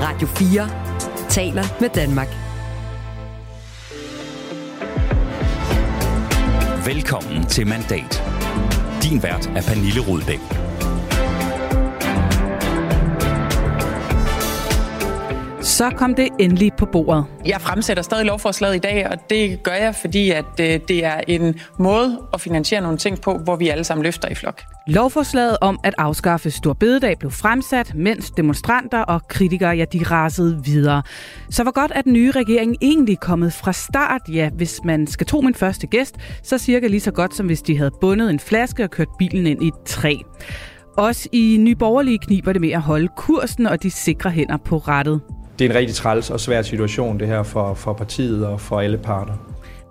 Radio 0.00 0.28
4 0.28 0.68
taler 1.28 1.64
med 1.80 1.88
Danmark. 1.88 2.28
Velkommen 6.86 7.46
til 7.46 7.66
Mandat. 7.66 8.22
Din 9.02 9.22
vært 9.22 9.46
er 9.46 9.62
Pernille 9.62 10.00
Rudbæk. 10.08 10.38
Så 15.62 15.90
kom 15.96 16.14
det 16.14 16.28
endelig 16.38 16.72
på 16.78 16.86
bordet. 16.86 17.24
Jeg 17.46 17.60
fremsætter 17.60 18.02
stadig 18.02 18.26
lovforslaget 18.26 18.76
i 18.76 18.78
dag, 18.78 19.08
og 19.10 19.30
det 19.30 19.62
gør 19.62 19.74
jeg, 19.74 19.94
fordi 19.94 20.30
at 20.30 20.44
øh, 20.60 20.80
det 20.88 21.04
er 21.04 21.20
en 21.28 21.60
måde 21.78 22.20
at 22.34 22.40
finansiere 22.40 22.80
nogle 22.80 22.98
ting 22.98 23.20
på, 23.20 23.38
hvor 23.38 23.56
vi 23.56 23.68
alle 23.68 23.84
sammen 23.84 24.02
løfter 24.04 24.28
i 24.28 24.34
flok. 24.34 24.62
Lovforslaget 24.88 25.56
om 25.60 25.80
at 25.84 25.94
afskaffe 25.98 26.50
Stor 26.50 26.72
Bededag 26.72 27.18
blev 27.18 27.30
fremsat, 27.30 27.94
mens 27.94 28.30
demonstranter 28.30 28.98
og 28.98 29.28
kritikere 29.28 29.70
ja, 29.70 29.84
de 29.84 30.04
rasede 30.04 30.60
videre. 30.64 31.02
Så 31.50 31.62
hvor 31.62 31.72
godt 31.72 31.92
er 31.94 32.02
den 32.02 32.12
nye 32.12 32.30
regering 32.30 32.76
egentlig 32.82 33.20
kommet 33.20 33.52
fra 33.52 33.72
start? 33.72 34.20
Ja, 34.32 34.50
hvis 34.50 34.80
man 34.84 35.06
skal 35.06 35.26
tro 35.26 35.40
min 35.40 35.54
første 35.54 35.86
gæst, 35.86 36.16
så 36.42 36.58
cirka 36.58 36.86
lige 36.86 37.00
så 37.00 37.10
godt, 37.10 37.34
som 37.34 37.46
hvis 37.46 37.62
de 37.62 37.78
havde 37.78 37.90
bundet 38.00 38.30
en 38.30 38.40
flaske 38.40 38.84
og 38.84 38.90
kørt 38.90 39.08
bilen 39.18 39.46
ind 39.46 39.62
i 39.62 39.66
et 39.66 39.74
træ. 39.86 40.14
Også 40.96 41.28
i 41.32 41.56
Nyborgerlige 41.60 42.18
kniber 42.18 42.52
det 42.52 42.60
med 42.60 42.70
at 42.70 42.82
holde 42.82 43.08
kursen 43.16 43.66
og 43.66 43.82
de 43.82 43.90
sikre 43.90 44.30
hænder 44.30 44.56
på 44.56 44.78
rettet. 44.78 45.20
Det 45.58 45.64
er 45.64 45.70
en 45.70 45.76
rigtig 45.76 45.96
træls 45.96 46.30
og 46.30 46.40
svær 46.40 46.62
situation, 46.62 47.20
det 47.20 47.28
her 47.28 47.42
for, 47.42 47.74
for 47.74 47.92
partiet 47.92 48.46
og 48.46 48.60
for 48.60 48.80
alle 48.80 48.98
parter. 48.98 49.34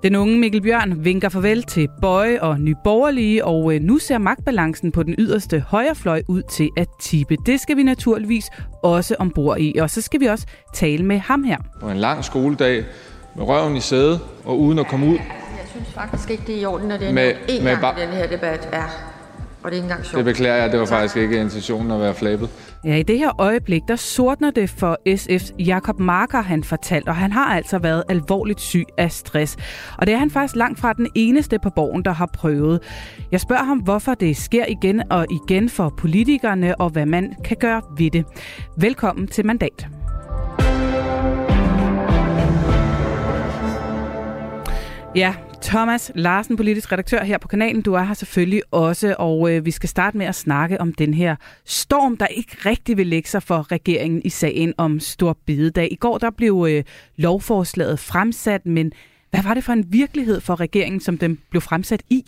Den 0.04 0.16
unge 0.16 0.38
Mikkel 0.40 0.62
Bjørn 0.62 1.06
vinker 1.06 1.30
farvel 1.30 1.64
til 1.64 1.88
Bøje 2.02 2.42
og 2.42 2.60
Nyborgerlige, 2.60 3.46
og 3.46 3.76
øh, 3.76 3.82
nu 3.82 3.98
ser 3.98 4.18
magtbalancen 4.18 4.92
på 4.92 5.04
den 5.04 5.16
yderste 5.18 5.60
højrefløj 5.68 6.22
ud 6.28 6.42
til 6.42 6.70
at 6.78 6.88
tippe. 7.02 7.36
Det 7.46 7.60
skal 7.60 7.78
vi 7.78 7.84
naturligvis 7.84 8.46
også 8.84 9.16
ombord 9.20 9.60
i, 9.60 9.78
og 9.82 9.90
så 9.90 10.02
skal 10.02 10.20
vi 10.20 10.26
også 10.26 10.46
tale 10.74 11.04
med 11.05 11.18
ham 11.20 11.44
her. 11.44 11.58
Og 11.82 11.91
en 11.91 11.98
lang 11.98 12.24
skoledag 12.26 12.86
med 13.36 13.44
røven 13.44 13.76
i 13.76 13.80
sæde 13.80 14.20
og 14.46 14.60
uden 14.60 14.80
at 14.80 14.88
komme 14.88 15.05
ud. 15.05 15.13
Jeg 15.58 15.66
synes 15.71 15.88
faktisk 15.94 16.30
ikke, 16.30 16.43
det 16.48 16.55
er 16.55 16.60
i 16.62 16.66
orden, 16.66 16.91
at 16.91 16.99
det 16.99 17.10
er 17.10 17.14
Med- 17.14 17.34
en 17.49 17.64
med 17.64 17.77
gang 17.77 17.98
ba- 17.98 18.02
i 18.02 18.05
den 18.05 18.14
her 18.14 18.27
debat 18.27 18.70
er. 18.71 18.84
Og 19.63 19.72
det 19.72 19.77
er 19.77 19.82
ikke 19.82 19.84
engang 19.84 20.00
Det 20.02 20.10
sjovt. 20.10 20.26
beklager 20.26 20.55
jeg, 20.55 20.72
det 20.72 20.80
var 20.80 20.86
faktisk 20.86 21.18
ikke 21.18 21.41
intentionen 21.41 21.91
at 21.91 22.00
være 22.00 22.13
flabet. 22.13 22.50
Ja, 22.86 22.96
i 22.96 23.04
det 23.04 23.18
her 23.20 23.41
øjeblik, 23.41 23.82
der 23.88 23.96
sortner 23.96 24.52
det 24.52 24.70
for 24.70 24.98
SF's 25.10 25.54
Jakob 25.60 25.99
Marker, 25.99 26.41
han 26.41 26.64
fortalt, 26.64 27.08
og 27.08 27.16
han 27.16 27.32
har 27.32 27.46
altså 27.55 27.77
været 27.80 28.04
alvorligt 28.10 28.62
syg 28.62 28.86
af 28.98 29.12
stress. 29.12 29.58
Og 29.98 30.08
det 30.08 30.14
er 30.14 30.18
han 30.18 30.32
faktisk 30.32 30.55
langt 30.55 30.80
fra 30.80 30.94
den 30.94 31.08
eneste 31.16 31.60
på 31.64 31.70
borgen, 31.70 32.05
der 32.05 32.12
har 32.12 32.30
prøvet. 32.34 32.80
Jeg 33.32 33.41
spørger 33.41 33.64
ham, 33.64 33.77
hvorfor 33.77 34.14
det 34.14 34.38
sker 34.38 34.66
igen 34.68 35.12
og 35.12 35.26
igen 35.32 35.70
for 35.70 35.94
politikerne, 35.98 36.82
og 36.82 36.90
hvad 36.90 37.05
man 37.05 37.34
kan 37.46 37.58
gøre 37.60 37.82
ved 37.98 38.12
det. 38.12 38.26
Velkommen 38.77 39.27
til 39.27 39.46
Mandat. 39.46 39.88
Ja, 45.16 45.34
Thomas 45.62 46.12
Larsen, 46.16 46.58
politisk 46.58 46.91
redaktør 46.91 47.24
her 47.24 47.38
på 47.38 47.48
kanalen. 47.48 47.82
Du 47.82 47.94
er 47.94 48.04
her 48.04 48.13
selvfølgelig 48.13 48.62
også, 48.72 49.16
og 49.20 49.52
øh, 49.52 49.66
vi 49.66 49.72
skal 49.72 49.90
starte 49.90 50.18
med 50.18 50.26
at 50.26 50.36
snakke 50.36 50.82
om 50.82 50.94
den 50.94 51.14
her 51.14 51.36
storm, 51.66 52.18
der 52.18 52.27
ikke 52.27 52.58
rigtig 52.66 52.98
vil 52.98 53.08
lægge 53.08 53.30
sig 53.30 53.44
for 53.44 53.72
regeringen 53.72 54.22
i 54.26 54.30
sagen 54.30 54.74
om 54.77 54.99
Stor 54.99 55.38
Bededag. 55.46 55.88
I 55.91 55.96
går 55.96 56.18
der 56.18 56.30
blev 56.30 56.66
øh, 56.70 56.84
lovforslaget 57.16 57.99
fremsat, 57.99 58.66
men 58.66 58.91
hvad 59.32 59.44
var 59.44 59.54
det 59.54 59.64
for 59.64 59.74
en 59.74 59.86
virkelighed 59.90 60.42
for 60.42 60.60
regeringen, 60.60 61.02
som 61.02 61.18
den 61.18 61.38
blev 61.50 61.62
fremsat 61.62 62.04
i? 62.10 62.24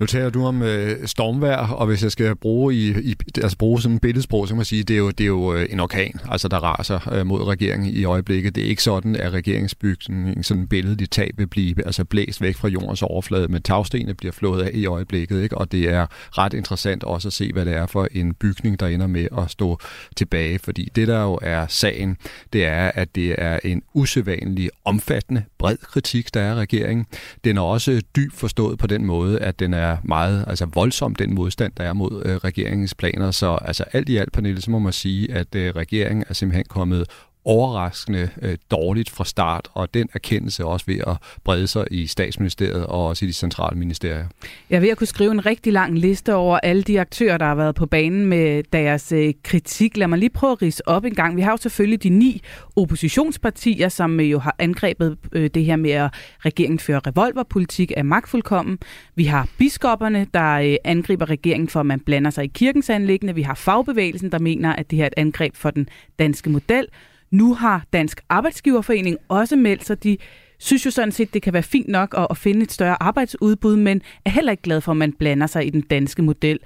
Nu 0.00 0.06
taler 0.06 0.30
du 0.30 0.44
om 0.44 0.62
øh, 0.62 1.06
stormvær, 1.06 1.56
og 1.56 1.86
hvis 1.86 2.02
jeg 2.02 2.12
skal 2.12 2.36
bruge 2.36 2.74
i, 2.74 3.10
i 3.10 3.14
altså 3.42 3.58
bruge 3.58 3.80
sådan 3.80 3.94
en 3.94 3.98
billedsprog, 3.98 4.48
så 4.48 4.52
kan 4.52 4.56
man 4.56 4.64
sige, 4.64 4.82
det 4.82 4.94
er 4.94 4.98
jo, 4.98 5.10
det 5.10 5.20
er 5.20 5.28
jo 5.28 5.54
øh, 5.54 5.66
en 5.70 5.80
orkan, 5.80 6.20
altså 6.28 6.48
der 6.48 6.56
raser 6.56 7.12
øh, 7.12 7.26
mod 7.26 7.42
regeringen 7.42 7.90
i 7.90 8.04
øjeblikket. 8.04 8.54
Det 8.54 8.64
er 8.64 8.68
ikke 8.68 8.82
sådan, 8.82 9.16
at 9.16 9.32
regeringsbygningen 9.32 10.42
sådan 10.42 10.62
en 10.62 10.68
billedligt 10.68 11.12
tag 11.12 11.30
vil 11.36 11.46
blive 11.46 11.86
altså 11.86 12.04
blæst 12.04 12.40
væk 12.40 12.56
fra 12.56 12.68
jordens 12.68 13.02
overflade, 13.02 13.48
men 13.48 13.62
tagstenene 13.62 14.14
bliver 14.14 14.32
flået 14.32 14.62
af 14.62 14.70
i 14.74 14.86
øjeblikket, 14.86 15.42
ikke? 15.42 15.58
og 15.58 15.72
det 15.72 15.84
er 15.84 16.06
ret 16.38 16.52
interessant 16.54 17.04
også 17.04 17.28
at 17.28 17.32
se, 17.32 17.52
hvad 17.52 17.64
det 17.64 17.74
er 17.74 17.86
for 17.86 18.08
en 18.12 18.34
bygning, 18.34 18.80
der 18.80 18.86
ender 18.86 19.06
med 19.06 19.28
at 19.38 19.50
stå 19.50 19.78
tilbage, 20.16 20.58
fordi 20.58 20.88
det 20.94 21.08
der 21.08 21.22
jo 21.22 21.38
er 21.42 21.66
sagen, 21.66 22.16
det 22.52 22.64
er, 22.64 22.90
at 22.94 23.14
det 23.14 23.34
er 23.38 23.58
en 23.64 23.82
usædvanlig 23.94 24.70
omfattende, 24.84 25.42
bred 25.66 25.76
kritik, 25.76 26.34
der 26.34 26.40
er 26.40 26.50
af 26.50 26.54
regeringen. 26.54 27.06
Den 27.44 27.56
er 27.56 27.60
også 27.60 28.02
dybt 28.16 28.34
forstået 28.34 28.78
på 28.78 28.86
den 28.86 29.04
måde, 29.04 29.38
at 29.38 29.58
den 29.58 29.74
er 29.74 29.96
meget 30.04 30.44
altså 30.46 30.66
voldsom, 30.74 31.14
den 31.14 31.34
modstand, 31.34 31.72
der 31.76 31.84
er 31.84 31.92
mod 31.92 32.22
øh, 32.24 32.36
regeringens 32.36 32.94
planer. 32.94 33.30
Så 33.30 33.58
altså 33.62 33.84
alt 33.92 34.08
i 34.08 34.16
alt, 34.16 34.32
Pernille, 34.32 34.60
så 34.60 34.70
må 34.70 34.78
man 34.78 34.92
sige, 34.92 35.32
at 35.32 35.54
øh, 35.54 35.74
regeringen 35.76 36.24
er 36.28 36.34
simpelthen 36.34 36.64
kommet 36.68 37.06
overraskende 37.46 38.30
øh, 38.42 38.56
dårligt 38.70 39.10
fra 39.10 39.24
start, 39.24 39.68
og 39.74 39.94
den 39.94 40.08
erkendelse 40.14 40.62
er 40.62 40.66
også 40.66 40.86
ved 40.86 40.98
at 41.06 41.16
brede 41.44 41.66
sig 41.66 41.86
i 41.90 42.06
statsministeriet 42.06 42.86
og 42.86 43.06
også 43.06 43.24
i 43.24 43.28
de 43.28 43.32
centrale 43.32 43.78
ministerier. 43.78 44.26
Jeg 44.70 44.76
er 44.76 44.80
ved 44.80 44.88
at 44.88 44.96
kunne 44.96 45.06
skrive 45.06 45.30
en 45.30 45.46
rigtig 45.46 45.72
lang 45.72 45.98
liste 45.98 46.34
over 46.34 46.58
alle 46.62 46.82
de 46.82 47.00
aktører, 47.00 47.38
der 47.38 47.46
har 47.46 47.54
været 47.54 47.74
på 47.74 47.86
banen 47.86 48.26
med 48.26 48.62
deres 48.72 49.12
øh, 49.12 49.34
kritik. 49.42 49.96
Lad 49.96 50.08
mig 50.08 50.18
lige 50.18 50.30
prøve 50.30 50.52
at 50.52 50.62
rise 50.62 50.88
op 50.88 51.04
en 51.04 51.14
gang. 51.14 51.36
Vi 51.36 51.42
har 51.42 51.50
jo 51.50 51.56
selvfølgelig 51.56 52.02
de 52.02 52.08
ni 52.08 52.42
oppositionspartier, 52.76 53.88
som 53.88 54.20
øh, 54.20 54.30
jo 54.30 54.38
har 54.38 54.54
angrebet 54.58 55.18
øh, 55.32 55.50
det 55.54 55.64
her 55.64 55.76
med, 55.76 55.90
at 55.90 56.10
regeringen 56.40 56.78
fører 56.78 57.06
revolverpolitik 57.06 57.92
af 57.96 58.04
magtfuldkommen. 58.04 58.78
Vi 59.14 59.24
har 59.24 59.48
biskopperne, 59.58 60.26
der 60.34 60.52
øh, 60.52 60.76
angriber 60.84 61.30
regeringen 61.30 61.68
for, 61.68 61.80
at 61.80 61.86
man 61.86 62.00
blander 62.00 62.30
sig 62.30 62.44
i 62.44 62.50
kirkens 62.54 62.90
anlæggende. 62.90 63.34
Vi 63.34 63.42
har 63.42 63.54
fagbevægelsen, 63.54 64.32
der 64.32 64.38
mener, 64.38 64.72
at 64.72 64.90
det 64.90 64.96
her 64.96 65.04
er 65.04 65.06
et 65.06 65.14
angreb 65.16 65.56
for 65.56 65.70
den 65.70 65.88
danske 66.18 66.50
model. 66.50 66.86
Nu 67.30 67.54
har 67.54 67.84
Dansk 67.92 68.20
Arbejdsgiverforening 68.28 69.18
også 69.28 69.56
meldt 69.56 69.84
sig. 69.84 70.04
De 70.04 70.16
synes 70.58 70.86
jo 70.86 70.90
sådan 70.90 71.12
set, 71.12 71.34
det 71.34 71.42
kan 71.42 71.52
være 71.52 71.62
fint 71.62 71.88
nok 71.88 72.14
at, 72.18 72.26
at 72.30 72.36
finde 72.36 72.62
et 72.62 72.72
større 72.72 73.02
arbejdsudbud, 73.02 73.76
men 73.76 74.02
er 74.24 74.30
heller 74.30 74.50
ikke 74.50 74.62
glad 74.62 74.80
for, 74.80 74.92
at 74.92 74.96
man 74.96 75.12
blander 75.12 75.46
sig 75.46 75.66
i 75.66 75.70
den 75.70 75.80
danske 75.80 76.22
model. 76.22 76.58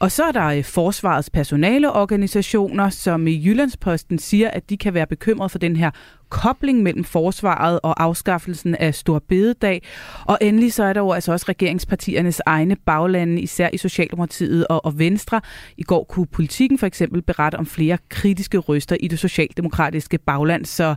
Og 0.00 0.12
så 0.12 0.24
er 0.24 0.32
der 0.32 0.46
øh, 0.46 0.64
forsvarets 0.64 1.30
personaleorganisationer, 1.30 2.90
som 2.90 3.26
i 3.26 3.46
Jyllandsposten 3.46 4.18
siger, 4.18 4.50
at 4.50 4.70
de 4.70 4.76
kan 4.76 4.94
være 4.94 5.06
bekymret 5.06 5.50
for 5.50 5.58
den 5.58 5.76
her 5.76 5.90
kobling 6.28 6.82
mellem 6.82 7.04
forsvaret 7.04 7.80
og 7.82 8.02
afskaffelsen 8.02 8.74
af 8.74 8.94
Stor 8.94 9.18
Bededag. 9.28 9.82
Og 10.24 10.38
endelig 10.40 10.72
så 10.72 10.84
er 10.84 10.92
der 10.92 11.00
jo 11.00 11.12
altså 11.12 11.32
også 11.32 11.46
regeringspartiernes 11.48 12.40
egne 12.46 12.76
baglande, 12.76 13.42
især 13.42 13.68
i 13.72 13.76
Socialdemokratiet 13.76 14.66
og, 14.66 14.84
og 14.84 14.98
Venstre. 14.98 15.40
I 15.76 15.82
går 15.82 16.04
kunne 16.04 16.26
politikken 16.26 16.78
for 16.78 16.86
eksempel 16.86 17.22
berette 17.22 17.56
om 17.56 17.66
flere 17.66 17.98
kritiske 18.08 18.58
røster 18.58 18.96
i 19.00 19.08
det 19.08 19.18
socialdemokratiske 19.18 20.18
bagland. 20.18 20.64
Så 20.64 20.94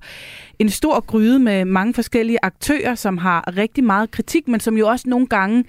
en 0.59 0.69
stor 0.69 0.99
gryde 0.99 1.39
med 1.39 1.65
mange 1.65 1.93
forskellige 1.93 2.37
aktører, 2.43 2.95
som 2.95 3.17
har 3.17 3.57
rigtig 3.57 3.83
meget 3.83 4.11
kritik, 4.11 4.47
men 4.47 4.59
som 4.59 4.77
jo 4.77 4.87
også 4.87 5.09
nogle 5.09 5.27
gange 5.27 5.63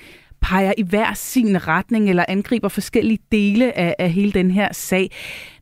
peger 0.44 0.72
i 0.78 0.82
hver 0.82 1.14
sin 1.14 1.66
retning 1.66 2.10
eller 2.10 2.24
angriber 2.28 2.68
forskellige 2.68 3.18
dele 3.32 3.78
af, 3.78 3.94
af 3.98 4.10
hele 4.10 4.32
den 4.32 4.50
her 4.50 4.68
sag. 4.72 5.10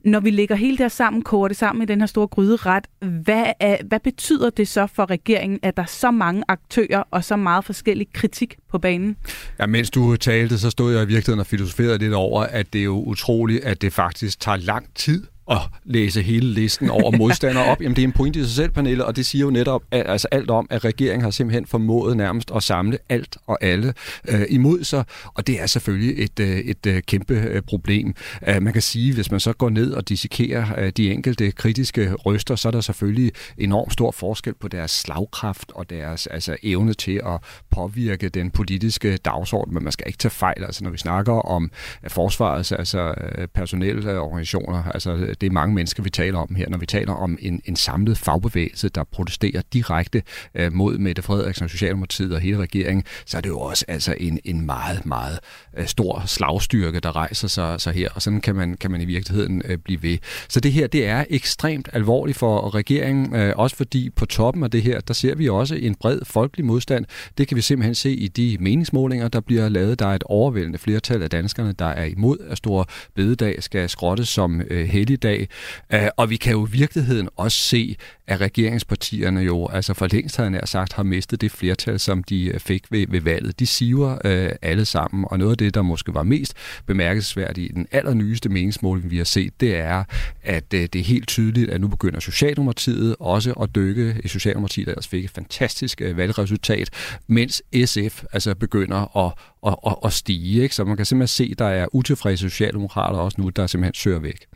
Når 0.05 0.21
vi 0.21 0.31
lægger 0.31 0.55
hele 0.55 0.71
det 0.71 0.79
her 0.79 0.89
sammen, 0.89 1.23
koger 1.23 1.49
det 1.49 1.57
sammen 1.57 1.83
i 1.83 1.87
den 1.87 2.01
her 2.01 2.07
store 2.07 2.27
gryderet, 2.27 2.85
hvad, 3.01 3.45
er, 3.61 3.77
hvad 3.85 4.01
betyder 4.01 4.51
det 4.51 4.69
så 4.69 4.87
for 4.87 5.11
regeringen, 5.11 5.59
at 5.63 5.77
der 5.77 5.83
er 5.83 5.87
så 5.87 6.11
mange 6.11 6.45
aktører 6.49 7.03
og 7.11 7.25
så 7.25 7.37
meget 7.37 7.65
forskellig 7.65 8.07
kritik 8.13 8.57
på 8.71 8.79
banen? 8.79 9.17
Ja, 9.59 9.67
mens 9.67 9.91
du 9.91 10.17
talte, 10.17 10.59
så 10.59 10.71
stod 10.71 10.93
jeg 10.93 11.03
i 11.03 11.07
virkeligheden 11.07 11.41
og 11.41 11.47
filosoferede 11.47 11.99
lidt 11.99 12.15
over, 12.15 12.43
at 12.43 12.73
det 12.73 12.79
er 12.79 12.85
jo 12.85 13.03
utroligt, 13.03 13.65
at 13.65 13.83
det 13.83 13.93
faktisk 13.93 14.41
tager 14.41 14.57
lang 14.57 14.87
tid 14.95 15.27
at 15.51 15.59
læse 15.85 16.23
hele 16.23 16.47
listen 16.47 16.91
over 16.91 17.17
modstandere 17.19 17.65
op. 17.65 17.83
Jamen, 17.83 17.97
det 17.97 18.03
er 18.03 18.07
en 18.07 18.13
pointe 18.13 18.41
i 18.41 18.43
sig 18.43 18.53
selv, 18.53 18.71
Pernille, 18.71 19.05
og 19.05 19.17
det 19.17 19.27
siger 19.27 19.45
jo 19.45 19.51
netop 19.51 19.83
at, 19.91 20.03
altså 20.07 20.29
alt 20.31 20.51
om, 20.51 20.67
at 20.71 20.85
regeringen 20.85 21.23
har 21.23 21.31
simpelthen 21.31 21.67
formået 21.67 22.17
nærmest 22.17 22.51
at 22.55 22.63
samle 22.63 22.99
alt 23.09 23.37
og 23.47 23.59
alle 23.65 23.95
øh, 24.29 24.43
imod 24.49 24.85
sig, 24.85 25.05
og 25.35 25.47
det 25.47 25.61
er 25.61 25.67
selvfølgelig 25.67 26.25
et, 26.25 26.41
øh, 26.41 26.59
et 26.59 26.87
øh, 26.87 27.03
kæmpe 27.03 27.35
øh, 27.35 27.63
problem. 27.63 28.15
Uh, 28.49 28.63
man 28.63 28.73
kan 28.73 28.83
sige, 28.83 29.15
hvis 29.15 29.31
man 29.31 29.41
så 29.41 29.53
går 29.53 29.71
ned 29.71 29.93
og 29.93 30.09
dissekerer 30.09 30.67
øh, 30.79 30.93
de 30.97 31.13
enkelte 31.13 31.51
kritiske 31.51 32.15
røster, 32.15 32.57
så 32.57 32.69
er 32.69 32.73
der 32.73 32.81
selvfølgelig 32.81 33.33
enormt 33.59 33.93
stor 33.93 34.11
forskel 34.11 34.55
på 34.55 34.69
deres 34.69 34.91
slagkraft 34.91 35.73
og 35.75 35.91
deres 35.91 36.27
altså, 36.27 36.57
evne 36.63 36.95
til 36.95 37.21
at 37.27 37.41
påvirke 37.71 38.29
den 38.29 38.51
politiske 38.51 39.17
dagsorden, 39.17 39.75
men 39.75 39.85
man 39.85 39.93
skal 39.93 40.07
ikke 40.07 40.19
tage 40.19 40.31
fejl. 40.31 40.65
Altså, 40.65 40.85
når 40.85 40.91
vi 40.91 40.99
snakker 40.99 41.33
om 41.33 41.71
øh, 42.05 42.11
forsvarets 42.11 42.73
altså, 42.73 43.15
øh, 43.39 43.49
personelle 43.49 44.21
organisationer, 44.21 44.85
altså 44.85 45.32
Øh, 45.33 45.37
det 45.41 45.47
er 45.47 45.51
mange 45.51 45.75
mennesker, 45.75 46.03
vi 46.03 46.11
taler 46.11 46.39
om 46.39 46.55
her, 46.55 46.69
når 46.69 46.79
vi 46.79 46.87
taler 46.87 47.13
om 47.13 47.39
en, 47.41 47.61
en 47.65 47.77
samlet 47.77 48.19
fagbevægelse, 48.19 48.89
der 48.89 49.05
protesterer 49.05 49.63
direkte 49.73 50.23
øh, 50.55 50.73
mod 50.73 50.99
Mette 50.99 51.23
Frederiksen 51.23 51.65
og 51.65 51.71
Socialdemokratiet 51.71 52.35
og 52.35 52.41
hele 52.41 52.59
regeringen, 52.59 53.05
så 53.27 53.37
er 53.37 53.41
det 53.41 53.49
jo 53.49 53.59
også 53.59 53.85
altså 53.89 54.15
en, 54.21 54.39
en 54.45 54.67
meget, 54.67 55.07
meget 55.07 55.39
øh, 55.77 55.87
stor 55.87 56.23
slagstyrke, 56.27 57.01
der 57.01 57.17
rejser 57.17 57.49
sig, 57.49 57.81
sig 57.81 57.93
her, 57.93 58.09
og 58.15 58.23
sådan 58.23 58.41
kan 58.41 58.55
man, 58.55 58.77
kan 58.77 58.91
man 58.91 59.01
i 59.01 59.05
virkeligheden 59.05 59.63
øh, 59.65 59.79
blive 59.79 60.03
ved. 60.03 60.19
Så 60.49 60.61
det 60.61 60.73
her, 60.73 60.87
det 60.87 61.07
er 61.07 61.25
ekstremt 61.31 61.89
alvorligt 61.93 62.39
for 62.39 62.75
regeringen, 62.75 63.35
øh, 63.35 63.53
også 63.57 63.77
fordi 63.77 64.11
på 64.11 64.27
toppen 64.27 64.63
af 64.63 64.71
det 64.71 64.83
her, 64.83 65.01
der 65.01 65.15
ser 65.15 65.35
vi 65.35 65.49
også 65.49 65.75
en 65.75 65.95
bred 65.95 66.21
folkelig 66.25 66.67
modstand. 66.67 67.05
Det 67.39 67.49
kan 67.49 67.57
vi 67.57 67.61
simpelthen 67.61 67.95
se 67.95 68.11
i 68.11 68.29
de 68.29 68.57
meningsmålinger, 68.61 69.29
der 69.29 69.41
bliver 69.41 69.69
lavet. 69.69 69.99
Der 69.99 70.07
er 70.07 70.15
et 70.15 70.23
overvældende 70.27 70.79
flertal 70.79 71.23
af 71.23 71.31
danskerne, 71.31 71.73
der 71.73 71.87
er 71.87 72.05
imod, 72.05 72.39
at 72.51 72.59
store 72.59 72.85
Bededag 73.15 73.63
skal 73.63 73.89
skrottes 73.89 74.29
som 74.29 74.61
øh, 74.71 74.87
heldigt 74.87 75.22
dag. 75.23 75.49
Øh, 75.93 76.09
og 76.17 76.31
vi 76.31 76.37
kan 76.37 76.53
jo 76.53 76.67
i 76.67 76.71
virkeligheden 76.71 77.29
også 77.37 77.59
se, 77.59 77.97
at 78.27 78.41
regeringspartierne 78.41 79.41
jo 79.41 79.69
altså 79.69 79.95
for 79.95 80.07
længst 80.13 80.37
havde 80.37 80.51
nær 80.51 80.67
sagt 80.67 80.93
har 80.93 81.03
mistet 81.03 81.41
det 81.41 81.51
flertal, 81.53 82.01
som 82.01 82.23
de 82.25 82.45
øh, 82.45 82.61
fik 82.61 82.85
ved, 82.91 83.07
ved 83.09 83.21
valget. 83.21 83.61
De 83.61 83.67
siver 83.67 84.19
øh, 84.25 84.51
alle 84.63 84.85
sammen, 84.85 85.25
og 85.31 85.39
noget 85.39 85.51
af 85.51 85.59
det, 85.59 85.75
der 85.75 85.83
måske 85.83 86.15
var 86.15 86.23
mest 86.23 86.55
bemærkelsesværdigt 86.87 87.71
i 87.71 87.75
den 87.75 87.87
allernyeste 87.93 88.49
meningsmåling, 88.49 89.11
vi 89.11 89.17
har 89.17 89.25
set, 89.25 89.61
det 89.61 89.77
er, 89.77 90.05
at 90.43 90.75
øh, 90.75 90.81
det 90.81 90.97
er 90.97 91.05
helt 91.05 91.29
tydeligt, 91.29 91.71
at 91.71 91.81
nu 91.81 91.89
begynder 91.89 92.21
Socialdemokratiet 92.21 93.17
også 93.21 93.53
at 93.53 93.75
dykke. 93.75 94.21
I 94.25 94.29
Socialdemokratiet 94.29 94.89
ellers 94.89 95.09
fik 95.09 95.25
et 95.25 95.31
fantastisk 95.31 96.01
øh, 96.01 96.17
valgresultat, 96.17 96.91
mens 97.27 97.63
SF 97.85 98.25
altså 98.33 98.55
begynder 98.55 99.17
at, 99.27 99.33
at, 99.67 99.77
at, 99.87 99.97
at 100.05 100.13
stige. 100.13 100.63
Ikke? 100.63 100.75
Så 100.75 100.85
man 100.85 100.97
kan 100.97 101.07
simpelthen 101.07 101.47
se, 101.47 101.49
at 101.53 101.59
der 101.59 101.65
er 101.65 101.87
utilfredse 101.93 102.51
socialdemokrater 102.51 103.19
også 103.19 103.41
nu, 103.41 103.49
der 103.49 103.67
simpelthen 103.67 103.95
søger 103.95 104.19
væk. 104.19 104.47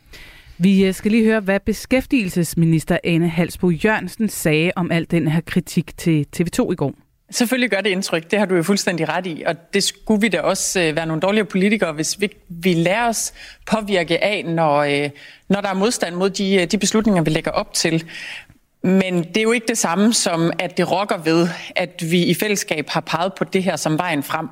Vi 0.57 0.85
øh, 0.85 0.93
skal 0.93 1.11
lige 1.11 1.23
høre, 1.23 1.39
hvad 1.39 1.59
beskæftigelsesminister 1.59 2.97
Anne 3.03 3.29
Halsbo 3.29 3.69
Jørgensen 3.69 4.29
sagde 4.29 4.71
om 4.75 4.91
al 4.91 5.11
den 5.11 5.27
her 5.27 5.41
kritik 5.41 5.97
til 5.97 6.25
TV2 6.37 6.71
i 6.71 6.75
går. 6.75 6.93
Selvfølgelig 7.31 7.69
gør 7.69 7.81
det 7.81 7.89
indtryk, 7.89 8.31
det 8.31 8.39
har 8.39 8.45
du 8.45 8.55
jo 8.55 8.63
fuldstændig 8.63 9.09
ret 9.09 9.27
i, 9.27 9.43
og 9.47 9.55
det 9.73 9.83
skulle 9.83 10.21
vi 10.21 10.27
da 10.27 10.41
også 10.41 10.81
øh, 10.81 10.95
være 10.95 11.05
nogle 11.05 11.21
dårligere 11.21 11.45
politikere, 11.45 11.93
hvis 11.93 12.21
vi, 12.21 12.29
vi 12.49 12.73
lærer 12.73 13.07
os 13.07 13.33
påvirke 13.65 14.23
af, 14.23 14.45
når, 14.45 14.77
øh, 14.77 15.09
når 15.49 15.61
der 15.61 15.69
er 15.69 15.73
modstand 15.73 16.15
mod 16.15 16.29
de, 16.29 16.65
de 16.65 16.77
beslutninger, 16.77 17.21
vi 17.21 17.29
lægger 17.29 17.51
op 17.51 17.73
til. 17.73 18.03
Men 18.83 19.23
det 19.23 19.37
er 19.37 19.41
jo 19.41 19.51
ikke 19.51 19.67
det 19.67 19.77
samme 19.77 20.13
som, 20.13 20.51
at 20.59 20.77
det 20.77 20.91
rokker 20.91 21.17
ved, 21.17 21.47
at 21.75 22.03
vi 22.11 22.23
i 22.23 22.33
fællesskab 22.33 22.89
har 22.89 23.01
peget 23.01 23.33
på 23.33 23.43
det 23.43 23.63
her 23.63 23.75
som 23.75 23.97
vejen 23.97 24.23
frem. 24.23 24.47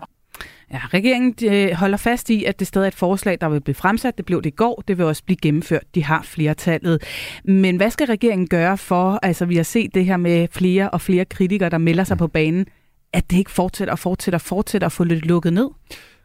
Ja, 0.71 0.79
regeringen 0.93 1.31
de 1.31 1.75
holder 1.75 1.97
fast 1.97 2.29
i, 2.29 2.43
at 2.43 2.59
det 2.59 2.67
stadig 2.67 2.85
er 2.85 2.87
et 2.87 2.95
forslag, 2.95 3.37
der 3.41 3.49
vil 3.49 3.61
blive 3.61 3.75
fremsat. 3.75 4.17
Det 4.17 4.25
blev 4.25 4.41
det 4.41 4.49
i 4.49 4.55
går. 4.55 4.83
Det 4.87 4.97
vil 4.97 5.05
også 5.05 5.23
blive 5.23 5.37
gennemført. 5.37 5.83
De 5.95 6.03
har 6.03 6.21
flertallet. 6.21 7.03
Men 7.43 7.77
hvad 7.77 7.91
skal 7.91 8.07
regeringen 8.07 8.47
gøre 8.47 8.77
for, 8.77 9.19
altså 9.23 9.45
vi 9.45 9.55
har 9.55 9.63
set 9.63 9.95
det 9.95 10.05
her 10.05 10.17
med 10.17 10.47
flere 10.51 10.89
og 10.89 11.01
flere 11.01 11.25
kritikere, 11.25 11.69
der 11.69 11.77
melder 11.77 12.03
sig 12.03 12.17
på 12.17 12.27
banen, 12.27 12.65
at 13.13 13.31
det 13.31 13.37
ikke 13.37 13.51
fortsætter 13.51 13.91
og 13.91 13.99
fortsætter 13.99 14.37
og 14.37 14.41
fortsætter 14.41 14.85
at 14.85 14.91
få 14.91 15.03
lidt 15.03 15.25
lukket 15.25 15.53
ned? 15.53 15.69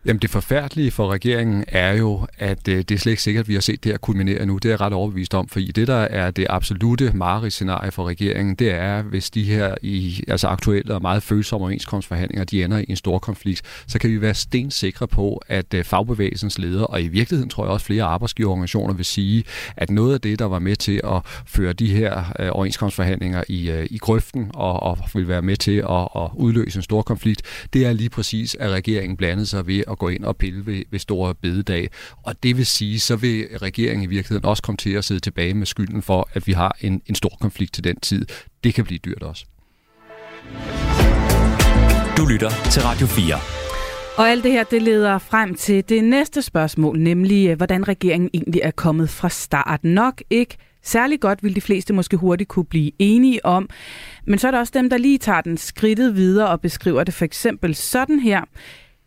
Jamen 0.04 0.20
det 0.20 0.30
forfærdelige 0.30 0.90
for 0.90 1.12
regeringen 1.12 1.64
er 1.68 1.92
jo, 1.92 2.26
at 2.38 2.68
øh, 2.68 2.78
det 2.78 2.90
er 2.90 2.98
slet 2.98 3.12
ikke 3.12 3.22
sikkert, 3.22 3.44
at 3.44 3.48
vi 3.48 3.54
har 3.54 3.60
set 3.60 3.84
det 3.84 3.92
her 3.92 3.98
kulminere 3.98 4.46
nu. 4.46 4.58
Det 4.58 4.64
er 4.64 4.70
jeg 4.70 4.80
ret 4.80 4.92
overbevist 4.92 5.34
om, 5.34 5.48
fordi 5.48 5.66
det, 5.66 5.88
der 5.88 5.94
er 5.94 6.30
det 6.30 6.46
absolute 6.50 7.12
mareridsscenarie 7.14 7.90
for 7.90 8.08
regeringen, 8.08 8.54
det 8.54 8.70
er, 8.70 9.02
hvis 9.02 9.30
de 9.30 9.44
her 9.44 9.74
i, 9.82 10.24
altså 10.28 10.48
aktuelle 10.48 10.94
og 10.94 11.02
meget 11.02 11.22
følsomme 11.22 11.64
overenskomstforhandlinger, 11.64 12.44
de 12.44 12.64
ender 12.64 12.78
i 12.78 12.84
en 12.88 12.96
stor 12.96 13.18
konflikt, 13.18 13.62
så 13.86 13.98
kan 13.98 14.10
vi 14.10 14.20
være 14.20 14.34
stensikre 14.34 15.08
på, 15.08 15.42
at 15.48 15.74
øh, 15.74 15.84
fagbevægelsens 15.84 16.58
ledere, 16.58 16.86
og 16.86 17.02
i 17.02 17.08
virkeligheden 17.08 17.50
tror 17.50 17.64
jeg 17.64 17.72
også 17.72 17.86
flere 17.86 18.04
arbejdsgiverorganisationer 18.04 18.94
vil 18.94 19.04
sige, 19.04 19.44
at 19.76 19.90
noget 19.90 20.14
af 20.14 20.20
det, 20.20 20.38
der 20.38 20.44
var 20.44 20.58
med 20.58 20.76
til 20.76 21.00
at 21.04 21.20
føre 21.46 21.72
de 21.72 21.86
her 21.86 22.32
øh, 22.38 22.48
overenskomstforhandlinger 22.52 23.44
i, 23.48 23.70
øh, 23.70 23.86
i 23.90 23.98
grøften 23.98 24.50
og, 24.54 24.82
og 24.82 24.98
vil 25.14 25.28
være 25.28 25.42
med 25.42 25.56
til 25.56 25.76
at, 25.76 26.08
at 26.16 26.30
udløse 26.34 26.76
en 26.76 26.82
stor 26.82 27.02
konflikt, 27.02 27.42
det 27.72 27.86
er 27.86 27.92
lige 27.92 28.10
præcis, 28.10 28.56
at 28.60 28.70
regeringen 28.70 29.16
blandede 29.16 29.46
sig 29.46 29.66
ved 29.66 29.89
at 29.90 29.98
gå 29.98 30.08
ind 30.08 30.24
og 30.24 30.36
pille 30.36 30.66
ved, 30.66 30.82
ved 30.90 30.98
store 30.98 31.34
bededag. 31.34 31.88
Og 32.22 32.42
det 32.42 32.56
vil 32.56 32.66
sige, 32.66 33.00
så 33.00 33.16
vil 33.16 33.48
regeringen 33.56 34.04
i 34.04 34.06
virkeligheden 34.06 34.44
også 34.44 34.62
komme 34.62 34.76
til 34.76 34.90
at 34.90 35.04
sidde 35.04 35.20
tilbage 35.20 35.54
med 35.54 35.66
skylden 35.66 36.02
for, 36.02 36.28
at 36.32 36.46
vi 36.46 36.52
har 36.52 36.76
en, 36.80 37.02
en 37.06 37.14
stor 37.14 37.36
konflikt 37.40 37.74
til 37.74 37.84
den 37.84 38.00
tid. 38.00 38.26
Det 38.64 38.74
kan 38.74 38.84
blive 38.84 38.98
dyrt 38.98 39.22
også. 39.22 39.44
Du 42.16 42.26
lytter 42.26 42.50
til 42.70 42.82
Radio 42.82 43.06
4. 43.06 43.34
Og 44.16 44.30
alt 44.30 44.44
det 44.44 44.52
her, 44.52 44.64
det 44.64 44.82
leder 44.82 45.18
frem 45.18 45.54
til 45.54 45.88
det 45.88 46.04
næste 46.04 46.42
spørgsmål, 46.42 46.98
nemlig 46.98 47.48
øh, 47.48 47.56
hvordan 47.56 47.88
regeringen 47.88 48.30
egentlig 48.34 48.60
er 48.64 48.70
kommet 48.70 49.10
fra 49.10 49.28
start. 49.28 49.84
Nok 49.84 50.22
ikke 50.30 50.56
særlig 50.82 51.20
godt, 51.20 51.42
vil 51.42 51.54
de 51.54 51.60
fleste 51.60 51.92
måske 51.92 52.16
hurtigt 52.16 52.48
kunne 52.48 52.64
blive 52.64 52.92
enige 52.98 53.46
om. 53.46 53.68
Men 54.26 54.38
så 54.38 54.46
er 54.46 54.50
der 54.50 54.58
også 54.58 54.72
dem, 54.74 54.90
der 54.90 54.96
lige 54.96 55.18
tager 55.18 55.40
den 55.40 55.56
skridtet 55.56 56.16
videre 56.16 56.48
og 56.48 56.60
beskriver 56.60 57.04
det 57.04 57.14
for 57.14 57.24
eksempel 57.24 57.74
sådan 57.74 58.18
her. 58.18 58.40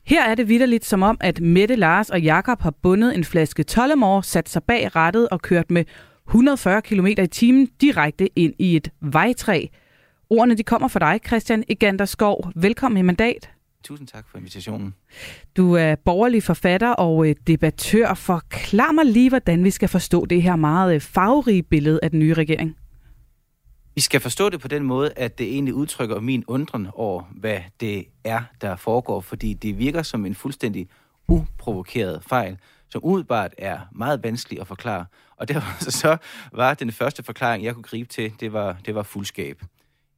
Her 0.05 0.23
er 0.23 0.35
det 0.35 0.49
vidderligt 0.49 0.85
som 0.85 1.03
om, 1.03 1.17
at 1.19 1.41
Mette, 1.41 1.75
Lars 1.75 2.09
og 2.09 2.21
Jakob 2.21 2.61
har 2.61 2.71
bundet 2.71 3.15
en 3.15 3.23
flaske 3.23 3.63
Tollemor, 3.63 4.21
sat 4.21 4.49
sig 4.49 4.63
bag 4.63 4.95
rattet 4.95 5.29
og 5.29 5.41
kørt 5.41 5.71
med 5.71 5.85
140 6.27 6.81
km 6.81 7.07
i 7.07 7.27
timen 7.27 7.65
direkte 7.81 8.39
ind 8.39 8.53
i 8.59 8.75
et 8.75 8.89
vejtræ. 9.01 9.65
Ordene 10.29 10.55
de 10.55 10.63
kommer 10.63 10.87
fra 10.87 10.99
dig, 10.99 11.19
Christian 11.27 11.63
Egander 11.69 12.05
Skov. 12.05 12.51
Velkommen 12.55 12.97
i 12.97 13.01
mandat. 13.01 13.49
Tusind 13.83 14.07
tak 14.07 14.25
for 14.31 14.37
invitationen. 14.37 14.93
Du 15.57 15.73
er 15.73 15.95
borgerlig 15.95 16.43
forfatter 16.43 16.89
og 16.89 17.29
øh, 17.29 17.35
debattør. 17.47 18.13
Forklar 18.13 18.91
mig 18.91 19.05
lige, 19.05 19.29
hvordan 19.29 19.63
vi 19.63 19.69
skal 19.69 19.89
forstå 19.89 20.25
det 20.25 20.41
her 20.41 20.55
meget 20.55 20.95
øh, 20.95 21.01
farverige 21.01 21.63
billede 21.63 21.99
af 22.03 22.11
den 22.11 22.19
nye 22.19 22.33
regering. 22.33 22.75
Vi 23.95 24.01
skal 24.01 24.21
forstå 24.21 24.49
det 24.49 24.61
på 24.61 24.67
den 24.67 24.83
måde, 24.83 25.13
at 25.15 25.37
det 25.37 25.53
egentlig 25.53 25.73
udtrykker 25.73 26.19
min 26.19 26.43
undren 26.47 26.87
over, 26.93 27.23
hvad 27.31 27.59
det 27.79 28.05
er, 28.23 28.41
der 28.61 28.75
foregår, 28.75 29.21
fordi 29.21 29.53
det 29.53 29.77
virker 29.77 30.03
som 30.03 30.25
en 30.25 30.35
fuldstændig 30.35 30.89
uprovokeret 31.27 32.23
fejl, 32.23 32.57
som 32.89 33.03
udbart 33.03 33.53
er 33.57 33.79
meget 33.91 34.23
vanskelig 34.23 34.61
at 34.61 34.67
forklare. 34.67 35.05
Og 35.37 35.47
derfor 35.47 35.91
så 36.01 36.17
var 36.53 36.73
den 36.73 36.91
første 36.91 37.23
forklaring, 37.23 37.63
jeg 37.63 37.73
kunne 37.73 37.83
gribe 37.83 38.09
til, 38.09 38.33
det 38.39 38.53
var, 38.53 38.77
det 38.85 38.95
var 38.95 39.03
fuldskab. 39.03 39.63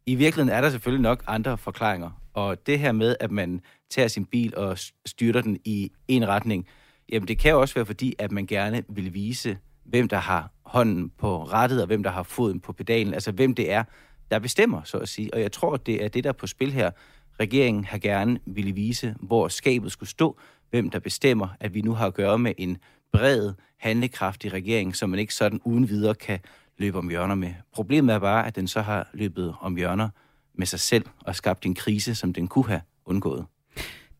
I 0.06 0.16
virkeligheden 0.16 0.58
er 0.58 0.62
der 0.62 0.70
selvfølgelig 0.70 1.04
nok 1.04 1.24
andre 1.28 1.58
forklaringer, 1.58 2.12
og 2.34 2.68
det 2.68 2.80
her 2.80 2.92
med, 2.92 3.16
at 3.20 3.32
man 3.32 3.62
tager 3.90 4.08
sin 4.08 4.26
bil 4.26 4.58
og 4.58 4.78
styrter 5.06 5.42
den 5.42 5.60
i 5.66 5.92
en 6.08 6.28
retning, 6.28 6.68
jamen 7.12 7.28
det 7.28 7.38
kan 7.38 7.52
jo 7.52 7.62
også 7.62 7.76
være 7.76 7.86
fordi, 7.86 8.16
at 8.20 8.32
man 8.32 8.46
gerne 8.46 8.84
vil 8.90 9.14
vise, 9.14 9.58
hvem 9.86 10.08
der 10.08 10.18
har 10.18 10.55
hånden 10.66 11.12
på 11.18 11.44
rettet, 11.44 11.82
og 11.82 11.88
hvem 11.88 12.04
der 12.04 12.10
har 12.10 12.24
foden 12.24 12.60
på 12.60 12.74
pedalen, 12.74 13.14
altså 13.14 13.32
hvem 13.32 13.56
det 13.56 13.72
er, 13.72 13.84
der 14.32 14.40
bestemmer, 14.40 14.82
så 14.84 14.98
at 14.98 15.10
sige. 15.10 15.34
Og 15.34 15.42
jeg 15.42 15.52
tror, 15.52 15.78
det 15.78 16.04
er 16.04 16.08
det, 16.08 16.24
der 16.24 16.30
er 16.30 16.34
på 16.34 16.48
spil 16.48 16.72
her. 16.72 16.92
Regeringen 17.40 17.86
har 17.86 17.98
gerne 17.98 18.40
ville 18.46 18.72
vise, 18.72 19.16
hvor 19.20 19.48
skabet 19.48 19.92
skulle 19.92 20.10
stå, 20.10 20.38
hvem 20.70 20.90
der 20.90 21.00
bestemmer, 21.00 21.48
at 21.60 21.74
vi 21.74 21.82
nu 21.82 21.94
har 21.94 22.08
at 22.08 22.14
gøre 22.14 22.40
med 22.40 22.54
en 22.58 22.78
bred, 23.14 23.54
handlekraftig 23.78 24.54
regering, 24.54 24.96
som 24.96 25.10
man 25.10 25.20
ikke 25.20 25.34
sådan 25.34 25.60
uden 25.64 25.90
videre 25.90 26.16
kan 26.16 26.40
løbe 26.78 26.98
om 26.98 27.10
hjørner 27.10 27.36
med. 27.36 27.54
Problemet 27.74 28.16
er 28.16 28.20
bare, 28.20 28.48
at 28.48 28.56
den 28.56 28.68
så 28.68 28.82
har 28.82 29.10
løbet 29.14 29.56
om 29.62 29.76
hjørner 29.76 30.10
med 30.54 30.68
sig 30.68 30.80
selv 30.80 31.06
og 31.22 31.36
skabt 31.36 31.66
en 31.66 31.76
krise, 31.76 32.16
som 32.16 32.34
den 32.34 32.48
kunne 32.48 32.68
have 32.68 32.82
undgået. 33.06 33.46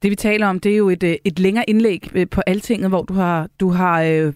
Det 0.02 0.12
vi 0.12 0.16
taler 0.16 0.48
om, 0.48 0.60
det 0.60 0.72
er 0.72 0.78
jo 0.78 0.90
et, 0.90 1.04
øh, 1.04 1.16
et 1.24 1.40
længere 1.40 1.70
indlæg 1.70 2.10
øh, 2.16 2.30
på 2.30 2.42
Altinget, 2.48 2.90
hvor 2.90 3.04
du 3.04 3.14
har, 3.14 3.50
du 3.60 3.70
har 3.70 4.02
øh, 4.02 4.34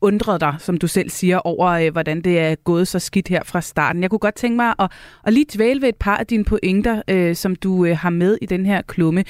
undret 0.00 0.40
dig, 0.40 0.56
som 0.58 0.76
du 0.76 0.86
selv 0.86 1.10
siger, 1.10 1.38
over 1.38 1.68
øh, 1.68 1.92
hvordan 1.92 2.20
det 2.20 2.38
er 2.38 2.54
gået 2.54 2.88
så 2.88 2.98
skidt 2.98 3.28
her 3.28 3.42
fra 3.44 3.60
starten. 3.60 4.02
Jeg 4.02 4.10
kunne 4.10 4.18
godt 4.18 4.34
tænke 4.34 4.56
mig 4.56 4.74
at, 4.78 4.92
at 5.24 5.32
lige 5.32 5.46
dvæle 5.54 5.82
ved 5.82 5.88
et 5.88 5.96
par 5.96 6.16
af 6.16 6.26
dine 6.26 6.44
pointer, 6.44 7.02
øh, 7.08 7.36
som 7.36 7.56
du 7.56 7.84
øh, 7.84 7.96
har 7.96 8.10
med 8.10 8.38
i 8.42 8.46
den 8.46 8.66
her 8.66 8.82
klumme. 8.82 9.24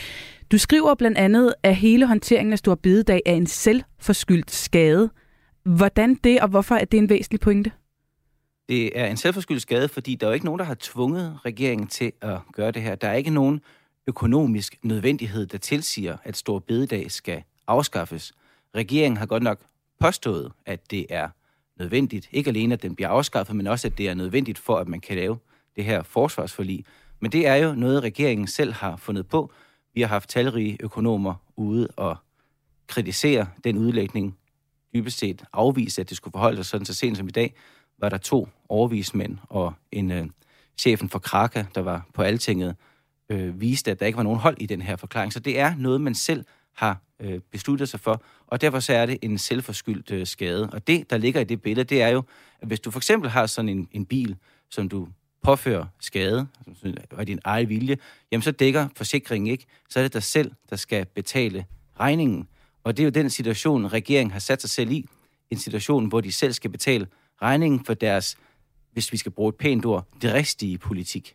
Du 0.53 0.59
skriver 0.59 0.95
blandt 0.95 1.19
andet, 1.19 1.55
at 1.63 1.77
hele 1.77 2.07
håndteringen 2.07 2.53
af 2.53 2.59
Stor 2.59 2.75
Bidedag 2.75 3.21
er 3.27 3.35
en 3.35 3.47
selvforskyldt 3.47 4.51
skade. 4.51 5.11
Hvordan 5.65 6.15
det, 6.15 6.41
og 6.41 6.49
hvorfor 6.49 6.75
er 6.75 6.85
det 6.85 6.99
en 6.99 7.09
væsentlig 7.09 7.41
pointe? 7.41 7.73
Det 8.69 8.99
er 8.99 9.07
en 9.07 9.17
selvforskyldt 9.17 9.63
skade, 9.63 9.89
fordi 9.89 10.15
der 10.15 10.27
er 10.27 10.31
jo 10.31 10.35
ikke 10.35 10.47
nogen, 10.47 10.59
der 10.59 10.65
har 10.65 10.77
tvunget 10.81 11.39
regeringen 11.45 11.89
til 11.89 12.13
at 12.23 12.39
gøre 12.53 12.71
det 12.71 12.83
her. 12.83 12.95
Der 12.95 13.09
er 13.09 13.15
ikke 13.15 13.31
nogen 13.31 13.61
økonomisk 14.07 14.79
nødvendighed, 14.83 15.47
der 15.47 15.59
tilsiger, 15.59 16.17
at 16.25 16.37
Stor 16.37 16.59
Bededag 16.59 17.11
skal 17.11 17.43
afskaffes. 17.67 18.33
Regeringen 18.75 19.17
har 19.17 19.27
godt 19.27 19.43
nok 19.43 19.61
påstået, 20.01 20.53
at 20.67 20.91
det 20.91 21.07
er 21.11 21.29
nødvendigt. 21.79 22.29
Ikke 22.33 22.49
alene, 22.49 22.75
at 22.75 22.83
den 22.83 22.95
bliver 22.95 23.09
afskaffet, 23.09 23.57
men 23.57 23.67
også, 23.67 23.89
at 23.89 23.99
det 23.99 24.09
er 24.09 24.15
nødvendigt 24.15 24.59
for, 24.59 24.77
at 24.77 24.89
man 24.89 25.01
kan 25.01 25.17
lave 25.17 25.39
det 25.77 25.85
her 25.85 26.03
forsvarsforlig. 26.03 26.85
Men 27.21 27.33
det 27.33 27.47
er 27.47 27.55
jo 27.55 27.75
noget, 27.75 28.03
regeringen 28.03 28.47
selv 28.47 28.73
har 28.73 28.97
fundet 28.97 29.27
på. 29.27 29.53
Vi 29.95 30.01
har 30.01 30.09
haft 30.09 30.29
talrige 30.29 30.77
økonomer 30.81 31.35
ude 31.57 31.89
og 31.97 32.17
kritisere 32.87 33.49
den 33.65 33.79
udlægning, 33.79 34.39
dybest 34.95 35.19
set 35.19 35.45
afvise, 35.53 36.01
at 36.01 36.09
det 36.09 36.17
skulle 36.17 36.33
forholde 36.33 36.57
sig 36.57 36.67
sådan. 36.67 36.87
Så 36.87 36.95
sent 36.95 37.17
som 37.17 37.29
i 37.29 37.31
dag 37.31 37.55
var 37.99 38.09
der 38.09 38.19
to 38.19 38.49
overvismænd 38.69 39.39
og 39.49 39.75
en 39.93 40.11
øh, 40.11 40.27
chefen 40.79 41.09
for 41.09 41.19
Kraka, 41.19 41.65
der 41.75 41.81
var 41.81 42.07
på 42.15 42.23
altinget, 42.23 42.77
øh, 43.29 43.61
viste, 43.61 43.91
at 43.91 44.01
der 44.01 44.07
ikke 44.07 44.17
var 44.17 44.23
nogen 44.23 44.39
hold 44.39 44.57
i 44.61 44.67
den 44.67 44.83
her 44.83 44.97
forklaring. 44.97 45.33
Så 45.33 45.41
det 45.41 45.59
er 45.59 45.75
noget, 45.77 46.01
man 46.01 46.15
selv 46.15 46.45
har 46.75 47.03
øh, 47.21 47.41
besluttet 47.53 47.89
sig 47.89 48.01
for, 48.01 48.23
og 48.47 48.61
derfor 48.61 48.81
så 48.81 48.93
er 48.93 49.07
det 49.07 49.19
en 49.23 49.39
selvforskyldt 49.39 50.11
øh, 50.11 50.27
skade. 50.27 50.71
Og 50.73 50.87
det, 50.87 51.11
der 51.11 51.17
ligger 51.17 51.41
i 51.41 51.45
det 51.45 51.63
billede, 51.63 51.85
det 51.85 52.03
er 52.03 52.09
jo, 52.09 52.23
at 52.61 52.69
hvis 52.69 52.81
du 52.81 52.91
for 52.91 52.99
eksempel 52.99 53.31
har 53.31 53.47
sådan 53.47 53.69
en, 53.69 53.89
en 53.93 54.07
bil, 54.07 54.37
som 54.71 54.89
du 54.89 55.09
påfører 55.43 55.87
skade, 56.01 56.47
og 57.11 57.27
din 57.27 57.39
egen 57.45 57.69
vilje, 57.69 57.97
jamen 58.33 58.43
så 58.43 58.51
dækker 58.51 58.89
forsikringen 58.97 59.53
ikke. 59.53 59.67
Så 59.89 59.99
er 59.99 60.05
det 60.05 60.13
dig 60.13 60.23
selv, 60.23 60.53
der 60.71 60.77
skal 60.77 61.07
betale 61.07 61.65
regningen. 62.01 62.49
Og 62.85 62.97
det 62.97 63.03
er 63.03 63.05
jo 63.05 63.11
den 63.11 63.31
situation, 63.31 63.93
regeringen 63.93 64.33
har 64.33 64.39
sat 64.39 64.61
sig 64.61 64.71
selv 64.71 64.91
i. 64.91 65.07
En 65.51 65.59
situation, 65.59 66.07
hvor 66.07 66.21
de 66.21 66.33
selv 66.33 66.53
skal 66.53 66.71
betale 66.71 67.07
regningen 67.43 67.85
for 67.85 67.95
deres, 67.95 68.37
hvis 68.93 69.13
vi 69.13 69.17
skal 69.17 69.33
bruge 69.33 69.49
et 69.49 69.55
pænt 69.55 69.87
ord, 69.87 70.07
det 70.23 70.35
rigtige 70.35 70.79
politik. 70.79 71.35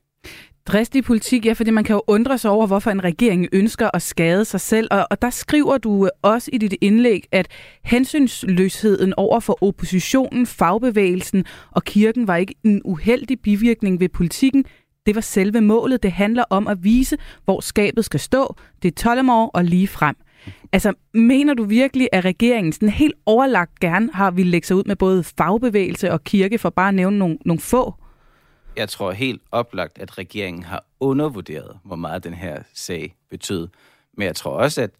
Dristig 0.68 1.04
politik, 1.04 1.46
ja, 1.46 1.54
fordi 1.54 1.72
man 1.72 1.84
kan 1.84 1.94
jo 1.94 2.02
undre 2.08 2.38
sig 2.38 2.52
over, 2.52 2.68
hvorfor 2.68 2.92
en 2.92 3.04
regering 3.04 3.48
ønsker 3.52 3.90
at 3.94 4.02
skade 4.02 4.46
sig 4.46 4.62
selv. 4.62 4.88
Og, 4.92 5.08
og 5.12 5.22
der 5.22 5.30
skriver 5.30 5.78
du 5.78 6.06
øh, 6.06 6.12
også 6.22 6.50
i 6.54 6.58
dit 6.58 6.76
indlæg, 6.82 7.24
at 7.32 7.48
hensynsløsheden 7.84 9.14
over 9.18 9.40
for 9.40 9.64
oppositionen, 9.64 10.46
fagbevægelsen 10.46 11.46
og 11.72 11.84
kirken 11.84 12.28
var 12.28 12.36
ikke 12.36 12.56
en 12.64 12.82
uheldig 12.86 13.40
bivirkning 13.40 14.00
ved 14.00 14.10
politikken. 14.10 14.66
Det 15.06 15.16
var 15.16 15.22
selve 15.22 15.62
målet. 15.62 16.04
Det 16.04 16.12
handler 16.12 16.44
om 16.50 16.68
at 16.68 16.84
vise, 16.84 17.18
hvor 17.46 17.60
skabet 17.60 18.06
skal 18.06 18.20
stå. 18.20 18.56
Det 18.82 18.88
er 18.88 18.96
12 18.96 19.30
år 19.30 19.52
og 19.54 19.64
lige 19.64 19.88
frem. 19.88 20.16
Altså, 20.72 20.94
mener 21.14 21.54
du 21.54 21.64
virkelig, 21.64 22.10
at 22.12 22.26
regeringen 22.26 22.74
sådan 22.74 22.90
helt 22.90 23.16
overlagt 23.26 23.80
gerne 23.80 24.10
har 24.14 24.32
ville 24.32 24.52
lægge 24.52 24.68
sig 24.68 24.76
ud 24.76 24.84
med 24.86 24.96
både 24.96 25.24
fagbevægelse 25.24 26.12
og 26.12 26.24
kirke, 26.24 26.58
for 26.58 26.70
bare 26.70 26.88
at 26.88 26.96
nævne 26.96 27.18
nogle, 27.18 27.38
nogle 27.46 27.60
få? 27.60 27.94
Jeg 28.76 28.90
tror 28.90 29.12
helt 29.12 29.42
oplagt, 29.52 29.98
at 29.98 30.18
regeringen 30.18 30.64
har 30.64 30.86
undervurderet, 31.00 31.80
hvor 31.84 31.96
meget 31.96 32.24
den 32.24 32.34
her 32.34 32.64
sag 32.74 33.16
betød. 33.30 33.68
Men 34.14 34.26
jeg 34.26 34.36
tror 34.36 34.52
også, 34.52 34.82
at 34.82 34.92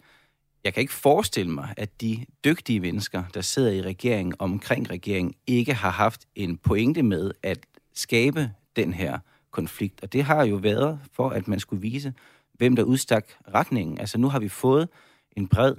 jeg 0.64 0.74
kan 0.74 0.82
ikke 0.82 0.94
forestille 0.94 1.52
mig, 1.52 1.74
at 1.78 2.02
de 2.02 2.26
dygtige 2.46 2.80
mennesker, 2.80 3.24
der 3.34 3.42
sidder 3.42 3.72
i 3.72 3.82
regeringen 3.82 4.36
omkring 4.40 4.90
regeringen, 4.90 5.34
ikke 5.48 5.74
har 5.74 5.90
haft 5.90 6.26
en 6.36 6.58
pointe 6.58 7.04
med 7.04 7.32
at 7.44 7.60
skabe 7.94 8.52
den 8.76 8.94
her 8.94 9.20
konflikt. 9.52 10.04
Og 10.04 10.14
det 10.14 10.24
har 10.24 10.46
jo 10.46 10.56
været 10.56 11.00
for, 11.12 11.30
at 11.30 11.48
man 11.48 11.60
skulle 11.60 11.82
vise, 11.82 12.14
hvem 12.54 12.76
der 12.76 12.84
udstak 12.84 13.26
retningen. 13.54 14.00
Altså 14.00 14.18
nu 14.18 14.30
har 14.30 14.40
vi 14.40 14.50
fået 14.50 14.90
en 15.38 15.48
bred 15.48 15.76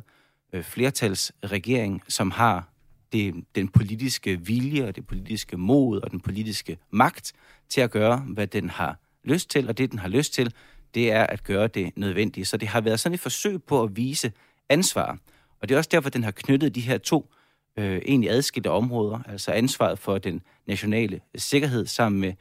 øh, 0.53 0.63
flertalsregering, 0.63 2.03
som 2.09 2.31
har 2.31 2.69
det, 3.15 3.45
den 3.55 3.69
politiske 3.69 4.41
vilje 4.47 4.89
og 4.89 4.97
det 4.97 5.07
politiske 5.07 5.57
mod 5.57 6.01
og 6.01 6.11
den 6.11 6.21
politiske 6.21 6.79
magt 6.91 7.33
til 7.69 7.81
at 7.81 7.91
gøre, 7.91 8.17
hvad 8.17 8.47
den 8.47 8.71
har 8.71 8.99
lyst 9.25 9.51
til, 9.51 9.69
og 9.69 9.79
det, 9.79 9.91
den 9.91 9.99
har 9.99 10.09
lyst 10.09 10.35
til, 10.35 10.55
det 10.95 11.13
er 11.13 11.27
at 11.27 11.45
gøre 11.45 11.67
det 11.67 11.91
nødvendige. 11.97 12.45
Så 12.45 12.57
det 12.57 12.69
har 12.69 12.81
været 12.81 13.01
sådan 13.01 13.15
et 13.15 13.21
forsøg 13.21 13.63
på 13.63 13.83
at 13.83 13.97
vise 13.97 14.33
ansvar. 14.69 15.19
Og 15.61 15.69
det 15.69 15.75
er 15.75 15.79
også 15.79 15.91
derfor, 15.93 16.11
den 16.11 16.25
har 16.25 16.31
knyttet 16.31 16.75
de 16.75 16.81
her 16.81 16.99
to 16.99 17.31
øh, 17.79 18.03
egentlig 18.07 18.31
adskilte 18.31 18.71
områder, 18.71 19.21
altså 19.29 19.53
ansvaret 19.53 19.99
for 19.99 20.19
den 20.19 20.43
nationale 20.67 21.21
sikkerhed 21.37 21.87
sammen 21.87 22.21
med 22.21 22.33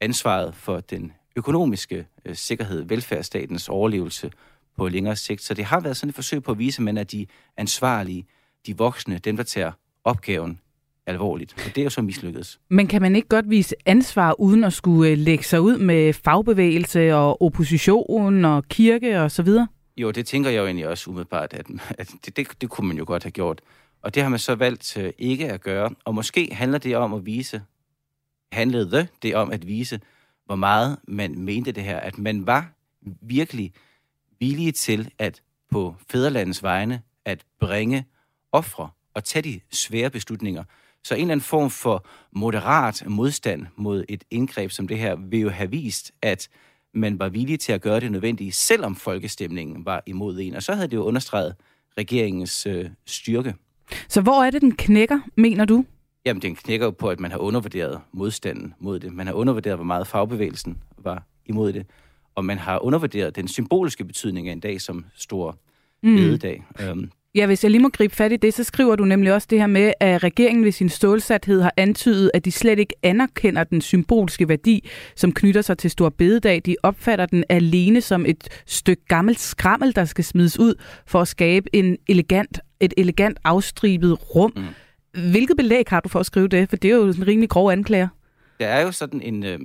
ansvaret 0.00 0.54
for 0.54 0.80
den 0.80 1.12
økonomiske 1.36 2.06
øh, 2.24 2.36
sikkerhed, 2.36 2.82
velfærdsstatens 2.82 3.68
overlevelse 3.68 4.30
på 4.76 4.88
længere 4.88 5.16
sigt. 5.16 5.42
Så 5.42 5.54
det 5.54 5.64
har 5.64 5.80
været 5.80 5.96
sådan 5.96 6.08
et 6.08 6.14
forsøg 6.14 6.42
på 6.42 6.52
at 6.52 6.58
vise, 6.58 6.80
at 6.80 6.84
man 6.84 6.96
er 6.98 7.04
de 7.04 7.26
ansvarlige, 7.56 8.26
de 8.66 8.76
voksne, 8.76 9.18
dem 9.18 9.36
der 9.36 9.44
tager 9.44 9.72
opgaven 10.04 10.60
alvorligt. 11.06 11.54
Og 11.66 11.74
det 11.74 11.78
er 11.78 11.84
jo 11.84 11.90
så 11.90 12.02
mislykkedes. 12.02 12.60
Men 12.68 12.86
kan 12.86 13.02
man 13.02 13.16
ikke 13.16 13.28
godt 13.28 13.50
vise 13.50 13.74
ansvar 13.86 14.40
uden 14.40 14.64
at 14.64 14.72
skulle 14.72 15.10
øh, 15.10 15.18
lægge 15.18 15.44
sig 15.44 15.60
ud 15.60 15.78
med 15.78 16.12
fagbevægelse 16.12 17.14
og 17.14 17.42
opposition 17.42 18.44
og 18.44 18.64
kirke 18.68 19.20
og 19.20 19.30
så 19.30 19.42
videre? 19.42 19.68
Jo, 19.96 20.10
det 20.10 20.26
tænker 20.26 20.50
jeg 20.50 20.58
jo 20.58 20.66
egentlig 20.66 20.88
også 20.88 21.10
umiddelbart, 21.10 21.52
at, 21.52 21.66
at 21.98 22.10
det, 22.26 22.36
det, 22.36 22.46
det 22.60 22.70
kunne 22.70 22.88
man 22.88 22.96
jo 22.96 23.04
godt 23.06 23.22
have 23.22 23.30
gjort. 23.30 23.60
Og 24.02 24.14
det 24.14 24.22
har 24.22 24.30
man 24.30 24.38
så 24.38 24.54
valgt 24.54 24.96
øh, 24.96 25.12
ikke 25.18 25.52
at 25.52 25.60
gøre. 25.60 25.90
Og 26.04 26.14
måske 26.14 26.48
handler 26.52 26.78
det 26.78 26.96
om 26.96 27.14
at 27.14 27.26
vise, 27.26 27.62
handlede 28.52 29.08
det 29.22 29.34
om 29.34 29.50
at 29.50 29.66
vise, 29.66 30.00
hvor 30.46 30.56
meget 30.56 30.98
man 31.08 31.38
mente 31.38 31.72
det 31.72 31.82
her. 31.82 32.00
At 32.00 32.18
man 32.18 32.46
var 32.46 32.72
virkelig 33.22 33.72
villige 34.40 34.72
til 34.72 35.10
at 35.18 35.42
på 35.70 35.96
fædrelandets 36.10 36.62
vegne 36.62 37.02
at 37.24 37.44
bringe 37.60 38.04
ofre 38.52 38.90
og 39.14 39.24
tage 39.24 39.42
de 39.42 39.60
svære 39.72 40.10
beslutninger. 40.10 40.64
Så 41.04 41.14
en 41.14 41.20
eller 41.20 41.32
anden 41.32 41.44
form 41.44 41.70
for 41.70 42.06
moderat 42.32 43.02
modstand 43.06 43.66
mod 43.76 44.04
et 44.08 44.24
indgreb 44.30 44.70
som 44.70 44.88
det 44.88 44.98
her 44.98 45.16
vil 45.16 45.40
jo 45.40 45.48
have 45.48 45.70
vist, 45.70 46.12
at 46.22 46.48
man 46.94 47.18
var 47.18 47.28
villig 47.28 47.60
til 47.60 47.72
at 47.72 47.80
gøre 47.80 48.00
det 48.00 48.12
nødvendige, 48.12 48.52
selvom 48.52 48.96
folkestemningen 48.96 49.84
var 49.84 50.02
imod 50.06 50.38
en. 50.38 50.54
Og 50.54 50.62
så 50.62 50.74
havde 50.74 50.88
det 50.88 50.96
jo 50.96 51.02
understreget 51.02 51.54
regeringens 51.98 52.66
øh, 52.66 52.90
styrke. 53.06 53.54
Så 54.08 54.20
hvor 54.20 54.44
er 54.44 54.50
det, 54.50 54.60
den 54.60 54.76
knækker, 54.76 55.20
mener 55.36 55.64
du? 55.64 55.84
Jamen, 56.24 56.42
den 56.42 56.56
knækker 56.56 56.86
jo 56.86 56.90
på, 56.90 57.08
at 57.08 57.20
man 57.20 57.30
har 57.30 57.38
undervurderet 57.38 58.00
modstanden 58.12 58.74
mod 58.78 59.00
det. 59.00 59.12
Man 59.12 59.26
har 59.26 59.34
undervurderet, 59.34 59.76
hvor 59.76 59.84
meget 59.84 60.06
fagbevægelsen 60.06 60.78
var 60.98 61.22
imod 61.46 61.72
det. 61.72 61.86
Og 62.34 62.44
man 62.44 62.58
har 62.58 62.78
undervurderet 62.84 63.36
den 63.36 63.48
symboliske 63.48 64.04
betydning 64.04 64.48
af 64.48 64.52
en 64.52 64.60
dag 64.60 64.80
som 64.80 65.04
stor 65.14 65.58
mm. 66.02 66.16
bededag. 66.16 66.64
Um, 66.90 67.10
Ja, 67.34 67.46
hvis 67.46 67.64
jeg 67.64 67.70
lige 67.70 67.82
må 67.82 67.88
gribe 67.88 68.16
fat 68.16 68.32
i 68.32 68.36
det, 68.36 68.54
så 68.54 68.64
skriver 68.64 68.96
du 68.96 69.04
nemlig 69.04 69.32
også 69.32 69.46
det 69.50 69.60
her 69.60 69.66
med, 69.66 69.92
at 70.00 70.22
regeringen 70.22 70.64
ved 70.64 70.72
sin 70.72 70.88
stålsathed 70.88 71.60
har 71.60 71.72
antydet, 71.76 72.30
at 72.34 72.44
de 72.44 72.52
slet 72.52 72.78
ikke 72.78 72.94
anerkender 73.02 73.64
den 73.64 73.80
symbolske 73.80 74.48
værdi, 74.48 74.88
som 75.16 75.32
knytter 75.32 75.62
sig 75.62 75.78
til 75.78 75.90
Stor 75.90 76.08
Bededag. 76.08 76.62
De 76.66 76.76
opfatter 76.82 77.26
den 77.26 77.44
alene 77.48 78.00
som 78.00 78.26
et 78.26 78.48
stykke 78.66 79.02
gammelt 79.08 79.40
skrammel, 79.40 79.96
der 79.96 80.04
skal 80.04 80.24
smides 80.24 80.58
ud 80.58 80.74
for 81.06 81.20
at 81.20 81.28
skabe 81.28 81.76
en 81.76 81.96
elegant, 82.08 82.60
et 82.80 82.94
elegant 82.96 83.38
afstribet 83.44 84.34
rum. 84.34 84.52
Mm. 84.56 85.30
Hvilket 85.30 85.56
belæg 85.56 85.84
har 85.88 86.00
du 86.00 86.08
for 86.08 86.20
at 86.20 86.26
skrive 86.26 86.48
det? 86.48 86.68
For 86.68 86.76
det 86.76 86.90
er 86.90 86.94
jo 86.96 87.06
en 87.06 87.26
rimelig 87.26 87.48
grov 87.48 87.70
anklager. 87.70 88.08
Der 88.60 88.66
er 88.66 88.82
jo 88.82 88.92
sådan 88.92 89.20
en, 89.20 89.44
øh, 89.44 89.58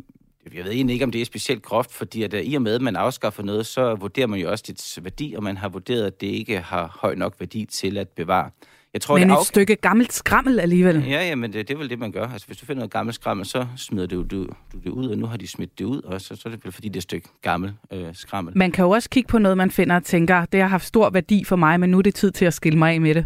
jeg 0.53 0.63
ved 0.63 0.71
egentlig 0.71 0.93
ikke, 0.93 1.05
om 1.05 1.11
det 1.11 1.21
er 1.21 1.25
specielt 1.25 1.63
groft, 1.63 1.93
fordi 1.93 2.23
at, 2.23 2.35
i 2.43 2.55
og 2.55 2.61
med, 2.61 2.75
at 2.75 2.81
man 2.81 2.95
afskaffer 2.95 3.43
noget, 3.43 3.65
så 3.65 3.95
vurderer 3.95 4.27
man 4.27 4.39
jo 4.39 4.51
også 4.51 4.63
dets 4.67 5.03
værdi, 5.03 5.33
og 5.37 5.43
man 5.43 5.57
har 5.57 5.69
vurderet, 5.69 6.05
at 6.05 6.21
det 6.21 6.27
ikke 6.27 6.59
har 6.59 6.97
høj 7.01 7.15
nok 7.15 7.35
værdi 7.39 7.65
til 7.65 7.97
at 7.97 8.09
bevare. 8.09 8.49
Jeg 8.93 9.01
tror, 9.01 9.17
men 9.17 9.29
det 9.29 9.33
et 9.35 9.39
af... 9.39 9.45
stykke 9.45 9.75
gammelt 9.75 10.13
skrammel 10.13 10.59
alligevel. 10.59 11.03
Ja, 11.07 11.27
ja, 11.27 11.35
men 11.35 11.53
det, 11.53 11.67
det 11.67 11.73
er 11.73 11.77
vel 11.77 11.89
det, 11.89 11.99
man 11.99 12.11
gør. 12.11 12.27
Altså, 12.27 12.47
hvis 12.47 12.57
du 12.57 12.65
finder 12.65 12.79
noget 12.79 12.91
gammelt 12.91 13.15
skrammel, 13.15 13.45
så 13.45 13.67
smider 13.77 14.07
du, 14.07 14.23
du, 14.23 14.47
du 14.73 14.77
det 14.83 14.89
ud, 14.89 15.07
og 15.07 15.17
nu 15.17 15.25
har 15.25 15.37
de 15.37 15.47
smidt 15.47 15.79
det 15.79 15.85
ud, 15.85 16.01
og 16.01 16.21
så, 16.21 16.35
så 16.35 16.41
er 16.45 16.51
det 16.51 16.65
vel 16.65 16.71
fordi, 16.71 16.87
det 16.87 16.95
er 16.95 16.99
et 16.99 17.03
stykke 17.03 17.29
gammelt 17.41 17.73
øh, 17.91 18.05
skrammel. 18.13 18.57
Man 18.57 18.71
kan 18.71 18.83
jo 18.85 18.89
også 18.89 19.09
kigge 19.09 19.27
på 19.27 19.37
noget, 19.37 19.57
man 19.57 19.71
finder 19.71 19.95
og 19.95 20.03
tænker, 20.03 20.45
det 20.45 20.61
har 20.61 20.67
haft 20.67 20.85
stor 20.85 21.09
værdi 21.09 21.43
for 21.43 21.55
mig, 21.55 21.79
men 21.79 21.89
nu 21.89 21.97
er 21.97 22.01
det 22.01 22.15
tid 22.15 22.31
til 22.31 22.45
at 22.45 22.53
skille 22.53 22.79
mig 22.79 22.93
af 22.93 23.01
med 23.01 23.15
det. 23.15 23.25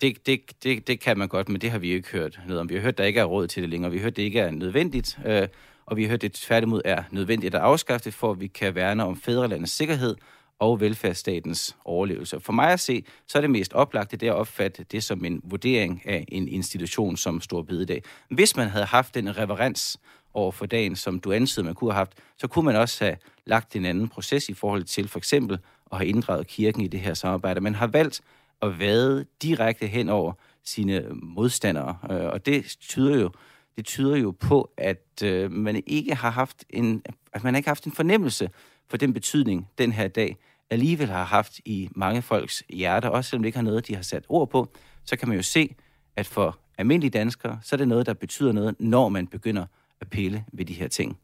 Det, 0.00 0.26
det, 0.26 0.40
det, 0.64 0.86
det 0.86 1.00
kan 1.00 1.18
man 1.18 1.28
godt, 1.28 1.48
men 1.48 1.60
det 1.60 1.70
har 1.70 1.78
vi 1.78 1.92
ikke 1.92 2.08
hørt 2.08 2.40
noget 2.46 2.60
om. 2.60 2.68
Vi 2.68 2.74
har 2.74 2.82
hørt, 2.82 2.92
at 2.92 2.98
der 2.98 3.04
ikke 3.04 3.20
er 3.20 3.24
råd 3.24 3.46
til 3.46 3.62
det 3.62 3.70
længere. 3.70 3.90
Vi 3.90 3.98
har 3.98 4.02
hørt, 4.02 4.12
at 4.12 4.16
det 4.16 4.22
ikke 4.22 4.40
er 4.40 4.50
nødvendigt. 4.50 5.18
Øh, 5.26 5.48
og 5.86 5.96
vi 5.96 6.02
har 6.02 6.08
hørt, 6.08 6.14
at 6.14 6.22
det 6.22 6.32
tværtimod 6.32 6.82
er 6.84 7.02
nødvendigt 7.10 7.54
at 7.54 7.60
afskaffe 7.60 8.04
det, 8.04 8.14
for 8.14 8.30
at 8.30 8.40
vi 8.40 8.46
kan 8.46 8.74
værne 8.74 9.04
om 9.04 9.16
fædrelandets 9.16 9.72
sikkerhed 9.72 10.16
og 10.58 10.80
velfærdsstatens 10.80 11.76
overlevelse. 11.84 12.40
For 12.40 12.52
mig 12.52 12.72
at 12.72 12.80
se, 12.80 13.04
så 13.26 13.38
er 13.38 13.40
det 13.40 13.50
mest 13.50 13.72
oplagte 13.72 14.16
det 14.16 14.26
at 14.26 14.34
opfatte 14.34 14.84
det 14.92 15.04
som 15.04 15.24
en 15.24 15.40
vurdering 15.44 16.02
af 16.04 16.24
en 16.28 16.48
institution 16.48 17.16
som 17.16 17.40
Stor 17.40 17.62
Bededag. 17.62 18.02
Hvis 18.30 18.56
man 18.56 18.68
havde 18.68 18.84
haft 18.84 19.14
den 19.14 19.38
reverens 19.38 19.98
over 20.34 20.52
for 20.52 20.66
dagen, 20.66 20.96
som 20.96 21.20
du 21.20 21.32
ansede, 21.32 21.66
man 21.66 21.74
kunne 21.74 21.92
have 21.92 21.98
haft, 21.98 22.12
så 22.38 22.46
kunne 22.46 22.64
man 22.64 22.76
også 22.76 23.04
have 23.04 23.16
lagt 23.46 23.76
en 23.76 23.84
anden 23.84 24.08
proces 24.08 24.48
i 24.48 24.54
forhold 24.54 24.84
til 24.84 25.08
for 25.08 25.18
eksempel 25.18 25.58
at 25.92 25.98
have 25.98 26.08
inddraget 26.08 26.46
kirken 26.46 26.82
i 26.82 26.86
det 26.86 27.00
her 27.00 27.14
samarbejde. 27.14 27.60
Man 27.60 27.74
har 27.74 27.86
valgt 27.86 28.20
at 28.62 28.78
vade 28.78 29.26
direkte 29.42 29.86
hen 29.86 30.08
over 30.08 30.32
sine 30.64 31.04
modstandere, 31.12 31.96
øh, 32.10 32.24
og 32.26 32.46
det 32.46 32.76
tyder 32.80 33.20
jo 33.20 33.30
det 33.76 33.84
tyder 33.84 34.16
jo 34.16 34.30
på, 34.30 34.70
at 34.76 35.22
øh, 35.24 35.50
man 35.50 35.82
ikke 35.86 36.14
har 36.14 36.30
haft 36.30 36.64
en, 36.70 37.02
at 37.32 37.44
man 37.44 37.56
ikke 37.56 37.66
har 37.66 37.70
haft 37.70 37.84
en 37.84 37.92
fornemmelse 37.92 38.50
for 38.88 38.96
den 38.96 39.12
betydning, 39.12 39.68
den 39.78 39.92
her 39.92 40.08
dag 40.08 40.36
alligevel 40.70 41.08
har 41.08 41.24
haft 41.24 41.60
i 41.64 41.88
mange 41.96 42.22
folks 42.22 42.62
hjerter, 42.68 43.08
også 43.08 43.30
selvom 43.30 43.42
det 43.42 43.48
ikke 43.48 43.58
har 43.58 43.64
noget, 43.64 43.88
de 43.88 43.94
har 43.94 44.02
sat 44.02 44.24
ord 44.28 44.50
på, 44.50 44.72
så 45.04 45.16
kan 45.16 45.28
man 45.28 45.36
jo 45.36 45.42
se, 45.42 45.74
at 46.16 46.26
for 46.26 46.58
almindelige 46.78 47.10
danskere, 47.10 47.58
så 47.62 47.76
er 47.76 47.78
det 47.78 47.88
noget, 47.88 48.06
der 48.06 48.14
betyder 48.14 48.52
noget, 48.52 48.74
når 48.78 49.08
man 49.08 49.26
begynder 49.26 49.66
at 50.00 50.10
pille 50.10 50.44
ved 50.52 50.64
de 50.64 50.72
her 50.72 50.88
ting. 50.88 51.18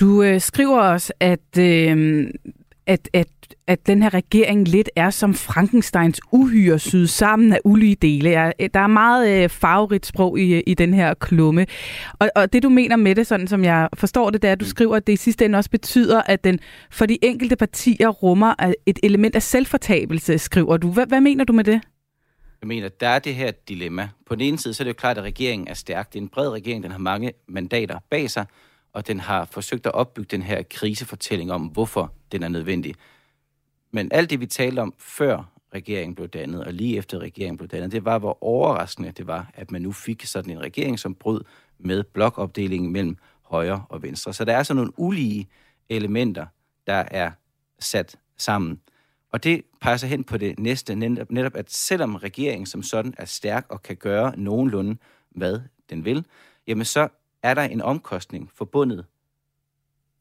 Du 0.00 0.22
øh, 0.22 0.40
skriver 0.40 0.80
også, 0.80 1.12
at, 1.20 1.58
øh, 1.58 2.30
at, 2.88 3.08
at 3.12 3.28
at 3.66 3.86
den 3.86 4.02
her 4.02 4.14
regering 4.14 4.68
lidt 4.68 4.90
er 4.96 5.10
som 5.10 5.34
Frankensteins 5.34 6.20
uhyre 6.32 6.78
syet 6.78 7.10
sammen 7.10 7.52
af 7.52 7.58
ulige 7.64 7.94
dele. 7.94 8.30
Der 8.74 8.80
er 8.80 8.86
meget 8.86 9.42
øh, 9.42 9.48
farverigt 9.48 10.06
sprog 10.06 10.38
i, 10.38 10.60
i 10.60 10.74
den 10.74 10.94
her 10.94 11.14
klumme. 11.14 11.66
Og, 12.18 12.30
og 12.34 12.52
det 12.52 12.62
du 12.62 12.68
mener 12.68 12.96
med 12.96 13.14
det, 13.14 13.26
sådan 13.26 13.48
som 13.48 13.64
jeg 13.64 13.88
forstår 13.94 14.30
det, 14.30 14.42
det 14.42 14.48
er, 14.48 14.52
at 14.52 14.60
du 14.60 14.64
mm. 14.64 14.68
skriver, 14.68 14.96
at 14.96 15.06
det 15.06 15.12
i 15.12 15.16
sidste 15.16 15.44
ende 15.44 15.58
også 15.58 15.70
betyder, 15.70 16.22
at 16.22 16.44
den 16.44 16.58
for 16.90 17.06
de 17.06 17.18
enkelte 17.24 17.56
partier 17.56 18.08
rummer 18.08 18.54
øh, 18.62 18.72
et 18.86 18.98
element 19.02 19.36
af 19.36 19.42
selvfortabelse, 19.42 20.38
skriver 20.38 20.76
du. 20.76 20.92
Hvad, 20.92 21.06
hvad 21.06 21.20
mener 21.20 21.44
du 21.44 21.52
med 21.52 21.64
det? 21.64 21.80
Jeg 22.60 22.68
mener, 22.68 22.88
der 22.88 23.08
er 23.08 23.18
det 23.18 23.34
her 23.34 23.50
dilemma. 23.68 24.08
På 24.26 24.34
den 24.34 24.40
ene 24.44 24.58
side, 24.58 24.74
så 24.74 24.82
er 24.82 24.84
det 24.84 24.88
jo 24.88 24.94
klart, 24.98 25.18
at 25.18 25.24
regeringen 25.24 25.68
er 25.68 25.74
stærk. 25.74 26.12
Det 26.12 26.18
er 26.18 26.22
en 26.22 26.28
bred 26.28 26.48
regering, 26.48 26.82
den 26.82 26.92
har 26.92 26.98
mange 26.98 27.32
mandater 27.48 27.98
bag 28.10 28.30
sig, 28.30 28.46
og 28.92 29.06
den 29.06 29.20
har 29.20 29.44
forsøgt 29.44 29.86
at 29.86 29.94
opbygge 29.94 30.28
den 30.36 30.42
her 30.42 30.62
krisefortælling 30.70 31.52
om, 31.52 31.62
hvorfor 31.62 32.12
den 32.32 32.42
er 32.42 32.48
nødvendig. 32.48 32.94
Men 33.90 34.12
alt 34.12 34.30
det, 34.30 34.40
vi 34.40 34.46
talte 34.46 34.80
om 34.80 34.94
før 34.98 35.52
regeringen 35.74 36.14
blev 36.14 36.28
dannet, 36.28 36.64
og 36.64 36.72
lige 36.72 36.96
efter 36.96 37.18
regeringen 37.18 37.56
blev 37.56 37.68
dannet, 37.68 37.92
det 37.92 38.04
var, 38.04 38.18
hvor 38.18 38.44
overraskende 38.44 39.12
det 39.12 39.26
var, 39.26 39.50
at 39.54 39.70
man 39.70 39.82
nu 39.82 39.92
fik 39.92 40.24
sådan 40.24 40.50
en 40.50 40.60
regering, 40.60 40.98
som 40.98 41.14
brød 41.14 41.44
med 41.78 42.04
blokopdelingen 42.04 42.92
mellem 42.92 43.16
højre 43.42 43.84
og 43.88 44.02
venstre. 44.02 44.32
Så 44.32 44.44
der 44.44 44.56
er 44.56 44.62
sådan 44.62 44.76
nogle 44.76 44.92
ulige 44.96 45.48
elementer, 45.88 46.46
der 46.86 47.04
er 47.10 47.30
sat 47.78 48.16
sammen. 48.36 48.80
Og 49.32 49.44
det 49.44 49.62
passer 49.80 50.08
hen 50.08 50.24
på 50.24 50.36
det 50.36 50.58
næste, 50.58 50.94
netop 50.94 51.56
at 51.56 51.72
selvom 51.72 52.14
regeringen 52.14 52.66
som 52.66 52.82
sådan 52.82 53.14
er 53.18 53.24
stærk 53.24 53.66
og 53.68 53.82
kan 53.82 53.96
gøre 53.96 54.32
nogenlunde, 54.36 54.96
hvad 55.30 55.60
den 55.90 56.04
vil, 56.04 56.26
jamen 56.66 56.84
så 56.84 57.08
er 57.42 57.54
der 57.54 57.62
en 57.62 57.82
omkostning 57.82 58.50
forbundet 58.54 59.06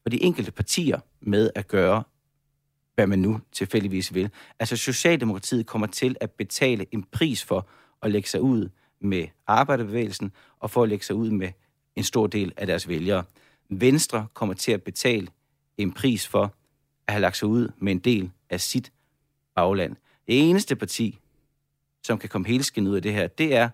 for 0.03 0.09
de 0.09 0.23
enkelte 0.23 0.51
partier 0.51 0.99
med 1.19 1.49
at 1.55 1.67
gøre, 1.67 2.03
hvad 2.95 3.07
man 3.07 3.19
nu 3.19 3.39
tilfældigvis 3.51 4.13
vil. 4.13 4.29
Altså 4.59 4.77
Socialdemokratiet 4.77 5.65
kommer 5.65 5.87
til 5.87 6.17
at 6.21 6.31
betale 6.31 6.85
en 6.91 7.03
pris 7.03 7.43
for 7.43 7.67
at 8.01 8.11
lægge 8.11 8.29
sig 8.29 8.41
ud 8.41 8.69
med 8.99 9.27
arbejderbevægelsen 9.47 10.31
og 10.59 10.71
for 10.71 10.83
at 10.83 10.89
lægge 10.89 11.05
sig 11.05 11.15
ud 11.15 11.31
med 11.31 11.51
en 11.95 12.03
stor 12.03 12.27
del 12.27 12.53
af 12.57 12.67
deres 12.67 12.87
vælgere. 12.87 13.23
Venstre 13.69 14.27
kommer 14.33 14.55
til 14.55 14.71
at 14.71 14.83
betale 14.83 15.27
en 15.77 15.91
pris 15.91 16.27
for 16.27 16.53
at 17.07 17.13
have 17.13 17.21
lagt 17.21 17.37
sig 17.37 17.47
ud 17.47 17.71
med 17.77 17.91
en 17.91 17.99
del 17.99 18.31
af 18.49 18.61
sit 18.61 18.91
bagland. 19.55 19.95
Det 20.27 20.49
eneste 20.49 20.75
parti, 20.75 21.19
som 22.03 22.17
kan 22.17 22.29
komme 22.29 22.47
helskin 22.47 22.87
ud 22.87 22.95
af 22.95 23.01
det 23.01 23.13
her, 23.13 23.27
det 23.27 23.55
er 23.55 23.69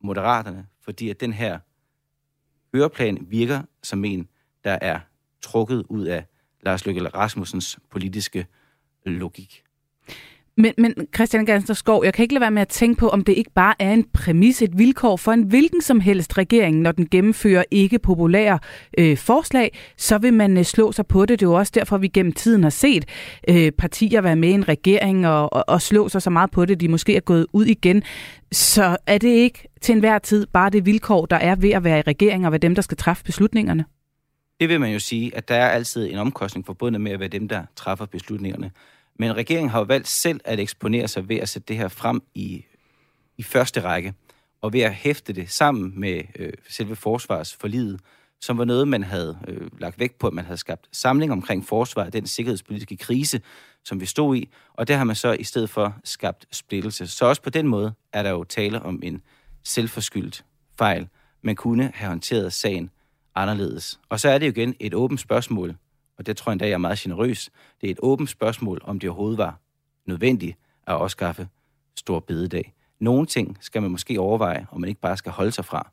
Moderaterne, 0.00 0.66
fordi 0.80 1.10
at 1.10 1.20
den 1.20 1.32
her 1.32 1.58
høreplan 2.74 3.26
virker 3.30 3.62
som 3.82 4.04
en, 4.04 4.28
der 4.64 4.78
er 4.80 5.00
trukket 5.40 5.86
ud 5.88 6.04
af 6.04 6.24
Lars 6.60 6.86
Løkke 6.86 7.08
Rasmussens 7.08 7.78
politiske 7.90 8.46
logik. 9.04 9.64
Men, 10.58 10.74
men 10.78 10.94
Christian 11.14 11.46
Gansterskov, 11.46 12.04
jeg 12.04 12.14
kan 12.14 12.22
ikke 12.22 12.34
lade 12.34 12.40
være 12.40 12.50
med 12.50 12.62
at 12.62 12.68
tænke 12.68 13.00
på, 13.00 13.08
om 13.08 13.24
det 13.24 13.32
ikke 13.32 13.50
bare 13.54 13.74
er 13.78 13.92
en 13.92 14.04
præmis, 14.12 14.62
et 14.62 14.78
vilkår 14.78 15.16
for 15.16 15.32
en 15.32 15.42
hvilken 15.42 15.82
som 15.82 16.00
helst 16.00 16.38
regering, 16.38 16.80
når 16.80 16.92
den 16.92 17.08
gennemfører 17.08 17.64
ikke 17.70 17.98
populære 17.98 18.58
øh, 18.98 19.16
forslag, 19.16 19.78
så 19.96 20.18
vil 20.18 20.34
man 20.34 20.58
øh, 20.58 20.64
slå 20.64 20.92
sig 20.92 21.06
på 21.06 21.26
det. 21.26 21.40
Det 21.40 21.46
er 21.46 21.50
jo 21.50 21.54
også 21.54 21.72
derfor, 21.74 21.98
vi 21.98 22.08
gennem 22.08 22.32
tiden 22.32 22.62
har 22.62 22.70
set 22.70 23.04
øh, 23.48 23.72
partier 23.72 24.20
være 24.20 24.36
med 24.36 24.48
i 24.48 24.52
en 24.52 24.68
regering 24.68 25.26
og, 25.26 25.52
og, 25.52 25.64
og 25.68 25.82
slå 25.82 26.08
sig 26.08 26.22
så 26.22 26.30
meget 26.30 26.50
på 26.50 26.64
det, 26.64 26.80
de 26.80 26.88
måske 26.88 27.16
er 27.16 27.20
gået 27.20 27.46
ud 27.52 27.64
igen. 27.64 28.02
Så 28.52 28.96
er 29.06 29.18
det 29.18 29.28
ikke 29.28 29.68
til 29.80 29.92
enhver 29.92 30.18
tid 30.18 30.46
bare 30.46 30.70
det 30.70 30.86
vilkår, 30.86 31.26
der 31.26 31.36
er 31.36 31.56
ved 31.56 31.70
at 31.70 31.84
være 31.84 31.98
i 31.98 32.02
regering 32.02 32.46
og 32.46 32.52
være 32.52 32.58
dem, 32.58 32.74
der 32.74 32.82
skal 32.82 32.96
træffe 32.96 33.24
beslutningerne? 33.24 33.84
Det 34.60 34.68
vil 34.68 34.80
man 34.80 34.92
jo 34.92 34.98
sige, 34.98 35.36
at 35.36 35.48
der 35.48 35.54
er 35.54 35.68
altid 35.68 36.10
en 36.10 36.18
omkostning 36.18 36.66
forbundet 36.66 37.00
med 37.00 37.12
at 37.12 37.20
være 37.20 37.28
dem, 37.28 37.48
der 37.48 37.62
træffer 37.76 38.06
beslutningerne. 38.06 38.70
Men 39.18 39.36
regeringen 39.36 39.70
har 39.70 39.78
jo 39.78 39.84
valgt 39.84 40.08
selv 40.08 40.40
at 40.44 40.60
eksponere 40.60 41.08
sig 41.08 41.28
ved 41.28 41.36
at 41.36 41.48
sætte 41.48 41.68
det 41.68 41.76
her 41.76 41.88
frem 41.88 42.22
i, 42.34 42.64
i 43.36 43.42
første 43.42 43.80
række, 43.80 44.14
og 44.60 44.72
ved 44.72 44.80
at 44.80 44.94
hæfte 44.94 45.32
det 45.32 45.50
sammen 45.50 46.00
med 46.00 46.22
øh, 46.36 46.52
selve 46.68 46.96
forsvarsforliget, 46.96 48.00
som 48.40 48.58
var 48.58 48.64
noget, 48.64 48.88
man 48.88 49.02
havde 49.02 49.38
øh, 49.48 49.70
lagt 49.80 49.98
vægt 49.98 50.18
på, 50.18 50.26
at 50.26 50.32
man 50.32 50.44
havde 50.44 50.58
skabt 50.58 50.88
samling 50.92 51.32
omkring 51.32 51.66
forsvaret, 51.66 52.12
den 52.12 52.26
sikkerhedspolitiske 52.26 52.96
krise, 52.96 53.40
som 53.84 54.00
vi 54.00 54.06
stod 54.06 54.36
i, 54.36 54.48
og 54.74 54.88
der 54.88 54.96
har 54.96 55.04
man 55.04 55.16
så 55.16 55.32
i 55.32 55.44
stedet 55.44 55.70
for 55.70 55.96
skabt 56.04 56.46
splittelse. 56.52 57.06
Så 57.06 57.26
også 57.26 57.42
på 57.42 57.50
den 57.50 57.66
måde 57.66 57.92
er 58.12 58.22
der 58.22 58.30
jo 58.30 58.44
tale 58.44 58.82
om 58.82 59.00
en 59.02 59.22
selvforskyldt 59.64 60.44
fejl. 60.78 61.08
Man 61.42 61.56
kunne 61.56 61.90
have 61.94 62.08
håndteret 62.08 62.52
sagen 62.52 62.90
anderledes. 63.34 64.00
Og 64.08 64.20
så 64.20 64.28
er 64.28 64.38
det 64.38 64.46
jo 64.46 64.50
igen 64.50 64.74
et 64.80 64.94
åbent 64.94 65.20
spørgsmål, 65.20 65.76
og 66.18 66.26
det 66.26 66.36
tror 66.36 66.50
jeg 66.50 66.54
endda, 66.54 66.66
jeg 66.66 66.72
er 66.72 66.78
meget 66.78 66.98
generøs, 66.98 67.50
det 67.80 67.86
er 67.86 67.90
et 67.90 67.98
åbent 68.02 68.30
spørgsmål, 68.30 68.80
om 68.84 68.98
det 68.98 69.10
overhovedet 69.10 69.38
var 69.38 69.60
nødvendigt 70.06 70.56
at 70.86 70.94
afskaffe 70.94 71.48
stor 71.96 72.20
bededag. 72.20 72.74
Nogle 73.00 73.26
ting 73.26 73.56
skal 73.60 73.82
man 73.82 73.90
måske 73.90 74.20
overveje, 74.20 74.66
om 74.70 74.80
man 74.80 74.88
ikke 74.88 75.00
bare 75.00 75.16
skal 75.16 75.32
holde 75.32 75.52
sig 75.52 75.64
fra. 75.64 75.90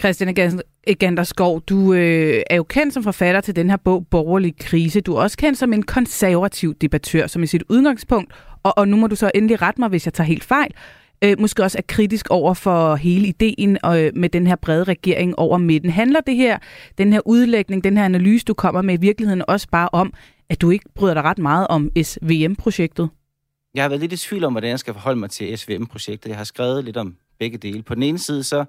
Christian 0.00 0.60
Eganderskov, 0.86 1.60
du 1.60 1.94
øh, 1.94 2.42
er 2.50 2.56
jo 2.56 2.62
kendt 2.62 2.94
som 2.94 3.02
forfatter 3.02 3.40
til 3.40 3.56
den 3.56 3.70
her 3.70 3.76
bog, 3.76 4.06
Borgerlig 4.10 4.56
Krise. 4.58 5.00
Du 5.00 5.14
er 5.14 5.22
også 5.22 5.36
kendt 5.36 5.58
som 5.58 5.72
en 5.72 5.82
konservativ 5.82 6.74
debattør, 6.74 7.26
som 7.26 7.42
i 7.42 7.46
sit 7.46 7.62
udgangspunkt, 7.68 8.32
og, 8.62 8.78
og 8.78 8.88
nu 8.88 8.96
må 8.96 9.06
du 9.06 9.16
så 9.16 9.30
endelig 9.34 9.62
rette 9.62 9.80
mig, 9.80 9.88
hvis 9.88 10.06
jeg 10.06 10.14
tager 10.14 10.26
helt 10.26 10.44
fejl, 10.44 10.74
øh, 11.24 11.40
måske 11.40 11.62
også 11.62 11.78
er 11.78 11.82
kritisk 11.88 12.26
over 12.30 12.54
for 12.54 12.96
hele 12.96 13.26
ideen 13.26 13.78
øh, 13.86 14.12
med 14.14 14.28
den 14.28 14.46
her 14.46 14.56
brede 14.56 14.84
regering 14.84 15.38
over 15.38 15.58
midten. 15.58 15.90
Handler 15.90 16.20
det 16.20 16.36
her, 16.36 16.58
den 16.98 17.12
her 17.12 17.20
udlægning, 17.26 17.84
den 17.84 17.96
her 17.96 18.04
analyse, 18.04 18.44
du 18.44 18.54
kommer 18.54 18.82
med 18.82 18.94
i 18.94 19.00
virkeligheden 19.00 19.42
også 19.48 19.68
bare 19.68 19.88
om, 19.92 20.12
at 20.48 20.60
du 20.60 20.70
ikke 20.70 20.84
bryder 20.94 21.14
dig 21.14 21.22
ret 21.22 21.38
meget 21.38 21.66
om 21.66 21.90
SVM-projektet? 22.02 23.08
Jeg 23.74 23.84
har 23.84 23.88
været 23.88 24.00
lidt 24.00 24.12
i 24.12 24.16
tvivl 24.16 24.44
om, 24.44 24.52
hvordan 24.52 24.70
jeg 24.70 24.78
skal 24.78 24.94
forholde 24.94 25.20
mig 25.20 25.30
til 25.30 25.58
SVM-projektet. 25.58 26.28
Jeg 26.28 26.36
har 26.36 26.44
skrevet 26.44 26.84
lidt 26.84 26.96
om 26.96 27.16
begge 27.38 27.58
dele. 27.58 27.82
På 27.82 27.94
den 27.94 28.02
ene 28.02 28.18
side, 28.18 28.42
så 28.42 28.64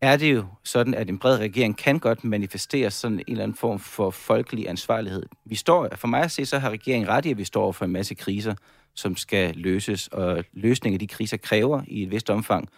er 0.00 0.16
det 0.16 0.34
jo 0.34 0.44
sådan, 0.64 0.94
at 0.94 1.08
en 1.08 1.18
bred 1.18 1.38
regering 1.38 1.76
kan 1.76 1.98
godt 1.98 2.24
manifestere 2.24 2.90
sådan 2.90 3.18
en 3.18 3.24
eller 3.28 3.42
anden 3.42 3.56
form 3.56 3.78
for 3.78 4.10
folkelig 4.10 4.68
ansvarlighed. 4.68 5.22
Vi 5.44 5.54
står, 5.54 5.88
for 5.96 6.08
mig 6.08 6.22
at 6.22 6.30
se, 6.30 6.46
så 6.46 6.58
har 6.58 6.70
regeringen 6.70 7.08
ret 7.08 7.26
i, 7.26 7.30
at 7.30 7.38
vi 7.38 7.44
står 7.44 7.72
for 7.72 7.84
en 7.84 7.92
masse 7.92 8.14
kriser 8.14 8.54
som 8.96 9.16
skal 9.16 9.56
løses, 9.56 10.08
og 10.08 10.44
løsningen 10.52 10.94
af 10.94 10.98
de 10.98 11.06
kriser 11.06 11.36
kræver 11.36 11.82
i 11.88 12.02
et 12.02 12.10
vist 12.10 12.30
omfang 12.30 12.68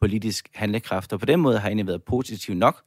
politisk 0.00 0.48
handlekraft, 0.54 1.12
og 1.12 1.20
på 1.20 1.26
den 1.26 1.40
måde 1.40 1.58
har 1.58 1.68
jeg 1.68 1.70
egentlig 1.70 1.86
været 1.86 2.02
positiv 2.02 2.54
nok 2.54 2.82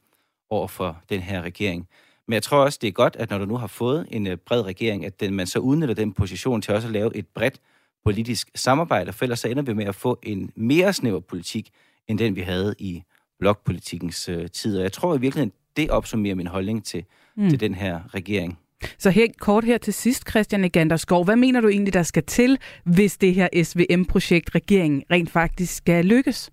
over 0.50 0.68
for 0.68 1.02
den 1.08 1.20
her 1.20 1.42
regering. 1.42 1.88
Men 2.28 2.34
jeg 2.34 2.42
tror 2.42 2.58
også, 2.58 2.78
det 2.82 2.88
er 2.88 2.92
godt, 2.92 3.16
at 3.16 3.30
når 3.30 3.38
du 3.38 3.44
nu 3.44 3.56
har 3.56 3.66
fået 3.66 4.06
en 4.10 4.26
øh, 4.26 4.36
bred 4.36 4.62
regering, 4.62 5.06
at 5.06 5.20
den, 5.20 5.34
man 5.34 5.46
så 5.46 5.58
udnytter 5.58 5.94
den 5.94 6.12
position 6.12 6.62
til 6.62 6.74
også 6.74 6.88
at 6.88 6.92
lave 6.92 7.16
et 7.16 7.26
bredt 7.26 7.60
politisk 8.04 8.50
samarbejde, 8.54 9.12
for 9.12 9.24
ellers 9.24 9.40
så 9.40 9.48
ender 9.48 9.62
vi 9.62 9.72
med 9.72 9.84
at 9.84 9.94
få 9.94 10.18
en 10.22 10.52
mere 10.56 10.92
snæver 10.92 11.20
politik, 11.20 11.70
end 12.08 12.18
den 12.18 12.36
vi 12.36 12.40
havde 12.40 12.74
i 12.78 13.02
blokpolitikens 13.38 14.28
øh, 14.28 14.50
tid. 14.50 14.76
Og 14.76 14.82
jeg 14.82 14.92
tror 14.92 15.14
i 15.16 15.20
virkeligheden, 15.20 15.52
det 15.76 15.90
opsummerer 15.90 16.34
min 16.34 16.46
holdning 16.46 16.84
til, 16.84 17.04
mm. 17.36 17.48
til 17.48 17.60
den 17.60 17.74
her 17.74 18.14
regering. 18.14 18.58
Så 18.98 19.10
her, 19.10 19.26
kort 19.40 19.64
her 19.64 19.78
til 19.78 19.94
sidst, 19.94 20.30
Christian 20.30 20.64
Eganderskov, 20.64 21.24
hvad 21.24 21.36
mener 21.36 21.60
du 21.60 21.68
egentlig, 21.68 21.94
der 21.94 22.02
skal 22.02 22.22
til, 22.24 22.58
hvis 22.84 23.16
det 23.16 23.34
her 23.34 23.48
SVM-projekt, 23.62 24.54
regeringen, 24.54 25.02
rent 25.10 25.30
faktisk 25.30 25.76
skal 25.76 26.04
lykkes? 26.04 26.50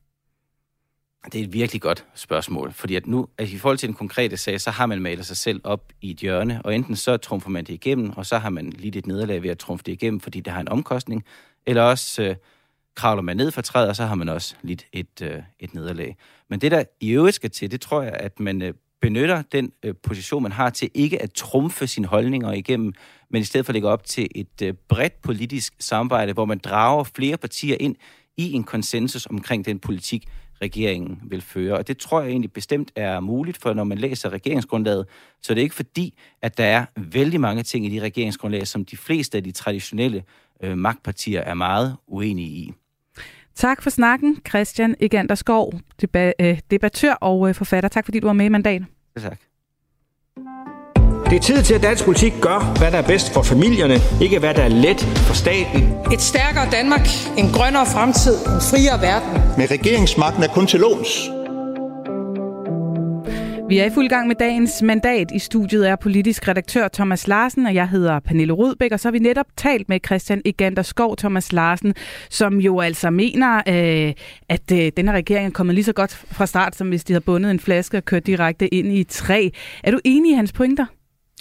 Det 1.31 1.39
er 1.41 1.43
et 1.43 1.53
virkelig 1.53 1.81
godt 1.81 2.05
spørgsmål, 2.15 2.73
fordi 2.73 2.95
at 2.95 3.07
nu, 3.07 3.27
at 3.37 3.49
i 3.49 3.57
forhold 3.57 3.77
til 3.77 3.87
den 3.87 3.95
konkrete 3.95 4.37
sag, 4.37 4.61
så 4.61 4.71
har 4.71 4.85
man 4.85 5.01
malet 5.01 5.25
sig 5.25 5.37
selv 5.37 5.61
op 5.63 5.93
i 6.01 6.11
et 6.11 6.17
hjørne, 6.17 6.61
og 6.65 6.75
enten 6.75 6.95
så 6.95 7.17
trumfer 7.17 7.49
man 7.49 7.65
det 7.65 7.73
igennem, 7.73 8.09
og 8.09 8.25
så 8.25 8.37
har 8.37 8.49
man 8.49 8.69
lidt 8.69 8.95
et 8.95 9.07
nederlag 9.07 9.43
ved 9.43 9.49
at 9.49 9.57
trumfe 9.57 9.83
det 9.83 9.91
igennem, 9.91 10.19
fordi 10.19 10.39
det 10.39 10.53
har 10.53 10.61
en 10.61 10.69
omkostning, 10.69 11.23
eller 11.65 11.81
også 11.81 12.23
øh, 12.23 12.35
kravler 12.95 13.21
man 13.21 13.37
ned 13.37 13.51
for 13.51 13.61
træet, 13.61 13.89
og 13.89 13.95
så 13.95 14.05
har 14.05 14.15
man 14.15 14.29
også 14.29 14.55
lidt 14.61 14.85
et, 14.93 15.21
øh, 15.21 15.41
et 15.59 15.73
nederlag. 15.73 16.17
Men 16.49 16.61
det, 16.61 16.71
der 16.71 16.83
i 16.99 17.11
øvrigt 17.11 17.35
skal 17.35 17.51
til, 17.51 17.71
det 17.71 17.81
tror 17.81 18.01
jeg, 18.01 18.13
at 18.13 18.39
man 18.39 18.61
øh, 18.61 18.73
benytter 19.01 19.41
den 19.51 19.71
øh, 19.83 19.93
position, 20.03 20.43
man 20.43 20.51
har 20.51 20.69
til 20.69 20.89
ikke 20.93 21.21
at 21.21 21.31
trumfe 21.31 21.87
sine 21.87 22.07
holdninger 22.07 22.51
igennem, 22.51 22.93
men 23.29 23.41
i 23.41 23.45
stedet 23.45 23.65
for 23.65 23.73
at 23.73 23.83
op 23.83 24.03
til 24.03 24.27
et 24.35 24.61
øh, 24.63 24.73
bredt 24.89 25.21
politisk 25.21 25.73
samarbejde, 25.79 26.33
hvor 26.33 26.45
man 26.45 26.57
drager 26.57 27.03
flere 27.03 27.37
partier 27.37 27.77
ind 27.79 27.95
i 28.37 28.51
en 28.51 28.63
konsensus 28.63 29.25
omkring 29.25 29.65
den 29.65 29.79
politik, 29.79 30.27
regeringen 30.61 31.19
vil 31.23 31.41
føre. 31.41 31.77
Og 31.77 31.87
det 31.87 31.97
tror 31.97 32.21
jeg 32.21 32.29
egentlig 32.29 32.53
bestemt 32.53 32.91
er 32.95 33.19
muligt, 33.19 33.57
for 33.57 33.73
når 33.73 33.83
man 33.83 33.97
læser 33.97 34.29
regeringsgrundlaget, 34.29 35.05
så 35.41 35.53
er 35.53 35.55
det 35.55 35.61
ikke 35.61 35.75
fordi, 35.75 36.17
at 36.41 36.57
der 36.57 36.63
er 36.63 36.85
vældig 36.97 37.41
mange 37.41 37.63
ting 37.63 37.85
i 37.85 37.89
de 37.89 37.99
regeringsgrundlag, 37.99 38.67
som 38.67 38.85
de 38.85 38.97
fleste 38.97 39.37
af 39.37 39.43
de 39.43 39.51
traditionelle 39.51 40.23
øh, 40.63 40.77
magtpartier 40.77 41.41
er 41.41 41.53
meget 41.53 41.97
uenige 42.07 42.49
i. 42.49 42.73
Tak 43.57 43.81
for 43.81 43.89
snakken, 43.89 44.37
Christian 44.49 44.95
Egander 44.99 45.35
Skov, 45.35 45.73
deba- 46.03 46.31
øh, 46.39 46.59
debattør 46.71 47.13
og 47.13 47.49
øh, 47.49 47.55
forfatter. 47.55 47.89
Tak 47.89 48.05
fordi 48.05 48.19
du 48.19 48.27
var 48.27 48.33
med 48.33 48.45
i 48.45 48.49
mandat. 48.49 48.81
Tak. 49.21 49.37
Det 51.29 51.35
er 51.35 51.39
tid 51.39 51.63
til, 51.63 51.73
at 51.73 51.83
dansk 51.83 52.05
politik 52.05 52.33
gør, 52.41 52.77
hvad 52.77 52.91
der 52.91 52.97
er 52.97 53.07
bedst 53.07 53.33
for 53.33 53.41
familierne, 53.41 53.95
ikke 54.21 54.39
hvad 54.39 54.53
der 54.53 54.63
er 54.63 54.67
let 54.69 55.01
for 55.01 55.33
staten. 55.33 55.93
Et 56.13 56.21
stærkere 56.21 56.69
Danmark, 56.71 57.07
en 57.37 57.45
grønnere 57.53 57.85
fremtid, 57.85 58.35
en 58.35 58.61
friere 58.69 59.01
verden. 59.01 59.57
Med 59.57 59.71
regeringsmagten 59.71 60.43
er 60.43 60.47
kun 60.47 60.67
til 60.67 60.79
låns. 60.79 61.29
Vi 63.69 63.77
er 63.77 63.85
i 63.85 63.89
fuld 63.89 64.09
gang 64.09 64.27
med 64.27 64.35
dagens 64.35 64.81
mandat. 64.81 65.31
I 65.35 65.39
studiet 65.39 65.89
er 65.89 65.95
politisk 65.95 66.47
redaktør 66.47 66.87
Thomas 66.87 67.27
Larsen, 67.27 67.65
og 67.65 67.73
jeg 67.73 67.89
hedder 67.89 68.19
Pernille 68.19 68.53
Rudbæk, 68.53 68.91
og 68.91 68.99
så 68.99 69.07
har 69.07 69.11
vi 69.11 69.19
netop 69.19 69.45
talt 69.57 69.89
med 69.89 69.99
Christian 70.05 70.41
Egander 70.45 70.81
Skov 70.81 71.17
Thomas 71.17 71.53
Larsen, 71.53 71.93
som 72.29 72.57
jo 72.57 72.79
altså 72.79 73.09
mener, 73.09 73.57
øh, 73.57 74.13
at 74.49 74.71
øh, 74.73 74.91
denne 74.97 75.11
regering 75.11 75.47
er 75.47 75.51
kommet 75.51 75.75
lige 75.75 75.85
så 75.85 75.93
godt 75.93 76.11
fra 76.11 76.45
start, 76.45 76.75
som 76.75 76.89
hvis 76.89 77.03
de 77.03 77.13
havde 77.13 77.23
bundet 77.23 77.51
en 77.51 77.59
flaske 77.59 77.97
og 77.97 78.05
kørt 78.05 78.27
direkte 78.27 78.73
ind 78.73 78.93
i 78.93 79.03
træ. 79.03 79.49
Er 79.83 79.91
du 79.91 79.99
enig 80.03 80.31
i 80.31 80.35
hans 80.35 80.53
pointer? 80.53 80.85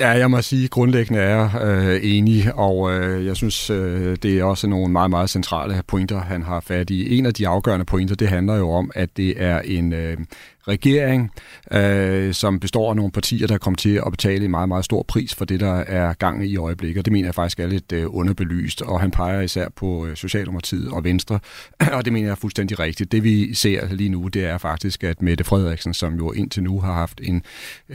Ja, 0.01 0.09
jeg 0.09 0.31
må 0.31 0.43
sige, 0.43 0.69
grundlæggende 0.69 1.21
er 1.21 1.29
jeg 1.29 1.51
øh, 1.63 2.01
enig, 2.03 2.55
og 2.55 2.93
øh, 2.93 3.27
jeg 3.27 3.37
synes, 3.37 3.71
øh, 3.71 4.17
det 4.23 4.39
er 4.39 4.45
også 4.45 4.67
nogle 4.67 4.93
meget, 4.93 5.11
meget 5.11 5.31
centrale 5.31 5.83
pointer, 5.87 6.21
han 6.21 6.43
har 6.43 6.61
fat 6.61 6.91
i. 6.91 7.19
En 7.19 7.27
af 7.27 7.35
de 7.35 7.49
afgørende 7.49 7.85
pointer, 7.85 8.15
det 8.15 8.29
handler 8.29 8.57
jo 8.57 8.71
om, 8.71 8.91
at 8.95 9.17
det 9.17 9.43
er 9.43 9.61
en, 9.61 9.93
øh, 9.93 10.17
regering, 10.69 11.31
øh, 11.73 12.35
som 12.35 12.61
består 12.61 12.91
af 12.91 12.97
nogle 12.97 13.13
partier, 13.13 13.47
der 13.47 13.59
kommer 13.59 13.77
til 13.77 14.01
at 14.07 14.11
betale 14.11 14.45
en 14.45 14.51
meget, 14.51 14.69
meget 14.69 14.85
stor 14.85 15.03
pris 15.03 15.35
for 15.35 15.45
det, 15.45 15.61
der 15.61 15.75
er 15.75 16.13
gang 16.13 16.47
i 16.47 16.57
øjeblikket. 16.57 16.99
Og 16.99 17.05
det 17.05 17.13
mener 17.13 17.27
jeg 17.27 17.35
faktisk 17.35 17.61
er 17.61 17.67
lidt 17.67 17.93
øh, 17.93 18.05
underbelyst, 18.09 18.83
og 18.83 19.01
han 19.01 19.11
peger 19.11 19.41
især 19.41 19.69
på 19.77 20.07
øh, 20.07 20.17
Socialdemokratiet 20.17 20.89
og 20.89 21.05
Venstre, 21.05 21.39
og 21.97 22.05
det 22.05 22.13
mener 22.13 22.27
jeg 22.27 22.33
er 22.33 22.37
fuldstændig 22.37 22.79
rigtigt. 22.79 23.13
Det 23.13 23.25
vi 23.25 23.55
ser 23.55 23.95
lige 23.95 24.09
nu, 24.09 24.29
det 24.29 24.45
er 24.45 24.59
faktisk, 24.59 25.05
at 25.05 25.23
Mette 25.23 25.45
Frederiksen, 25.45 25.95
som 25.95 26.15
jo 26.17 26.33
indtil 26.33 26.63
nu 26.63 26.81
har 26.81 26.93
haft 26.93 27.21
en, 27.25 27.43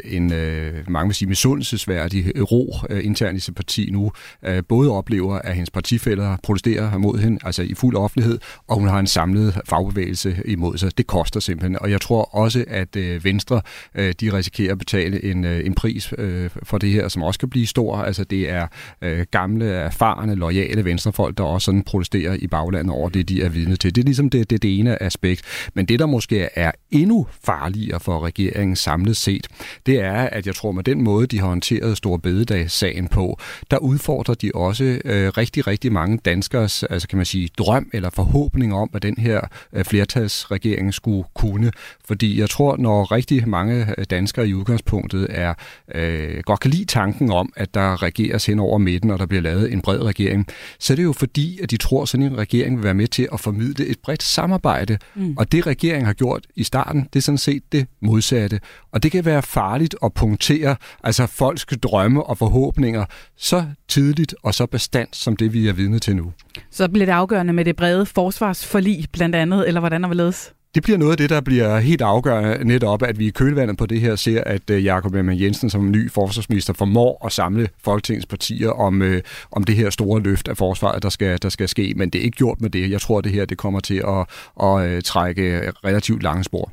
en 0.04 0.34
øh, 0.34 0.74
mange 0.88 1.08
vil 1.08 1.16
sige, 1.16 1.30
misundelsesværdig 1.30 2.52
ro 2.52 2.76
øh, 2.90 3.06
internt 3.06 3.38
i 3.38 3.40
sit 3.40 3.56
parti 3.56 3.90
nu, 3.92 4.12
øh, 4.46 4.64
både 4.70 4.92
oplever, 4.92 5.36
at 5.36 5.54
hendes 5.54 5.70
partifælder 5.70 6.38
protesterer 6.44 6.98
mod 6.98 7.20
hende, 7.20 7.40
altså 7.44 7.62
i 7.62 7.74
fuld 7.74 7.96
offentlighed, 7.96 8.40
og 8.68 8.76
hun 8.76 8.88
har 8.88 9.00
en 9.00 9.08
samlet 9.08 9.62
fagbevægelse 9.66 10.42
imod 10.46 10.78
sig. 10.78 10.98
Det 10.98 11.08
koster 11.08 11.40
simpelthen, 11.40 11.82
og 11.82 11.92
jeg 11.92 12.02
tror 12.02 12.36
også, 12.36 12.59
også, 12.60 12.76
at 12.76 12.95
øh, 12.95 13.24
Venstre 13.24 13.62
øh, 13.95 14.13
de 14.22 14.34
risikerer 14.34 14.72
at 14.72 14.78
betale 14.78 15.24
en, 15.24 15.45
øh, 15.45 15.65
en 15.65 15.74
pris 15.74 16.13
øh, 16.17 16.50
for 16.63 16.78
det 16.78 16.89
her, 16.89 17.08
som 17.08 17.24
også 17.24 17.39
kan 17.39 17.50
blive 17.50 17.67
stor. 17.67 17.98
Altså 17.98 18.24
det 18.24 18.50
er 18.50 18.67
øh, 19.02 19.26
gamle, 19.32 19.65
erfarne, 19.65 20.36
lojale 20.36 20.86
venstrefolk, 20.86 21.38
der 21.38 21.43
også 21.43 21.65
sådan 21.65 21.84
protesterer 21.84 22.38
i 22.39 22.48
baglandet 22.48 22.93
over 22.93 23.10
det, 23.10 23.30
de 23.30 23.43
er 23.43 23.50
vidne 23.50 23.76
til. 23.76 23.95
Det 23.95 24.02
er 24.02 24.06
ligesom 24.06 24.30
det, 24.30 24.50
det, 24.50 24.62
det 24.62 24.80
ene 24.80 25.04
aspekt. 25.04 25.41
Men 25.74 25.86
det, 25.86 26.00
der 26.00 26.06
måske 26.06 26.50
er 26.56 26.72
endnu 26.91 27.28
farligere 27.43 28.00
for 28.00 28.26
regeringen 28.26 28.76
samlet 28.76 29.17
set, 29.17 29.48
det 29.86 30.00
er, 30.00 30.13
at 30.13 30.48
jeg 30.48 30.56
tror, 30.56 30.72
med 30.72 30.84
den 30.84 31.04
måde, 31.04 31.28
de 31.28 31.39
har 31.39 31.48
håndteret 31.48 31.98
Store 31.98 32.19
Bededagssagen 32.19 33.08
på, 33.08 33.39
der 33.72 33.78
udfordrer 33.78 34.36
de 34.36 34.52
også 34.56 35.00
øh, 35.06 35.30
rigtig, 35.38 35.67
rigtig 35.67 35.91
mange 35.91 36.17
danskers, 36.26 36.84
altså 36.84 37.08
kan 37.08 37.17
man 37.17 37.26
sige, 37.26 37.50
drøm 37.58 37.89
eller 37.93 38.10
forhåbning 38.10 38.74
om, 38.74 38.89
at 38.93 39.02
den 39.02 39.15
her 39.17 39.41
øh, 39.74 39.86
flertalsregering 39.86 40.93
skulle 40.93 41.24
kunne. 41.34 41.72
Fordi 42.06 42.39
jeg 42.39 42.49
tror, 42.50 42.78
når 42.78 43.12
rigtig 43.12 43.50
mange 43.50 43.86
øh, 43.98 44.06
danskere 44.10 44.48
i 44.48 44.54
udgangspunktet 44.54 45.28
er 45.30 45.54
øh, 45.96 46.42
godt 46.44 46.60
kan 46.60 46.72
lide 46.72 46.86
tanken 46.86 47.32
om, 47.32 47.54
at 47.56 47.74
der 47.74 48.04
regeres 48.04 48.46
hen 48.46 48.60
over 48.60 48.78
midten, 48.78 49.12
og 49.12 49.20
der 49.20 49.26
bliver 49.26 49.42
lavet 49.42 49.74
en 49.74 49.82
bred 49.82 50.02
regering, 50.02 50.48
så 50.80 50.94
er 50.94 50.96
det 50.96 51.04
jo 51.04 51.14
fordi, 51.14 51.60
at 51.64 51.72
de 51.72 51.78
tror, 51.78 52.02
at 52.02 52.10
sådan 52.10 52.26
en 52.26 52.38
regering 52.38 52.76
vil 52.78 52.84
være 52.84 52.94
med 52.94 53.08
til 53.08 53.28
at 53.34 53.40
formidle 53.40 53.86
et 53.86 53.98
bredt 54.04 54.24
samarbejde. 54.24 54.98
Mm. 55.16 55.36
Og 55.38 55.52
det 55.52 55.68
regeringen 55.68 56.06
har 56.06 56.14
gjort 56.14 56.48
i 56.56 56.64
starten, 56.64 57.08
det 57.14 57.20
er 57.20 57.24
sådan 57.24 57.38
set 57.38 57.64
det 57.72 57.88
modsatte. 58.02 58.60
Og 58.92 59.04
det 59.04 59.12
kan 59.12 59.26
være 59.26 59.42
farligt 59.42 59.96
at 60.04 60.14
punktere 60.14 60.76
altså 61.04 61.28
folks 61.28 61.66
drømme 61.84 62.24
og 62.24 62.38
forhåbninger 62.38 63.06
så 63.38 63.66
tidligt 63.88 64.36
og 64.44 64.54
så 64.54 64.66
bestandt 64.66 65.16
som 65.16 65.38
det, 65.38 65.54
vi 65.54 65.68
er 65.68 65.74
vidne 65.74 66.00
til 66.00 66.16
nu. 66.16 66.34
Så 66.72 66.88
bliver 66.90 67.06
det 67.06 67.14
afgørende 67.14 67.54
med 67.54 67.66
det 67.66 67.76
brede 67.76 68.06
forsvarsforlig 68.06 69.06
blandt 69.12 69.36
andet, 69.36 69.68
eller 69.68 69.80
hvordan 69.80 70.04
er 70.04 70.14
ledes? 70.14 70.54
Det 70.76 70.84
bliver 70.84 70.98
noget 70.98 71.12
af 71.12 71.18
det, 71.18 71.30
der 71.30 71.42
bliver 71.42 71.80
helt 71.80 72.02
afgørende 72.02 72.66
netop, 72.66 73.04
at 73.04 73.20
vi 73.20 73.28
i 73.28 73.30
kølvandet 73.30 73.78
på 73.78 73.86
det 73.86 74.02
her 74.02 74.16
ser, 74.16 74.44
at 74.44 74.70
øh, 74.70 74.86
Jakob 74.86 75.14
Ellemann 75.14 75.42
Jensen 75.42 75.70
som 75.70 75.92
ny 75.92 76.12
forsvarsminister 76.12 76.74
formår 76.74 77.26
at 77.26 77.32
samle 77.32 77.70
Folketingets 77.84 78.26
partier 78.26 78.70
om, 78.70 79.02
øh, 79.02 79.22
om 79.52 79.64
det 79.64 79.76
her 79.76 79.90
store 79.90 80.22
løft 80.22 80.48
af 80.48 80.58
forsvaret, 80.58 81.04
der 81.04 81.10
skal, 81.10 81.42
der 81.42 81.50
skal 81.50 81.70
ske. 81.70 81.94
Men 81.96 82.10
det 82.10 82.20
er 82.20 82.24
ikke 82.24 82.38
gjort 82.38 82.62
med 82.62 82.70
det. 82.70 82.92
Jeg 82.92 83.02
tror, 83.02 83.18
at 83.18 83.24
det 83.24 83.32
her 83.32 83.46
det 83.46 83.58
kommer 83.58 83.80
til 83.80 84.04
at, 84.08 84.26
at, 84.64 84.82
at 84.82 85.04
trække 85.04 85.72
relativt 85.84 86.24
lange 86.24 86.44
spor. 86.44 86.72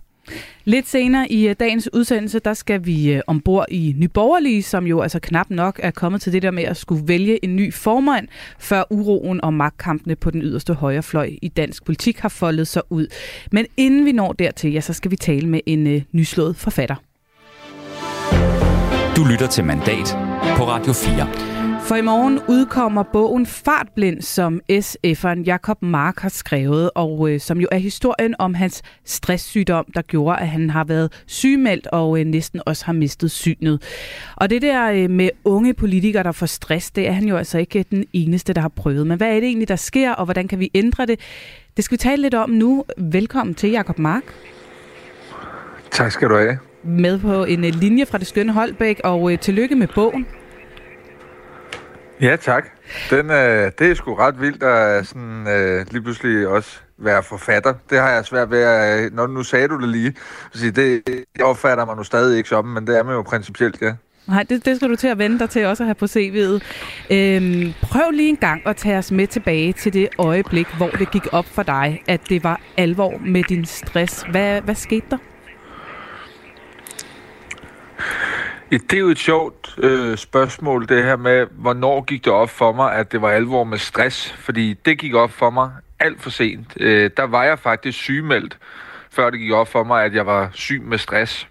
Lidt 0.64 0.88
senere 0.88 1.32
i 1.32 1.48
øh, 1.48 1.56
dagens 1.60 1.88
udsendelse, 1.92 2.38
der 2.38 2.54
skal 2.54 2.86
vi 2.86 3.12
øh, 3.12 3.20
ombord 3.26 3.66
i 3.68 3.94
Nyborgerlige, 3.98 4.62
som 4.62 4.86
jo 4.86 5.00
altså 5.00 5.20
knap 5.20 5.50
nok 5.50 5.80
er 5.82 5.90
kommet 5.90 6.22
til 6.22 6.32
det 6.32 6.42
der 6.42 6.50
med 6.50 6.64
at 6.64 6.76
skulle 6.76 7.08
vælge 7.08 7.44
en 7.44 7.56
ny 7.56 7.74
formand, 7.74 8.28
før 8.58 8.84
uroen 8.90 9.44
og 9.44 9.54
magtkampene 9.54 10.16
på 10.16 10.30
den 10.30 10.42
yderste 10.42 10.74
højrefløj 10.74 11.30
i 11.42 11.48
dansk 11.48 11.84
politik 11.84 12.18
har 12.18 12.28
foldet 12.28 12.68
sig 12.68 12.82
ud. 12.90 13.06
Men 13.52 13.66
inden 13.76 14.04
vi 14.04 14.12
når 14.12 14.32
dertil, 14.32 14.72
ja, 14.72 14.80
så 14.80 14.92
skal 14.92 15.10
vi 15.10 15.16
tale 15.16 15.48
med 15.48 15.60
en 15.66 15.86
øh, 15.86 16.02
nyslået 16.12 16.56
forfatter. 16.56 16.96
Du 19.16 19.24
lytter 19.24 19.46
til 19.50 19.64
Mandat 19.64 20.16
på 20.56 20.64
Radio 20.64 20.92
4. 20.92 21.55
For 21.86 21.94
i 21.94 22.00
morgen 22.00 22.40
udkommer 22.48 23.02
bogen 23.02 23.46
Fartblind, 23.46 24.22
som 24.22 24.60
SF'eren 24.72 25.42
Jakob 25.42 25.82
Mark 25.82 26.18
har 26.18 26.28
skrevet, 26.28 26.90
og 26.94 27.30
øh, 27.30 27.40
som 27.40 27.60
jo 27.60 27.68
er 27.72 27.78
historien 27.78 28.34
om 28.38 28.54
hans 28.54 28.82
stresssygdom, 29.04 29.84
der 29.94 30.02
gjorde, 30.02 30.38
at 30.38 30.48
han 30.48 30.70
har 30.70 30.84
været 30.84 31.22
sygemeldt 31.26 31.86
og 31.86 32.20
øh, 32.20 32.26
næsten 32.26 32.60
også 32.66 32.86
har 32.86 32.92
mistet 32.92 33.30
synet. 33.30 33.82
Og 34.36 34.50
det 34.50 34.62
der 34.62 34.90
øh, 34.90 35.10
med 35.10 35.30
unge 35.44 35.74
politikere, 35.74 36.22
der 36.22 36.32
får 36.32 36.46
stress, 36.46 36.90
det 36.90 37.08
er 37.08 37.12
han 37.12 37.24
jo 37.24 37.36
altså 37.36 37.58
ikke 37.58 37.84
den 37.90 38.04
eneste, 38.12 38.52
der 38.52 38.60
har 38.60 38.68
prøvet. 38.68 39.06
Men 39.06 39.16
hvad 39.16 39.28
er 39.28 39.34
det 39.34 39.44
egentlig, 39.44 39.68
der 39.68 39.76
sker, 39.76 40.12
og 40.12 40.24
hvordan 40.24 40.48
kan 40.48 40.60
vi 40.60 40.70
ændre 40.74 41.06
det? 41.06 41.20
Det 41.76 41.84
skal 41.84 41.94
vi 41.94 41.98
tale 41.98 42.22
lidt 42.22 42.34
om 42.34 42.50
nu. 42.50 42.84
Velkommen 42.98 43.54
til 43.54 43.70
Jakob 43.70 43.98
Mark. 43.98 44.34
Tak 45.90 46.12
skal 46.12 46.28
du 46.28 46.36
have. 46.36 46.58
Med 46.82 47.18
på 47.18 47.44
en 47.44 47.64
øh, 47.64 47.74
linje 47.74 48.06
fra 48.06 48.18
det 48.18 48.26
skønne 48.26 48.52
Holbæk, 48.52 49.00
og 49.04 49.32
øh, 49.32 49.38
tillykke 49.38 49.74
med 49.74 49.88
bogen. 49.94 50.26
Ja, 52.20 52.36
tak. 52.36 52.64
Den, 53.10 53.30
øh, 53.30 53.72
det 53.78 53.90
er 53.90 53.94
sgu 53.94 54.14
ret 54.14 54.40
vildt 54.40 54.62
at 54.62 54.98
øh, 54.98 55.04
sådan, 55.04 55.48
øh, 55.48 55.86
lige 55.90 56.02
pludselig 56.02 56.48
også 56.48 56.78
være 56.98 57.22
forfatter. 57.22 57.74
Det 57.90 57.98
har 57.98 58.10
jeg 58.10 58.24
svært 58.24 58.50
ved 58.50 58.62
at... 58.62 59.04
Øh, 59.04 59.14
når 59.14 59.26
nu 59.26 59.42
sagde 59.42 59.68
du 59.68 59.80
det 59.80 59.88
lige. 59.88 60.14
Så 60.52 60.70
det, 60.70 61.06
det 61.06 61.42
opfatter 61.42 61.84
man 61.84 61.96
nu 61.96 62.02
stadig 62.02 62.36
ikke 62.36 62.48
som, 62.48 62.64
men 62.64 62.86
det 62.86 62.98
er 62.98 63.02
man 63.02 63.14
jo 63.14 63.22
principielt, 63.22 63.82
ja. 63.82 63.92
Nej, 64.26 64.42
det, 64.42 64.64
det 64.64 64.76
skal 64.76 64.88
du 64.88 64.96
til 64.96 65.08
at 65.08 65.18
vende 65.18 65.38
dig 65.38 65.50
til 65.50 65.66
også 65.66 65.82
at 65.82 65.86
have 65.86 65.94
på 65.94 66.04
CV'et. 66.04 66.60
Øhm, 67.10 67.72
prøv 67.82 68.10
lige 68.10 68.28
en 68.28 68.36
gang 68.36 68.62
at 68.66 68.76
tage 68.76 68.98
os 68.98 69.12
med 69.12 69.26
tilbage 69.26 69.72
til 69.72 69.92
det 69.92 70.08
øjeblik, 70.18 70.66
hvor 70.76 70.88
det 70.88 71.10
gik 71.10 71.26
op 71.32 71.46
for 71.46 71.62
dig, 71.62 72.02
at 72.08 72.20
det 72.28 72.44
var 72.44 72.60
alvor 72.76 73.18
med 73.26 73.42
din 73.42 73.64
stress. 73.64 74.24
Hvad, 74.30 74.60
hvad 74.60 74.74
skete 74.74 75.06
der? 75.10 75.18
Det 78.70 78.92
er 78.92 78.98
jo 78.98 79.08
et 79.08 79.18
sjovt 79.18 79.74
øh, 79.78 80.16
spørgsmål, 80.16 80.88
det 80.88 81.04
her 81.04 81.16
med, 81.16 81.46
hvornår 81.50 82.04
gik 82.04 82.24
det 82.24 82.32
op 82.32 82.50
for 82.50 82.72
mig, 82.72 82.94
at 82.94 83.12
det 83.12 83.22
var 83.22 83.30
alvor 83.30 83.64
med 83.64 83.78
stress? 83.78 84.32
Fordi 84.32 84.72
det 84.72 84.98
gik 84.98 85.14
op 85.14 85.30
for 85.30 85.50
mig 85.50 85.70
alt 86.00 86.22
for 86.22 86.30
sent. 86.30 86.72
Øh, 86.80 87.10
der 87.16 87.22
var 87.22 87.44
jeg 87.44 87.58
faktisk 87.58 87.98
sygemeldt, 87.98 88.58
før 89.10 89.30
det 89.30 89.40
gik 89.40 89.52
op 89.52 89.68
for 89.68 89.84
mig, 89.84 90.04
at 90.04 90.14
jeg 90.14 90.26
var 90.26 90.50
syg 90.52 90.82
med 90.82 90.98
stress. 90.98 91.48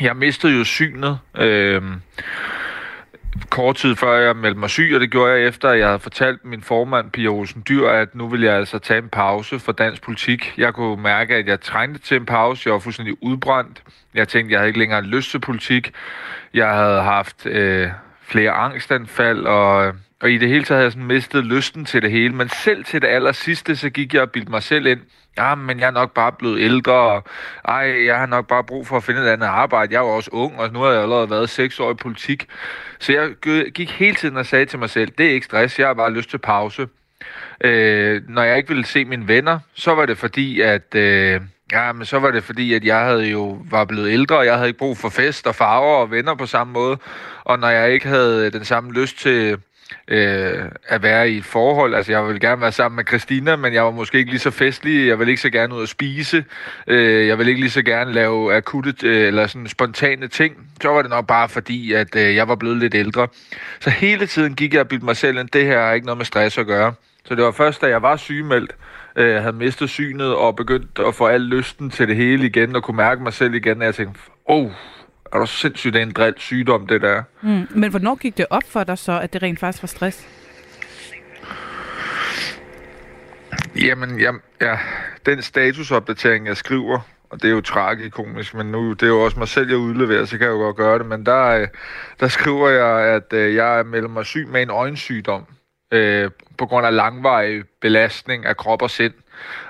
Jeg 0.00 0.16
mistede 0.16 0.56
jo 0.58 0.64
synet 0.64 1.18
øh, 1.38 1.82
kort 3.50 3.76
tid 3.76 3.96
før 3.96 4.18
jeg 4.18 4.36
meldte 4.36 4.60
mig 4.60 4.70
syg, 4.70 4.90
og 4.94 5.00
det 5.00 5.10
gjorde 5.10 5.32
jeg 5.32 5.46
efter, 5.46 5.68
at 5.68 5.78
jeg 5.78 5.86
havde 5.86 5.98
fortalt 5.98 6.44
min 6.44 6.62
formand, 6.62 7.10
Pia 7.10 7.28
Olsen 7.28 7.62
Dyr, 7.68 7.88
at 7.88 8.14
nu 8.14 8.28
ville 8.28 8.46
jeg 8.46 8.56
altså 8.56 8.78
tage 8.78 8.98
en 8.98 9.08
pause 9.08 9.58
for 9.58 9.72
dansk 9.72 10.02
politik. 10.02 10.54
Jeg 10.58 10.74
kunne 10.74 11.02
mærke, 11.02 11.34
at 11.34 11.46
jeg 11.46 11.60
trængte 11.60 12.00
til 12.00 12.16
en 12.16 12.26
pause. 12.26 12.62
Jeg 12.64 12.72
var 12.72 12.80
fuldstændig 12.80 13.14
udbrændt. 13.22 13.82
Jeg 14.14 14.28
tænkte, 14.28 14.52
jeg 14.52 14.60
havde 14.60 14.68
ikke 14.68 14.78
længere 14.78 15.02
lyst 15.02 15.30
til 15.30 15.38
politik. 15.38 15.92
Jeg 16.54 16.68
havde 16.74 17.02
haft 17.02 17.46
øh, 17.46 17.88
flere 18.22 18.50
angstanfald, 18.50 19.44
og, 19.44 19.86
øh, 19.86 19.94
og 20.22 20.30
i 20.30 20.38
det 20.38 20.48
hele 20.48 20.64
taget 20.64 20.76
havde 20.76 20.84
jeg 20.84 20.92
sådan 20.92 21.06
mistet 21.06 21.44
lysten 21.44 21.84
til 21.84 22.02
det 22.02 22.10
hele. 22.10 22.34
Men 22.34 22.48
selv 22.48 22.84
til 22.84 23.02
det 23.02 23.08
aller 23.08 23.32
sidste, 23.32 23.76
så 23.76 23.90
gik 23.90 24.14
jeg 24.14 24.22
og 24.22 24.30
bildte 24.30 24.50
mig 24.50 24.62
selv 24.62 24.86
ind. 24.86 25.00
Ja, 25.38 25.54
men 25.54 25.80
jeg 25.80 25.86
er 25.86 25.90
nok 25.90 26.14
bare 26.14 26.32
blevet 26.32 26.60
ældre, 26.60 26.92
og 26.92 27.24
ej, 27.64 28.06
jeg 28.06 28.18
har 28.18 28.26
nok 28.26 28.46
bare 28.46 28.64
brug 28.64 28.86
for 28.86 28.96
at 28.96 29.04
finde 29.04 29.22
et 29.22 29.28
andet 29.28 29.46
arbejde. 29.46 29.94
Jeg 29.94 30.00
var 30.00 30.08
også 30.08 30.30
ung, 30.32 30.60
og 30.60 30.72
nu 30.72 30.78
har 30.78 30.90
jeg 30.90 31.02
allerede 31.02 31.30
været 31.30 31.50
seks 31.50 31.80
år 31.80 31.90
i 31.90 31.94
politik. 31.94 32.46
Så 32.98 33.12
jeg 33.12 33.30
gik 33.74 33.90
hele 33.90 34.14
tiden 34.14 34.36
og 34.36 34.46
sagde 34.46 34.64
til 34.64 34.78
mig 34.78 34.90
selv, 34.90 35.12
det 35.18 35.26
er 35.26 35.30
ikke 35.30 35.46
stress, 35.46 35.78
jeg 35.78 35.86
har 35.86 35.94
bare 35.94 36.12
lyst 36.12 36.30
til 36.30 36.38
pause. 36.38 36.88
Øh, 37.60 38.22
når 38.28 38.42
jeg 38.42 38.56
ikke 38.56 38.68
ville 38.68 38.86
se 38.86 39.04
mine 39.04 39.28
venner, 39.28 39.58
så 39.74 39.94
var 39.94 40.06
det 40.06 40.18
fordi, 40.18 40.60
at... 40.60 40.94
Øh, 40.94 41.40
Ja, 41.72 41.92
men 41.92 42.06
så 42.06 42.18
var 42.18 42.30
det 42.30 42.44
fordi, 42.44 42.74
at 42.74 42.84
jeg 42.84 43.00
havde 43.00 43.26
jo 43.26 43.58
var 43.70 43.84
blevet 43.84 44.10
ældre, 44.10 44.36
og 44.36 44.46
jeg 44.46 44.54
havde 44.54 44.68
ikke 44.68 44.78
brug 44.78 44.98
for 44.98 45.08
fest 45.08 45.46
og 45.46 45.54
farver 45.54 45.96
og 45.96 46.10
venner 46.10 46.34
på 46.34 46.46
samme 46.46 46.72
måde. 46.72 46.98
Og 47.44 47.58
når 47.58 47.68
jeg 47.68 47.92
ikke 47.92 48.08
havde 48.08 48.50
den 48.50 48.64
samme 48.64 48.92
lyst 48.92 49.18
til 49.18 49.58
øh, 50.08 50.64
at 50.88 51.02
være 51.02 51.30
i 51.30 51.36
et 51.36 51.44
forhold, 51.44 51.94
altså 51.94 52.12
jeg 52.12 52.26
ville 52.26 52.40
gerne 52.40 52.60
være 52.60 52.72
sammen 52.72 52.96
med 52.96 53.04
Christina, 53.06 53.56
men 53.56 53.74
jeg 53.74 53.84
var 53.84 53.90
måske 53.90 54.18
ikke 54.18 54.30
lige 54.30 54.40
så 54.40 54.50
festlig, 54.50 55.08
jeg 55.08 55.18
ville 55.18 55.30
ikke 55.30 55.42
så 55.42 55.50
gerne 55.50 55.74
ud 55.74 55.82
at 55.82 55.88
spise, 55.88 56.44
øh, 56.86 57.26
jeg 57.26 57.38
ville 57.38 57.50
ikke 57.50 57.60
lige 57.60 57.70
så 57.70 57.82
gerne 57.82 58.12
lave 58.12 58.54
akutte 58.54 59.06
øh, 59.06 59.26
eller 59.26 59.46
sådan 59.46 59.68
spontane 59.68 60.28
ting, 60.28 60.56
så 60.82 60.88
var 60.88 61.02
det 61.02 61.10
nok 61.10 61.26
bare 61.26 61.48
fordi, 61.48 61.92
at 61.92 62.16
øh, 62.16 62.34
jeg 62.34 62.48
var 62.48 62.54
blevet 62.54 62.76
lidt 62.76 62.94
ældre. 62.94 63.28
Så 63.80 63.90
hele 63.90 64.26
tiden 64.26 64.54
gik 64.54 64.74
jeg 64.74 64.80
og 64.80 64.88
bildte 64.88 65.04
mig 65.04 65.16
selv, 65.16 65.38
at 65.38 65.52
det 65.52 65.64
her 65.64 65.80
har 65.80 65.92
ikke 65.92 66.06
noget 66.06 66.18
med 66.18 66.26
stress 66.26 66.58
at 66.58 66.66
gøre. 66.66 66.94
Så 67.24 67.34
det 67.34 67.44
var 67.44 67.50
først, 67.50 67.80
da 67.80 67.86
jeg 67.86 68.02
var 68.02 68.16
sygemeldt, 68.16 68.76
øh, 69.16 69.34
havde 69.34 69.56
mistet 69.56 69.90
synet 69.90 70.34
og 70.34 70.56
begyndt 70.56 70.98
at 71.06 71.14
få 71.14 71.26
al 71.26 71.40
lysten 71.40 71.90
til 71.90 72.08
det 72.08 72.16
hele 72.16 72.46
igen, 72.46 72.76
og 72.76 72.82
kunne 72.82 72.96
mærke 72.96 73.22
mig 73.22 73.32
selv 73.32 73.54
igen, 73.54 73.82
at 73.82 73.86
jeg 73.86 73.94
tænkte, 73.94 74.20
åh, 74.48 74.64
oh, 74.64 74.70
er 75.32 75.38
du 75.38 75.46
sindssygt, 75.46 75.96
en 75.96 76.12
drill 76.12 76.34
sygdom, 76.36 76.86
det 76.86 77.02
der. 77.02 77.22
Mm. 77.40 77.66
Men 77.70 77.90
hvornår 77.90 78.14
gik 78.14 78.38
det 78.38 78.46
op 78.50 78.62
for 78.68 78.84
dig 78.84 78.98
så, 78.98 79.20
at 79.20 79.32
det 79.32 79.42
rent 79.42 79.60
faktisk 79.60 79.82
var 79.82 79.86
stress? 79.86 80.28
Jamen, 83.76 84.20
ja, 84.20 84.32
ja, 84.60 84.78
den 85.26 85.42
statusopdatering, 85.42 86.46
jeg 86.46 86.56
skriver, 86.56 87.00
og 87.30 87.42
det 87.42 87.48
er 87.48 87.52
jo 87.52 87.60
tragikomisk, 87.60 88.54
men 88.54 88.66
nu 88.66 88.92
det 88.92 89.02
er 89.02 89.06
jo 89.06 89.24
også 89.24 89.38
mig 89.38 89.48
selv, 89.48 89.68
jeg 89.68 89.78
udleverer, 89.78 90.24
så 90.24 90.38
kan 90.38 90.46
jeg 90.46 90.52
jo 90.52 90.58
godt 90.58 90.76
gøre 90.76 90.98
det, 90.98 91.06
men 91.06 91.26
der, 91.26 91.46
øh, 91.46 91.68
der 92.20 92.28
skriver 92.28 92.68
jeg, 92.68 93.14
at 93.14 93.32
øh, 93.32 93.54
jeg 93.54 93.78
er 93.78 94.08
mig 94.08 94.26
syg 94.26 94.48
med 94.48 94.62
en 94.62 94.70
øjensygdom 94.70 95.46
øh, 95.92 96.30
på 96.58 96.66
grund 96.66 96.86
af 96.86 96.94
langvarig 96.94 97.62
belastning 97.80 98.46
af 98.46 98.56
krop 98.56 98.82
og 98.82 98.90
sind. 98.90 99.12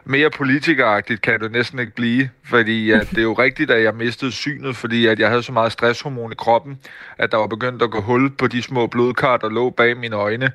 Mere 0.04 0.30
politikeragtigt 0.30 1.22
kan 1.22 1.40
det 1.40 1.52
næsten 1.52 1.78
ikke 1.78 1.94
blive, 1.94 2.30
fordi 2.44 2.90
at 2.90 3.10
det 3.10 3.18
er 3.18 3.22
jo 3.22 3.32
rigtigt, 3.32 3.70
at 3.70 3.82
jeg 3.82 3.94
mistede 3.94 4.32
synet, 4.32 4.76
fordi 4.76 5.06
at 5.06 5.18
jeg 5.18 5.28
havde 5.28 5.42
så 5.42 5.52
meget 5.52 5.72
stresshormon 5.72 6.32
i 6.32 6.34
kroppen, 6.34 6.78
at 7.18 7.32
der 7.32 7.38
var 7.38 7.46
begyndt 7.46 7.82
at 7.82 7.90
gå 7.90 8.00
hul 8.00 8.30
på 8.30 8.46
de 8.46 8.62
små 8.62 8.86
blodkar, 8.86 9.36
der 9.36 9.48
lå 9.48 9.70
bag 9.70 9.96
mine 9.96 10.16
øjne. 10.16 10.52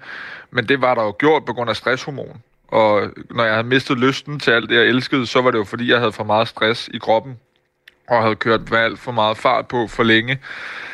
Men 0.51 0.69
det 0.69 0.81
var 0.81 0.95
der 0.95 1.03
jo 1.03 1.15
gjort 1.19 1.45
på 1.45 1.53
grund 1.53 1.69
af 1.69 1.75
stresshormon. 1.75 2.41
Og 2.67 3.11
når 3.29 3.43
jeg 3.43 3.53
havde 3.53 3.67
mistet 3.67 3.99
lysten 3.99 4.39
til 4.39 4.51
alt 4.51 4.69
det, 4.69 4.75
jeg 4.75 4.85
elskede, 4.85 5.27
så 5.27 5.41
var 5.41 5.51
det 5.51 5.57
jo 5.57 5.63
fordi, 5.63 5.91
jeg 5.91 5.99
havde 5.99 6.11
for 6.11 6.23
meget 6.23 6.47
stress 6.47 6.89
i 6.93 6.97
kroppen 6.97 7.37
og 8.07 8.23
havde 8.23 8.35
kørt 8.35 8.71
valg 8.71 8.99
for 8.99 9.11
meget 9.11 9.37
fart 9.37 9.67
på 9.67 9.87
for 9.87 10.03
længe. 10.03 10.39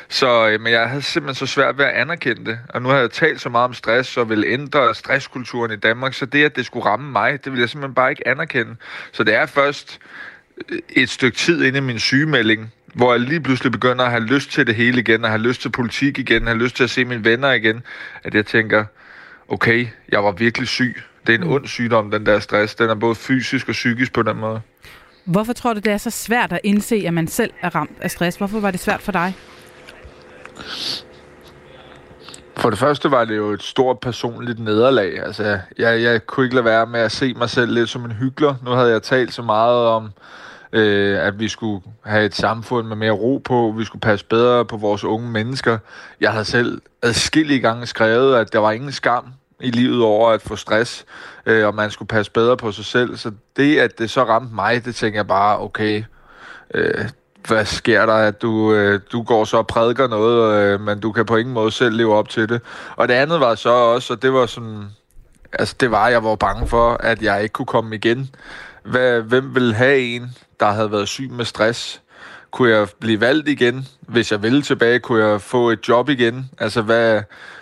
Så 0.09 0.49
øh, 0.49 0.61
men 0.61 0.73
jeg 0.73 0.89
havde 0.89 1.01
simpelthen 1.01 1.47
så 1.47 1.53
svært 1.53 1.77
ved 1.77 1.85
at 1.85 1.91
anerkende 1.91 2.45
det. 2.45 2.59
Og 2.69 2.81
nu 2.81 2.89
har 2.89 2.97
jeg 2.97 3.11
talt 3.11 3.41
så 3.41 3.49
meget 3.49 3.65
om 3.65 3.73
stress 3.73 4.17
og 4.17 4.29
vil 4.29 4.43
ændre 4.47 4.95
stresskulturen 4.95 5.71
i 5.71 5.75
Danmark, 5.75 6.13
så 6.13 6.25
det, 6.25 6.45
at 6.45 6.55
det 6.55 6.65
skulle 6.65 6.85
ramme 6.85 7.11
mig, 7.11 7.45
det 7.45 7.51
vil 7.51 7.59
jeg 7.59 7.69
simpelthen 7.69 7.95
bare 7.95 8.09
ikke 8.09 8.27
anerkende. 8.27 8.75
Så 9.11 9.23
det 9.23 9.35
er 9.35 9.45
først 9.45 9.99
et 10.89 11.09
stykke 11.09 11.37
tid 11.37 11.63
inde 11.63 11.77
i 11.77 11.81
min 11.81 11.99
sygemelding, 11.99 12.73
hvor 12.93 13.13
jeg 13.13 13.21
lige 13.21 13.41
pludselig 13.41 13.71
begynder 13.71 14.05
at 14.05 14.11
have 14.11 14.23
lyst 14.23 14.51
til 14.51 14.67
det 14.67 14.75
hele 14.75 14.99
igen, 14.99 15.25
at 15.25 15.29
have 15.29 15.41
lyst 15.41 15.61
til 15.61 15.69
politik 15.69 16.19
igen, 16.19 16.47
have 16.47 16.57
lyst 16.57 16.75
til 16.75 16.83
at 16.83 16.89
se 16.89 17.05
mine 17.05 17.25
venner 17.25 17.51
igen, 17.51 17.83
at 18.23 18.35
jeg 18.35 18.45
tænker, 18.45 18.85
okay, 19.47 19.87
jeg 20.11 20.23
var 20.23 20.31
virkelig 20.31 20.67
syg. 20.67 21.01
Det 21.27 21.35
er 21.35 21.37
en 21.37 21.43
mm. 21.43 21.51
ond 21.51 21.67
sygdom, 21.67 22.11
den 22.11 22.25
der 22.25 22.39
stress. 22.39 22.75
Den 22.75 22.89
er 22.89 22.95
både 22.95 23.15
fysisk 23.15 23.67
og 23.67 23.71
psykisk 23.71 24.13
på 24.13 24.21
den 24.21 24.37
måde. 24.37 24.61
Hvorfor 25.25 25.53
tror 25.53 25.73
du, 25.73 25.79
det 25.79 25.93
er 25.93 25.97
så 25.97 26.09
svært 26.09 26.53
at 26.53 26.59
indse, 26.63 27.03
at 27.07 27.13
man 27.13 27.27
selv 27.27 27.51
er 27.61 27.75
ramt 27.75 27.97
af 28.01 28.11
stress? 28.11 28.37
Hvorfor 28.37 28.59
var 28.59 28.71
det 28.71 28.79
svært 28.79 29.01
for 29.01 29.11
dig? 29.11 29.35
For 32.57 32.69
det 32.69 32.79
første 32.79 33.11
var 33.11 33.25
det 33.25 33.37
jo 33.37 33.49
et 33.49 33.63
stort 33.63 33.99
personligt 33.99 34.59
nederlag. 34.59 35.23
Altså, 35.23 35.59
jeg, 35.77 36.01
jeg 36.01 36.25
kunne 36.25 36.45
ikke 36.45 36.55
lade 36.55 36.65
være 36.65 36.85
med 36.85 36.99
at 36.99 37.11
se 37.11 37.33
mig 37.33 37.49
selv 37.49 37.73
lidt 37.73 37.89
som 37.89 38.05
en 38.05 38.11
hyggelig. 38.11 38.55
Nu 38.63 38.71
havde 38.71 38.91
jeg 38.91 39.01
talt 39.01 39.33
så 39.33 39.41
meget 39.41 39.87
om, 39.87 40.11
øh, 40.73 41.27
at 41.27 41.39
vi 41.39 41.47
skulle 41.47 41.83
have 42.05 42.25
et 42.25 42.35
samfund 42.35 42.87
med 42.87 42.95
mere 42.95 43.11
ro 43.11 43.41
på, 43.45 43.73
vi 43.77 43.83
skulle 43.83 44.01
passe 44.01 44.25
bedre 44.25 44.65
på 44.65 44.77
vores 44.77 45.03
unge 45.03 45.29
mennesker. 45.29 45.77
Jeg 46.21 46.31
havde 46.31 46.45
selv 46.45 46.81
adskillige 47.01 47.59
gange 47.59 47.85
skrevet, 47.85 48.35
at 48.35 48.53
der 48.53 48.59
var 48.59 48.71
ingen 48.71 48.91
skam 48.91 49.25
i 49.59 49.71
livet 49.71 50.03
over 50.03 50.29
at 50.29 50.41
få 50.41 50.55
stress, 50.55 51.05
øh, 51.45 51.67
og 51.67 51.75
man 51.75 51.91
skulle 51.91 52.07
passe 52.07 52.31
bedre 52.31 52.57
på 52.57 52.71
sig 52.71 52.85
selv. 52.85 53.17
Så 53.17 53.31
det, 53.57 53.79
at 53.79 53.99
det 53.99 54.09
så 54.09 54.23
ramte 54.23 54.55
mig, 54.55 54.85
det 54.85 54.95
tænker 54.95 55.19
jeg 55.19 55.27
bare, 55.27 55.59
okay, 55.59 56.03
øh, 56.73 57.09
hvad 57.47 57.65
sker 57.65 58.05
der, 58.05 58.13
at 58.13 58.41
du, 58.41 58.73
øh, 58.73 58.99
du 59.11 59.23
går 59.23 59.45
så 59.45 59.57
og 59.57 59.67
prædiker 59.67 60.07
noget, 60.07 60.63
øh, 60.63 60.81
men 60.81 60.99
du 60.99 61.11
kan 61.11 61.25
på 61.25 61.35
ingen 61.35 61.53
måde 61.53 61.71
selv 61.71 61.95
leve 61.95 62.15
op 62.15 62.29
til 62.29 62.49
det. 62.49 62.61
Og 62.95 63.07
det 63.07 63.13
andet 63.13 63.39
var 63.39 63.55
så 63.55 63.69
også, 63.69 64.13
og 64.13 64.21
det 64.21 64.33
var 64.33 64.45
sådan, 64.45 64.83
altså 65.53 65.75
det 65.79 65.91
var, 65.91 66.07
jeg 66.07 66.23
var 66.23 66.35
bange 66.35 66.67
for, 66.67 66.97
at 66.99 67.21
jeg 67.21 67.43
ikke 67.43 67.53
kunne 67.53 67.65
komme 67.65 67.95
igen. 67.95 68.29
Hvad, 68.85 69.21
hvem 69.21 69.55
ville 69.55 69.73
have 69.73 69.99
en, 69.99 70.35
der 70.59 70.71
havde 70.71 70.91
været 70.91 71.07
syg 71.07 71.31
med 71.31 71.45
stress? 71.45 72.01
Kunne 72.53 72.69
jeg 72.69 72.87
blive 72.99 73.21
valgt 73.21 73.47
igen? 73.47 73.87
Hvis 74.01 74.31
jeg 74.31 74.43
ville 74.43 74.61
tilbage, 74.61 74.99
kunne 74.99 75.25
jeg 75.25 75.41
få 75.41 75.69
et 75.69 75.87
job 75.89 76.09
igen? 76.09 76.49
Altså, 76.59 76.81
hvad 76.81 77.21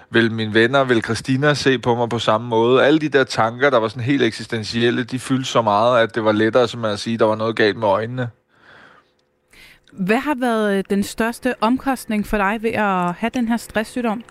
vil 0.09 0.31
mine 0.31 0.53
venner, 0.53 0.83
vil 0.83 1.03
Christina 1.03 1.53
se 1.53 1.79
på 1.79 1.95
mig 1.95 2.09
på 2.09 2.19
samme 2.19 2.47
måde? 2.47 2.85
Alle 2.85 2.99
de 2.99 3.09
der 3.09 3.23
tanker, 3.23 3.69
der 3.69 3.77
var 3.77 3.87
sådan 3.87 4.03
helt 4.03 4.23
eksistentielle, 4.23 5.03
de 5.03 5.19
fyldte 5.19 5.49
så 5.49 5.61
meget, 5.61 5.99
at 5.99 6.15
det 6.15 6.25
var 6.25 6.31
lettere 6.31 6.67
som 6.67 6.85
at 6.85 6.99
sige, 6.99 7.13
at 7.13 7.19
der 7.19 7.25
var 7.25 7.35
noget 7.35 7.55
galt 7.55 7.77
med 7.77 7.87
øjnene. 7.87 8.29
Hvad 9.91 10.17
har 10.17 10.35
været 10.39 10.77
øh, 10.77 10.83
den 10.89 11.03
største 11.03 11.53
omkostning 11.61 12.27
for 12.27 12.37
dig 12.37 12.59
ved 12.61 12.71
at 12.71 13.13
have 13.13 13.31
den 13.33 13.47
her 13.47 13.57
stresssygdom? 13.57 14.23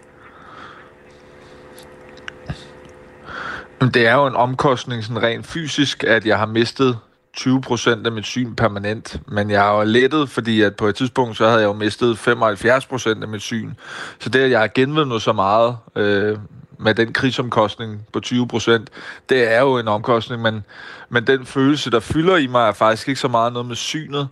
Det 3.80 4.06
er 4.06 4.14
jo 4.14 4.26
en 4.26 4.34
omkostning 4.34 5.04
sådan 5.04 5.22
rent 5.22 5.46
fysisk, 5.46 6.04
at 6.04 6.26
jeg 6.26 6.38
har 6.38 6.46
mistet 6.46 6.98
20% 7.38 8.06
af 8.06 8.12
mit 8.12 8.26
syn 8.26 8.54
permanent. 8.54 9.20
Men 9.28 9.50
jeg 9.50 9.62
har 9.62 9.76
jo 9.76 9.84
lettet, 9.84 10.30
fordi 10.30 10.62
at 10.62 10.76
på 10.76 10.86
et 10.86 10.94
tidspunkt, 10.94 11.36
så 11.36 11.46
havde 11.46 11.60
jeg 11.60 11.66
jo 11.66 11.72
mistet 11.72 12.28
75% 12.28 13.22
af 13.22 13.28
mit 13.28 13.42
syn. 13.42 13.72
Så 14.18 14.28
det, 14.28 14.40
at 14.40 14.50
jeg 14.50 14.60
har 14.60 14.70
genvundet 14.74 15.22
så 15.22 15.32
meget 15.32 15.76
øh, 15.96 16.38
med 16.78 16.94
den 16.94 17.12
krigsomkostning 17.12 18.06
på 18.12 18.20
20%, 18.26 18.84
det 19.28 19.52
er 19.52 19.60
jo 19.60 19.78
en 19.78 19.88
omkostning. 19.88 20.42
Men, 20.42 20.64
men 21.08 21.26
den 21.26 21.46
følelse, 21.46 21.90
der 21.90 22.00
fylder 22.00 22.36
i 22.36 22.46
mig, 22.46 22.68
er 22.68 22.72
faktisk 22.72 23.08
ikke 23.08 23.20
så 23.20 23.28
meget 23.28 23.52
noget 23.52 23.68
med 23.68 23.76
synet. 23.76 24.28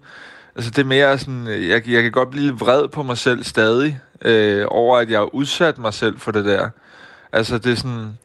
Altså 0.57 0.71
det 0.71 0.79
er 0.79 0.87
mere 0.87 1.19
sådan, 1.19 1.47
jeg, 1.47 1.89
jeg 1.89 2.03
kan 2.03 2.13
godt 2.13 2.31
blive 2.31 2.47
lidt 2.47 2.61
vred 2.61 2.89
på 2.89 3.03
mig 3.03 3.19
selv 3.19 3.45
stadig, 3.45 4.01
øh, 4.23 4.67
over 4.69 4.99
at 4.99 5.11
jeg 5.11 5.19
har 5.19 5.35
udsat 5.35 5.79
mig 5.79 5.95
selv 5.95 6.19
for 6.19 6.33
det 6.33 6.45
der. 6.45 6.69
Altså 7.33 7.59
det 7.59 7.73
er 7.73 7.77
sådan, 7.77 8.19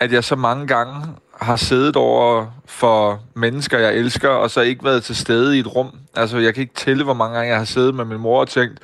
at 0.00 0.12
jeg 0.12 0.24
så 0.24 0.36
mange 0.36 0.66
gange 0.66 0.94
har 1.40 1.56
siddet 1.56 1.96
over 1.96 2.46
for 2.66 3.20
mennesker, 3.34 3.78
jeg 3.78 3.94
elsker, 3.94 4.28
og 4.28 4.50
så 4.50 4.60
ikke 4.60 4.84
været 4.84 5.02
til 5.02 5.16
stede 5.16 5.56
i 5.56 5.60
et 5.60 5.76
rum. 5.76 5.90
Altså, 6.16 6.38
jeg 6.38 6.54
kan 6.54 6.60
ikke 6.60 6.74
tælle, 6.74 7.04
hvor 7.04 7.14
mange 7.14 7.36
gange 7.36 7.50
jeg 7.50 7.58
har 7.58 7.64
siddet 7.64 7.94
med 7.94 8.04
min 8.04 8.18
mor 8.18 8.40
og 8.40 8.48
tænkt, 8.48 8.78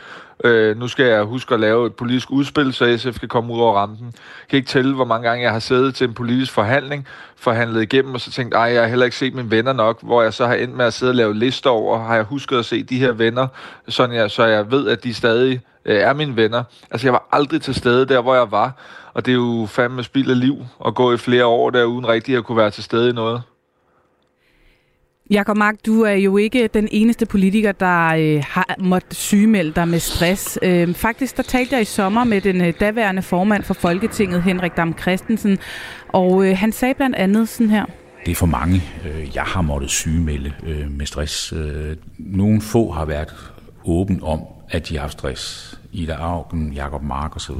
øh, 0.45 0.79
nu 0.79 0.89
skal 0.89 1.07
jeg 1.07 1.23
huske 1.23 1.55
at 1.55 1.61
lave 1.61 1.87
et 1.87 1.95
politisk 1.95 2.31
udspil, 2.31 2.73
så 2.73 2.99
SF 2.99 3.21
kan 3.21 3.29
komme 3.29 3.55
ud 3.55 3.61
over 3.61 3.75
rampen. 3.75 4.07
Jeg 4.07 4.49
kan 4.51 4.57
ikke 4.57 4.69
tælle, 4.69 4.95
hvor 4.95 5.05
mange 5.05 5.29
gange 5.29 5.45
jeg 5.45 5.53
har 5.53 5.59
siddet 5.59 5.95
til 5.95 6.09
en 6.09 6.15
politisk 6.15 6.53
forhandling, 6.53 7.07
forhandlet 7.37 7.83
igennem, 7.83 8.15
og 8.15 8.21
så 8.21 8.31
tænkt, 8.31 8.55
ej, 8.55 8.63
jeg 8.63 8.83
har 8.83 8.89
heller 8.89 9.05
ikke 9.05 9.17
set 9.17 9.35
mine 9.35 9.51
venner 9.51 9.73
nok, 9.73 10.03
hvor 10.03 10.23
jeg 10.23 10.35
så 10.35 10.47
har 10.47 10.55
endt 10.55 10.77
med 10.77 10.85
at 10.85 10.93
sidde 10.93 11.11
og 11.11 11.17
lave 11.17 11.35
lister 11.35 11.71
over, 11.71 11.99
har 11.99 12.15
jeg 12.15 12.25
husket 12.25 12.59
at 12.59 12.65
se 12.65 12.83
de 12.83 12.99
her 12.99 13.13
venner, 13.13 13.47
sådan 13.89 14.17
jeg, 14.17 14.31
så 14.31 14.45
jeg 14.45 14.71
ved, 14.71 14.89
at 14.89 15.05
de 15.05 15.15
stadig 15.15 15.61
øh, 15.85 15.97
er 15.97 16.13
mine 16.13 16.37
venner. 16.37 16.63
Altså, 16.91 17.07
jeg 17.07 17.13
var 17.13 17.29
aldrig 17.33 17.63
til 17.63 17.75
stede 17.75 18.07
der, 18.07 18.21
hvor 18.21 18.35
jeg 18.35 18.51
var, 18.51 18.73
og 19.17 19.27
det 19.27 19.33
er 19.33 19.37
jo 19.37 19.67
fandme 19.67 20.03
spild 20.03 20.31
af 20.31 20.41
liv 20.41 20.57
at 20.87 20.95
gå 20.95 21.13
i 21.13 21.17
flere 21.17 21.47
år 21.47 21.71
der, 21.71 21.85
uden 21.85 22.09
rigtig 22.09 22.37
at 22.37 22.45
kunne 22.45 22.59
være 22.59 22.71
til 22.71 22.85
stede 22.85 23.11
i 23.11 23.13
noget. 23.13 23.43
Jakob 25.31 25.57
Mark, 25.57 25.75
du 25.87 26.03
er 26.03 26.13
jo 26.13 26.37
ikke 26.37 26.67
den 26.75 26.89
eneste 26.91 27.27
politiker, 27.27 27.73
der 27.73 28.07
øh, 28.07 28.45
har 28.49 28.75
måttet 28.79 29.15
sygemelde 29.15 29.73
dig 29.73 29.89
med 29.89 29.99
stress. 29.99 30.59
Øh, 30.63 30.95
faktisk, 30.95 31.37
der 31.37 31.43
talte 31.43 31.75
jeg 31.75 31.83
i 31.83 31.85
sommer 31.85 32.25
med 32.25 32.41
den 32.41 32.61
øh, 32.61 32.75
daværende 32.81 33.23
formand 33.23 33.63
for 33.63 33.75
Folketinget, 33.75 34.43
Henrik 34.43 34.77
Dam 34.77 34.99
Christensen, 34.99 35.59
og 36.09 36.47
øh, 36.47 36.57
han 36.57 36.73
sagde 36.73 36.95
blandt 36.95 37.17
andet 37.17 37.49
sådan 37.49 37.71
her. 37.71 37.85
Det 38.27 38.31
er 38.33 38.37
for 38.37 38.47
mange, 38.47 38.83
øh, 39.05 39.35
jeg 39.35 39.43
har 39.43 39.63
måttet 39.63 39.91
sygemelde 39.91 40.53
øh, 40.67 40.91
med 40.91 41.07
stress. 41.07 41.53
Øh, 41.53 41.97
nogle 42.19 42.61
få 42.61 42.91
har 42.91 43.05
været 43.05 43.35
åben 43.85 44.21
om, 44.23 44.41
at 44.71 44.89
de 44.89 44.95
har 44.95 45.01
haft 45.01 45.13
stress. 45.13 45.75
Ida 45.93 46.15
Augen, 46.15 46.73
Jakob 46.73 47.03
Mark 47.03 47.37
osv. 47.37 47.55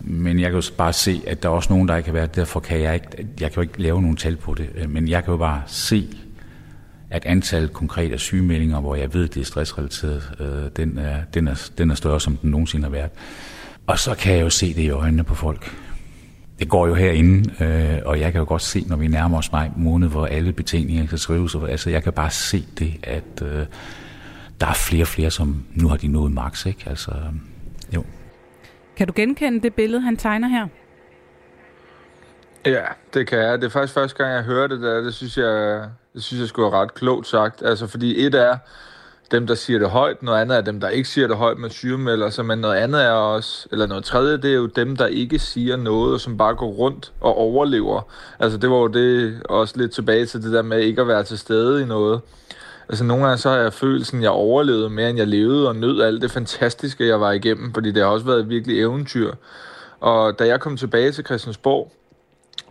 Men 0.00 0.40
jeg 0.40 0.50
kan 0.50 0.60
jo 0.60 0.66
bare 0.76 0.92
se, 0.92 1.22
at 1.26 1.42
der 1.42 1.48
er 1.48 1.52
også 1.52 1.72
nogen, 1.72 1.88
der 1.88 1.96
ikke 1.96 2.08
har 2.08 2.14
været. 2.14 2.36
Derfor 2.36 2.60
kan 2.60 2.80
jeg 2.80 2.94
ikke, 2.94 3.06
jeg 3.40 3.52
kan 3.52 3.56
jo 3.56 3.60
ikke 3.60 3.82
lave 3.82 4.02
nogen 4.02 4.16
tal 4.16 4.36
på 4.36 4.54
det. 4.54 4.68
Øh, 4.74 4.90
men 4.90 5.08
jeg 5.08 5.24
kan 5.24 5.32
jo 5.32 5.38
bare 5.38 5.62
se, 5.66 6.08
at 7.10 7.24
antallet 7.24 7.72
konkret 7.72 8.12
af 8.12 8.20
sygemeldinger, 8.20 8.80
hvor 8.80 8.94
jeg 8.94 9.14
ved, 9.14 9.28
det 9.28 9.40
er 9.40 9.44
stressrelateret, 9.44 10.32
øh, 10.40 10.70
den, 10.76 10.98
er, 10.98 11.20
den, 11.34 11.48
er, 11.48 11.70
den 11.78 11.90
er 11.90 11.94
større, 11.94 12.20
som 12.20 12.36
den 12.36 12.50
nogensinde 12.50 12.84
har 12.84 12.90
været. 12.90 13.10
Og 13.86 13.98
så 13.98 14.14
kan 14.14 14.34
jeg 14.34 14.42
jo 14.42 14.50
se 14.50 14.74
det 14.74 14.82
i 14.82 14.90
øjnene 14.90 15.24
på 15.24 15.34
folk. 15.34 15.76
Det 16.58 16.68
går 16.68 16.86
jo 16.86 16.94
herinde, 16.94 17.64
øh, 17.64 17.98
og 18.04 18.20
jeg 18.20 18.32
kan 18.32 18.38
jo 18.38 18.44
godt 18.48 18.62
se, 18.62 18.84
når 18.86 18.96
vi 18.96 19.08
nærmer 19.08 19.38
os 19.38 19.52
maj 19.52 19.70
måned, 19.76 20.08
hvor 20.08 20.26
alle 20.26 20.52
betingninger 20.52 21.06
kan 21.06 21.18
skrives. 21.18 21.56
Altså, 21.68 21.90
jeg 21.90 22.02
kan 22.02 22.12
bare 22.12 22.30
se 22.30 22.64
det, 22.78 22.94
at 23.02 23.42
øh, 23.42 23.66
der 24.60 24.66
er 24.66 24.74
flere 24.74 25.02
og 25.02 25.08
flere, 25.08 25.30
som 25.30 25.64
nu 25.74 25.88
har 25.88 25.96
de 25.96 26.08
nået 26.08 26.32
max. 26.32 26.66
Ikke? 26.66 26.84
Altså, 26.86 27.10
øh, 27.10 27.34
jo. 27.94 28.04
Kan 28.96 29.06
du 29.06 29.12
genkende 29.16 29.62
det 29.62 29.74
billede, 29.74 30.00
han 30.00 30.16
tegner 30.16 30.48
her? 30.48 30.66
Ja, 32.66 32.84
det 33.14 33.26
kan 33.26 33.38
jeg. 33.38 33.60
Det 33.60 33.66
er 33.66 33.70
faktisk 33.70 33.94
første 33.94 34.16
gang, 34.16 34.34
jeg 34.34 34.42
hører 34.42 34.66
det 34.66 34.80
der. 34.80 35.00
Det 35.00 35.14
synes 35.14 35.38
jeg, 35.38 35.84
det 36.14 36.22
synes 36.22 36.40
jeg 36.40 36.48
skulle 36.48 36.72
være 36.72 36.80
ret 36.80 36.94
klogt 36.94 37.26
sagt. 37.26 37.62
Altså, 37.62 37.86
fordi 37.86 38.26
et 38.26 38.34
er 38.34 38.56
dem, 39.30 39.46
der 39.46 39.54
siger 39.54 39.78
det 39.78 39.90
højt, 39.90 40.22
noget 40.22 40.40
andet 40.40 40.56
er 40.56 40.60
dem, 40.60 40.80
der 40.80 40.88
ikke 40.88 41.08
siger 41.08 41.26
det 41.26 41.36
højt 41.36 41.58
med 41.58 41.70
sygemelder 41.70 42.30
sig, 42.30 42.44
men 42.44 42.58
noget 42.58 42.76
andet 42.76 43.04
er 43.04 43.10
også, 43.10 43.68
eller 43.72 43.86
noget 43.86 44.04
tredje, 44.04 44.36
det 44.36 44.50
er 44.50 44.54
jo 44.54 44.66
dem, 44.66 44.96
der 44.96 45.06
ikke 45.06 45.38
siger 45.38 45.76
noget, 45.76 46.14
og 46.14 46.20
som 46.20 46.36
bare 46.36 46.54
går 46.54 46.70
rundt 46.70 47.12
og 47.20 47.36
overlever. 47.36 48.02
Altså, 48.38 48.58
det 48.58 48.70
var 48.70 48.76
jo 48.76 48.86
det 48.86 49.42
også 49.44 49.78
lidt 49.78 49.92
tilbage 49.92 50.26
til 50.26 50.42
det 50.42 50.52
der 50.52 50.62
med 50.62 50.80
ikke 50.80 51.00
at 51.00 51.08
være 51.08 51.22
til 51.22 51.38
stede 51.38 51.82
i 51.82 51.84
noget. 51.84 52.20
Altså 52.88 53.04
nogle 53.04 53.24
gange 53.24 53.38
så 53.38 53.50
har 53.50 53.56
jeg 53.56 53.72
følelsen, 53.72 54.18
at 54.18 54.22
jeg 54.22 54.30
overlevede 54.30 54.90
mere, 54.90 55.10
end 55.10 55.18
jeg 55.18 55.26
levede, 55.26 55.68
og 55.68 55.76
nød 55.76 56.02
alt 56.02 56.22
det 56.22 56.30
fantastiske, 56.30 57.06
jeg 57.06 57.20
var 57.20 57.32
igennem, 57.32 57.74
fordi 57.74 57.90
det 57.90 58.02
har 58.02 58.10
også 58.10 58.26
været 58.26 58.40
et 58.40 58.48
virkelig 58.48 58.80
eventyr. 58.80 59.32
Og 60.00 60.38
da 60.38 60.46
jeg 60.46 60.60
kom 60.60 60.76
tilbage 60.76 61.12
til 61.12 61.24
Christiansborg, 61.24 61.92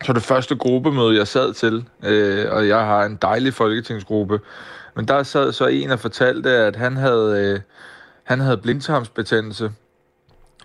så 0.03 0.13
det 0.13 0.23
første 0.23 0.55
gruppemøde, 0.55 1.17
jeg 1.17 1.27
sad 1.27 1.53
til, 1.53 1.85
øh, 2.03 2.45
og 2.51 2.67
jeg 2.67 2.79
har 2.79 3.05
en 3.05 3.17
dejlig 3.21 3.53
folketingsgruppe, 3.53 4.39
men 4.95 5.07
der 5.07 5.23
sad 5.23 5.51
så 5.51 5.67
en 5.67 5.91
og 5.91 5.99
fortalte, 5.99 6.49
at 6.49 6.75
han 6.75 6.97
havde, 6.97 7.53
øh, 7.53 7.59
han 8.23 8.39
havde 8.39 8.57
blindtarmsbetændelse, 8.57 9.71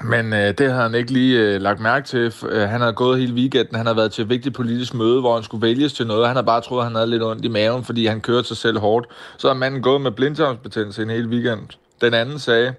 men 0.04 0.32
øh, 0.32 0.58
det 0.58 0.70
havde 0.70 0.82
han 0.82 0.94
ikke 0.94 1.12
lige 1.12 1.40
øh, 1.40 1.60
lagt 1.60 1.80
mærke 1.80 2.06
til. 2.06 2.34
Øh, 2.48 2.68
han 2.68 2.80
havde 2.80 2.92
gået 2.92 3.18
hele 3.20 3.34
weekenden. 3.34 3.76
Han 3.76 3.86
havde 3.86 3.96
været 3.96 4.12
til 4.12 4.22
et 4.22 4.28
vigtigt 4.28 4.54
politisk 4.54 4.94
møde, 4.94 5.20
hvor 5.20 5.34
han 5.34 5.42
skulle 5.42 5.62
vælges 5.62 5.92
til 5.92 6.06
noget. 6.06 6.26
Han 6.26 6.36
havde 6.36 6.46
bare 6.46 6.60
troet, 6.60 6.80
at 6.80 6.86
han 6.86 6.94
havde 6.94 7.06
lidt 7.06 7.22
ondt 7.22 7.44
i 7.44 7.48
maven, 7.48 7.84
fordi 7.84 8.06
han 8.06 8.20
kørte 8.20 8.48
sig 8.48 8.56
selv 8.56 8.78
hårdt. 8.78 9.06
Så 9.36 9.48
har 9.48 9.54
manden 9.54 9.82
gået 9.82 10.00
med 10.00 10.10
blindtarmsbetændelse 10.10 11.02
en 11.02 11.10
hel 11.10 11.26
weekend. 11.26 11.60
Den 12.00 12.14
anden 12.14 12.38
sagde, 12.38 12.74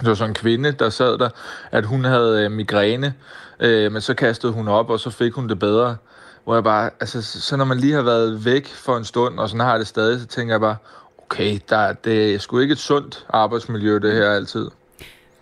det 0.00 0.08
var 0.08 0.14
sådan 0.14 0.30
en 0.30 0.34
kvinde, 0.34 0.72
der 0.72 0.90
sad 0.90 1.18
der, 1.18 1.28
at 1.70 1.84
hun 1.84 2.04
havde 2.04 2.44
øh, 2.44 2.50
migræne, 2.50 3.14
øh, 3.60 3.92
men 3.92 4.00
så 4.00 4.14
kastede 4.14 4.52
hun 4.52 4.68
op, 4.68 4.90
og 4.90 5.00
så 5.00 5.10
fik 5.10 5.32
hun 5.32 5.48
det 5.48 5.58
bedre. 5.58 5.96
Hvor 6.44 6.54
jeg 6.54 6.64
bare, 6.64 6.90
altså, 7.00 7.22
så 7.22 7.56
når 7.56 7.64
man 7.64 7.78
lige 7.78 7.92
har 7.92 8.02
været 8.02 8.44
væk 8.44 8.66
for 8.66 8.96
en 8.96 9.04
stund, 9.04 9.38
og 9.38 9.48
sådan 9.48 9.66
har 9.66 9.78
det 9.78 9.86
stadig, 9.86 10.20
så 10.20 10.26
tænker 10.26 10.54
jeg 10.54 10.60
bare, 10.60 10.76
okay, 11.18 11.58
der, 11.68 11.92
det 11.92 12.34
er 12.34 12.38
sgu 12.38 12.58
ikke 12.58 12.72
et 12.72 12.78
sundt 12.78 13.26
arbejdsmiljø, 13.28 13.98
det 13.98 14.12
her 14.12 14.30
altid. 14.30 14.70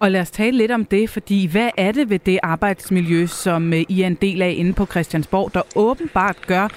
Og 0.01 0.11
lad 0.11 0.21
os 0.21 0.31
tale 0.31 0.57
lidt 0.57 0.71
om 0.71 0.85
det, 0.85 1.11
fordi 1.11 1.47
hvad 1.47 1.71
er 1.77 1.93
det 1.93 2.11
ved 2.11 2.19
det 2.19 2.39
arbejdsmiljø, 2.43 3.27
som 3.27 3.73
øh, 3.73 3.85
I 3.89 4.03
er 4.03 4.07
en 4.07 4.15
del 4.15 4.43
af 4.43 4.55
inde 4.57 4.73
på 4.73 4.87
Christiansborg, 4.87 5.55
der 5.55 5.63
åbenbart 5.77 6.47
gør, 6.47 6.69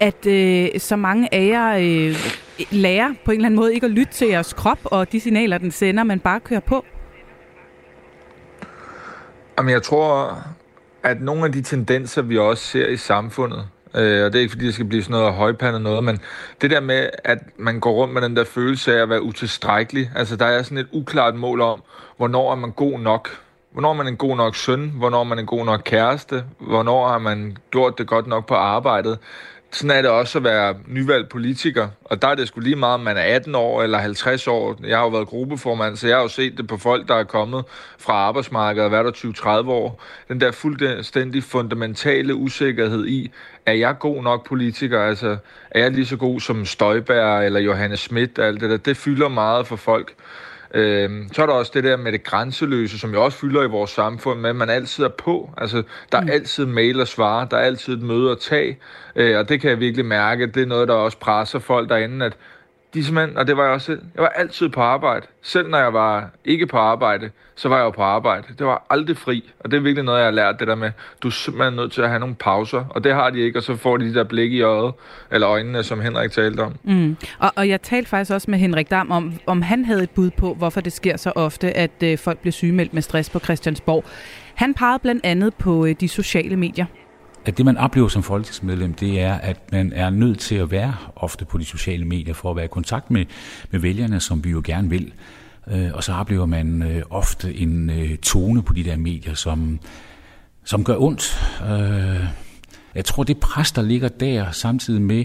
at 0.00 0.26
øh, 0.26 0.68
så 0.78 0.96
mange 0.96 1.34
af 1.34 1.46
jer 1.46 1.76
øh, 1.76 2.16
lærer 2.70 3.14
på 3.24 3.30
en 3.30 3.36
eller 3.36 3.46
anden 3.46 3.60
måde 3.60 3.74
ikke 3.74 3.84
at 3.84 3.90
lytte 3.90 4.12
til 4.12 4.28
jeres 4.28 4.52
krop 4.52 4.78
og 4.84 5.12
de 5.12 5.20
signaler, 5.20 5.58
den 5.58 5.70
sender, 5.70 6.04
men 6.04 6.20
bare 6.20 6.40
kører 6.40 6.60
på? 6.60 6.84
Jamen, 9.58 9.72
jeg 9.72 9.82
tror, 9.82 10.38
at 11.02 11.20
nogle 11.20 11.44
af 11.44 11.52
de 11.52 11.62
tendenser, 11.62 12.22
vi 12.22 12.38
også 12.38 12.64
ser 12.64 12.86
i 12.86 12.96
samfundet, 12.96 13.68
Øh, 13.94 14.24
og 14.24 14.32
det 14.32 14.38
er 14.38 14.40
ikke 14.40 14.50
fordi, 14.50 14.66
det 14.66 14.74
skal 14.74 14.86
blive 14.86 15.02
sådan 15.02 15.12
noget 15.12 15.34
højpandet 15.34 15.80
noget, 15.82 16.04
men 16.04 16.20
det 16.60 16.70
der 16.70 16.80
med, 16.80 17.10
at 17.24 17.38
man 17.56 17.80
går 17.80 17.92
rundt 17.92 18.14
med 18.14 18.22
den 18.22 18.36
der 18.36 18.44
følelse 18.44 18.96
af 18.96 19.02
at 19.02 19.08
være 19.08 19.22
utilstrækkelig, 19.22 20.10
altså 20.16 20.36
der 20.36 20.46
er 20.46 20.62
sådan 20.62 20.78
et 20.78 20.88
uklart 20.92 21.34
mål 21.34 21.60
om, 21.60 21.82
hvornår 22.16 22.52
er 22.52 22.56
man 22.56 22.70
god 22.70 22.98
nok. 22.98 23.28
Hvornår 23.72 23.90
er 23.90 23.94
man 23.94 24.08
en 24.08 24.16
god 24.16 24.36
nok 24.36 24.56
søn? 24.56 24.92
Hvornår 24.96 25.20
er 25.20 25.24
man 25.24 25.38
en 25.38 25.46
god 25.46 25.64
nok 25.64 25.82
kæreste? 25.84 26.44
Hvornår 26.60 27.08
har 27.08 27.18
man 27.18 27.56
gjort 27.70 27.98
det 27.98 28.06
godt 28.06 28.26
nok 28.26 28.46
på 28.46 28.54
arbejdet? 28.54 29.18
Sådan 29.74 29.90
er 29.90 30.02
det 30.02 30.10
også 30.10 30.38
at 30.38 30.44
være 30.44 30.74
nyvalgt 30.86 31.28
politiker, 31.28 31.88
og 32.04 32.22
der 32.22 32.28
er 32.28 32.34
det 32.34 32.48
sgu 32.48 32.60
lige 32.60 32.76
meget, 32.76 32.94
om 32.94 33.00
man 33.00 33.16
er 33.16 33.22
18 33.22 33.54
år 33.54 33.82
eller 33.82 33.98
50 33.98 34.48
år. 34.48 34.76
Jeg 34.86 34.98
har 34.98 35.04
jo 35.04 35.10
været 35.10 35.28
gruppeformand, 35.28 35.96
så 35.96 36.06
jeg 36.08 36.16
har 36.16 36.22
jo 36.22 36.28
set 36.28 36.56
det 36.56 36.66
på 36.66 36.76
folk, 36.76 37.08
der 37.08 37.14
er 37.14 37.24
kommet 37.24 37.64
fra 37.98 38.12
arbejdsmarkedet 38.12 38.84
og 38.84 38.92
været 38.92 39.04
der 39.04 39.62
20-30 39.62 39.68
år. 39.68 40.02
Den 40.28 40.40
der 40.40 40.50
fuldstændig 40.50 41.44
fundamentale 41.44 42.34
usikkerhed 42.34 43.06
i, 43.06 43.30
er 43.66 43.72
jeg 43.72 43.98
god 43.98 44.22
nok 44.22 44.46
politiker? 44.46 45.00
Altså, 45.00 45.36
er 45.70 45.80
jeg 45.80 45.90
lige 45.90 46.06
så 46.06 46.16
god 46.16 46.40
som 46.40 46.66
Støjberg 46.66 47.46
eller 47.46 47.60
Johannes 47.60 48.00
Schmidt? 48.00 48.38
Alt 48.38 48.60
det 48.60 48.70
der, 48.70 48.76
det 48.76 48.96
fylder 48.96 49.28
meget 49.28 49.66
for 49.66 49.76
folk. 49.76 50.14
Øh, 50.74 51.10
så 51.32 51.42
er 51.42 51.46
der 51.46 51.52
også 51.52 51.72
det 51.74 51.84
der 51.84 51.96
med 51.96 52.12
det 52.12 52.24
grænseløse, 52.24 52.98
som 52.98 53.12
jo 53.12 53.24
også 53.24 53.38
fylder 53.38 53.62
i 53.62 53.66
vores 53.66 53.90
samfund, 53.90 54.40
med 54.40 54.50
at 54.50 54.56
man 54.56 54.70
altid 54.70 55.04
er 55.04 55.08
på. 55.08 55.50
Altså, 55.56 55.82
der 56.12 56.18
er 56.18 56.22
mm. 56.22 56.30
altid 56.30 56.66
mail 56.66 57.00
og 57.00 57.08
svare, 57.08 57.46
der 57.50 57.56
er 57.56 57.62
altid 57.62 57.94
et 57.94 58.02
møde 58.02 58.30
at 58.30 58.38
tage, 58.38 58.78
øh, 59.16 59.38
og 59.38 59.48
det 59.48 59.60
kan 59.60 59.70
jeg 59.70 59.80
virkelig 59.80 60.04
mærke, 60.04 60.46
det 60.46 60.62
er 60.62 60.66
noget, 60.66 60.88
der 60.88 60.94
også 60.94 61.18
presser 61.18 61.58
folk 61.58 61.88
derinde, 61.88 62.26
at 62.26 62.36
de 62.94 63.04
simpelthen, 63.04 63.36
og 63.36 63.46
det 63.46 63.56
var 63.56 63.62
jeg 63.62 63.72
også 63.72 63.86
selv, 63.86 64.02
jeg 64.14 64.22
var 64.22 64.28
altid 64.28 64.68
på 64.68 64.80
arbejde. 64.80 65.26
Selv 65.42 65.68
når 65.68 65.78
jeg 65.78 65.92
var 65.92 66.30
ikke 66.44 66.66
på 66.66 66.76
arbejde, 66.76 67.30
så 67.54 67.68
var 67.68 67.76
jeg 67.76 67.84
jo 67.84 67.90
på 67.90 68.02
arbejde. 68.02 68.46
Det 68.58 68.66
var 68.66 68.86
aldrig 68.90 69.16
fri, 69.16 69.52
og 69.60 69.70
det 69.70 69.76
er 69.76 69.80
virkelig 69.80 70.04
noget, 70.04 70.18
jeg 70.18 70.26
har 70.26 70.32
lært, 70.32 70.60
det 70.60 70.68
der 70.68 70.74
med, 70.74 70.90
du 71.22 71.28
er 71.28 71.32
simpelthen 71.32 71.74
nødt 71.74 71.92
til 71.92 72.02
at 72.02 72.08
have 72.08 72.20
nogle 72.20 72.34
pauser, 72.34 72.84
og 72.90 73.04
det 73.04 73.14
har 73.14 73.30
de 73.30 73.40
ikke, 73.40 73.58
og 73.58 73.62
så 73.62 73.76
får 73.76 73.96
de 73.96 74.04
de 74.04 74.14
der 74.14 74.24
blik 74.24 74.52
i 74.52 74.62
øjet, 74.62 74.94
eller 75.30 75.48
øjnene, 75.48 75.82
som 75.82 76.00
Henrik 76.00 76.30
talte 76.30 76.60
om. 76.60 76.74
Mm. 76.82 77.16
Og, 77.38 77.52
og 77.56 77.68
jeg 77.68 77.82
talte 77.82 78.08
faktisk 78.08 78.32
også 78.32 78.50
med 78.50 78.58
Henrik 78.58 78.90
Dam 78.90 79.10
om, 79.10 79.32
om 79.46 79.62
han 79.62 79.84
havde 79.84 80.02
et 80.02 80.10
bud 80.10 80.30
på, 80.30 80.54
hvorfor 80.54 80.80
det 80.80 80.92
sker 80.92 81.16
så 81.16 81.32
ofte, 81.34 81.76
at 81.76 82.02
øh, 82.04 82.18
folk 82.18 82.38
bliver 82.38 82.52
sygemeldt 82.52 82.94
med 82.94 83.02
stress 83.02 83.30
på 83.30 83.38
Christiansborg. 83.38 84.04
Han 84.54 84.74
pegede 84.74 84.98
blandt 84.98 85.26
andet 85.26 85.54
på 85.54 85.86
øh, 85.86 85.94
de 86.00 86.08
sociale 86.08 86.56
medier 86.56 86.86
at 87.44 87.58
det, 87.58 87.64
man 87.64 87.76
oplever 87.76 88.08
som 88.08 88.22
folketingsmedlem, 88.22 88.94
det 88.94 89.20
er, 89.20 89.34
at 89.34 89.72
man 89.72 89.92
er 89.92 90.10
nødt 90.10 90.38
til 90.38 90.54
at 90.54 90.70
være 90.70 90.94
ofte 91.16 91.44
på 91.44 91.58
de 91.58 91.64
sociale 91.64 92.04
medier 92.04 92.34
for 92.34 92.50
at 92.50 92.56
være 92.56 92.64
i 92.64 92.68
kontakt 92.68 93.10
med, 93.10 93.24
med 93.70 93.80
vælgerne, 93.80 94.20
som 94.20 94.44
vi 94.44 94.50
jo 94.50 94.62
gerne 94.64 94.90
vil. 94.90 95.12
Øh, 95.70 95.90
og 95.94 96.04
så 96.04 96.12
oplever 96.12 96.46
man 96.46 96.82
øh, 96.82 97.02
ofte 97.10 97.54
en 97.54 97.90
øh, 97.90 98.18
tone 98.18 98.62
på 98.62 98.72
de 98.72 98.84
der 98.84 98.96
medier, 98.96 99.34
som, 99.34 99.80
som 100.64 100.84
gør 100.84 100.96
ondt. 100.96 101.40
Jeg 102.94 103.04
tror, 103.04 103.22
det 103.22 103.40
pres, 103.40 103.72
der 103.72 103.82
ligger 103.82 104.08
der, 104.08 104.50
samtidig 104.50 105.02
med, 105.02 105.24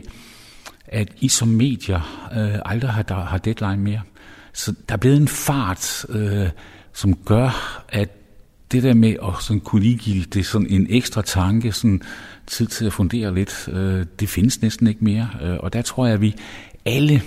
at 0.85 1.07
I 1.19 1.27
som 1.27 1.47
medier 1.47 2.01
aldrig 2.65 2.91
har, 2.91 3.01
der, 3.01 3.15
har 3.15 3.37
deadline 3.37 3.77
mere. 3.77 4.01
Så 4.53 4.75
der 4.89 4.93
er 4.93 4.97
blevet 4.97 5.17
en 5.17 5.27
fart, 5.27 6.05
som 6.93 7.15
gør, 7.15 7.83
at 7.89 8.16
det 8.71 8.83
der 8.83 8.93
med 8.93 9.15
at 9.23 9.43
sådan 9.43 9.59
kunne 9.59 9.81
lige 9.81 9.97
give 9.97 10.23
det 10.23 10.45
sådan 10.45 10.67
en 10.69 10.87
ekstra 10.89 11.21
tanke, 11.21 11.71
sådan 11.71 12.01
tid 12.47 12.67
til 12.67 12.85
at 12.85 12.93
fundere 12.93 13.35
lidt, 13.35 13.69
øh, 13.71 14.05
det 14.19 14.29
findes 14.29 14.61
næsten 14.61 14.87
ikke 14.87 15.03
mere. 15.03 15.29
Øh, 15.41 15.57
og 15.59 15.73
der 15.73 15.81
tror 15.81 16.05
jeg, 16.05 16.13
at 16.13 16.21
vi 16.21 16.35
alle 16.85 17.21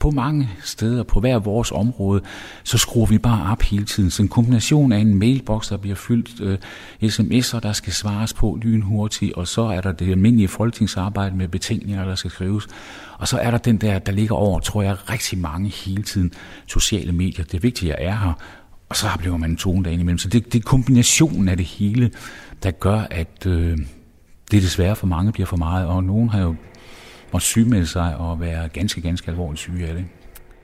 på 0.00 0.10
mange 0.10 0.50
steder, 0.64 1.02
på 1.02 1.20
hver 1.20 1.38
vores 1.38 1.72
område, 1.72 2.22
så 2.64 2.78
skruer 2.78 3.06
vi 3.06 3.18
bare 3.18 3.52
op 3.52 3.62
hele 3.62 3.84
tiden. 3.84 4.10
Så 4.10 4.22
en 4.22 4.28
kombination 4.28 4.92
af 4.92 4.98
en 4.98 5.14
mailbox, 5.14 5.68
der 5.68 5.76
bliver 5.76 5.96
fyldt, 5.96 6.40
øh, 6.40 6.58
sms'er, 7.02 7.60
der 7.60 7.72
skal 7.72 7.92
svares 7.92 8.32
på 8.32 8.58
lynhurtigt, 8.62 9.32
og 9.32 9.48
så 9.48 9.62
er 9.62 9.80
der 9.80 9.92
det 9.92 10.10
almindelige 10.10 10.48
folketingsarbejde 10.48 11.36
med 11.36 11.48
betænkninger, 11.48 12.04
der 12.04 12.14
skal 12.14 12.30
skrives. 12.30 12.66
Og 13.18 13.28
så 13.28 13.38
er 13.38 13.50
der 13.50 13.58
den 13.58 13.76
der, 13.76 13.98
der 13.98 14.12
ligger 14.12 14.34
over, 14.34 14.60
tror 14.60 14.82
jeg, 14.82 15.10
rigtig 15.10 15.38
mange 15.38 15.68
hele 15.68 16.02
tiden 16.02 16.32
sociale 16.66 17.12
medier. 17.12 17.44
Det 17.44 17.62
vigtige 17.62 17.92
er 17.92 18.16
her, 18.16 18.32
og 18.90 18.96
så 18.96 19.06
oplever 19.14 19.36
man 19.36 19.50
en 19.50 19.56
tone 19.56 19.84
derinde 19.84 20.00
imellem. 20.00 20.18
Så 20.18 20.28
det, 20.28 20.52
det 20.52 20.58
er 20.58 20.62
kombinationen 20.62 21.48
af 21.48 21.56
det 21.56 21.66
hele, 21.66 22.10
der 22.62 22.70
gør, 22.70 23.06
at 23.10 23.46
øh, 23.46 23.78
det 24.50 24.62
desværre 24.62 24.96
for 24.96 25.06
mange 25.06 25.32
bliver 25.32 25.46
for 25.46 25.56
meget. 25.56 25.86
Og 25.86 26.04
nogen 26.04 26.28
har 26.28 26.40
jo 26.42 26.54
måttet 27.32 27.46
sygemelde 27.46 27.86
sig 27.86 28.16
og 28.16 28.40
være 28.40 28.68
ganske, 28.68 29.00
ganske 29.00 29.30
alvorligt 29.30 29.60
syge 29.60 29.86
af 29.86 29.94
det. 29.94 30.04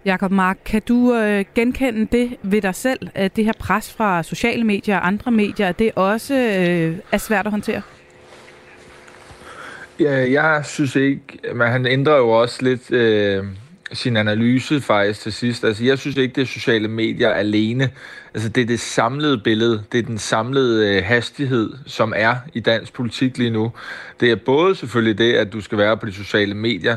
Jakob 0.04 0.30
Mark, 0.30 0.58
kan 0.64 0.82
du 0.88 1.14
øh, 1.14 1.44
genkende 1.54 2.06
det 2.12 2.36
ved 2.42 2.62
dig 2.62 2.74
selv, 2.74 3.08
at 3.14 3.36
det 3.36 3.44
her 3.44 3.52
pres 3.58 3.92
fra 3.92 4.22
sociale 4.22 4.64
medier 4.64 4.96
og 4.96 5.06
andre 5.06 5.30
medier, 5.30 5.68
at 5.68 5.78
det 5.78 5.92
også 5.96 6.34
øh, 6.34 6.98
er 7.12 7.18
svært 7.18 7.46
at 7.46 7.50
håndtere? 7.50 7.82
Ja, 10.00 10.42
jeg 10.42 10.64
synes 10.64 10.96
ikke, 10.96 11.22
men 11.54 11.68
han 11.68 11.86
ændrer 11.86 12.16
jo 12.16 12.30
også 12.30 12.62
lidt... 12.62 12.90
Øh 12.90 13.44
sin 13.92 14.16
analyse 14.16 14.80
faktisk 14.80 15.20
til 15.20 15.32
sidst. 15.32 15.64
Altså, 15.64 15.84
jeg 15.84 15.98
synes 15.98 16.16
ikke, 16.16 16.34
det 16.34 16.42
er 16.42 16.46
sociale 16.46 16.88
medier 16.88 17.30
alene. 17.30 17.90
Altså, 18.34 18.48
det 18.48 18.60
er 18.60 18.66
det 18.66 18.80
samlede 18.80 19.38
billede. 19.38 19.84
Det 19.92 19.98
er 19.98 20.02
den 20.02 20.18
samlede 20.18 20.96
øh, 20.96 21.04
hastighed, 21.04 21.70
som 21.86 22.12
er 22.16 22.36
i 22.54 22.60
dansk 22.60 22.92
politik 22.92 23.38
lige 23.38 23.50
nu. 23.50 23.72
Det 24.20 24.30
er 24.30 24.36
både 24.36 24.74
selvfølgelig 24.74 25.18
det, 25.18 25.32
at 25.32 25.52
du 25.52 25.60
skal 25.60 25.78
være 25.78 25.96
på 25.96 26.06
de 26.06 26.12
sociale 26.12 26.54
medier, 26.54 26.96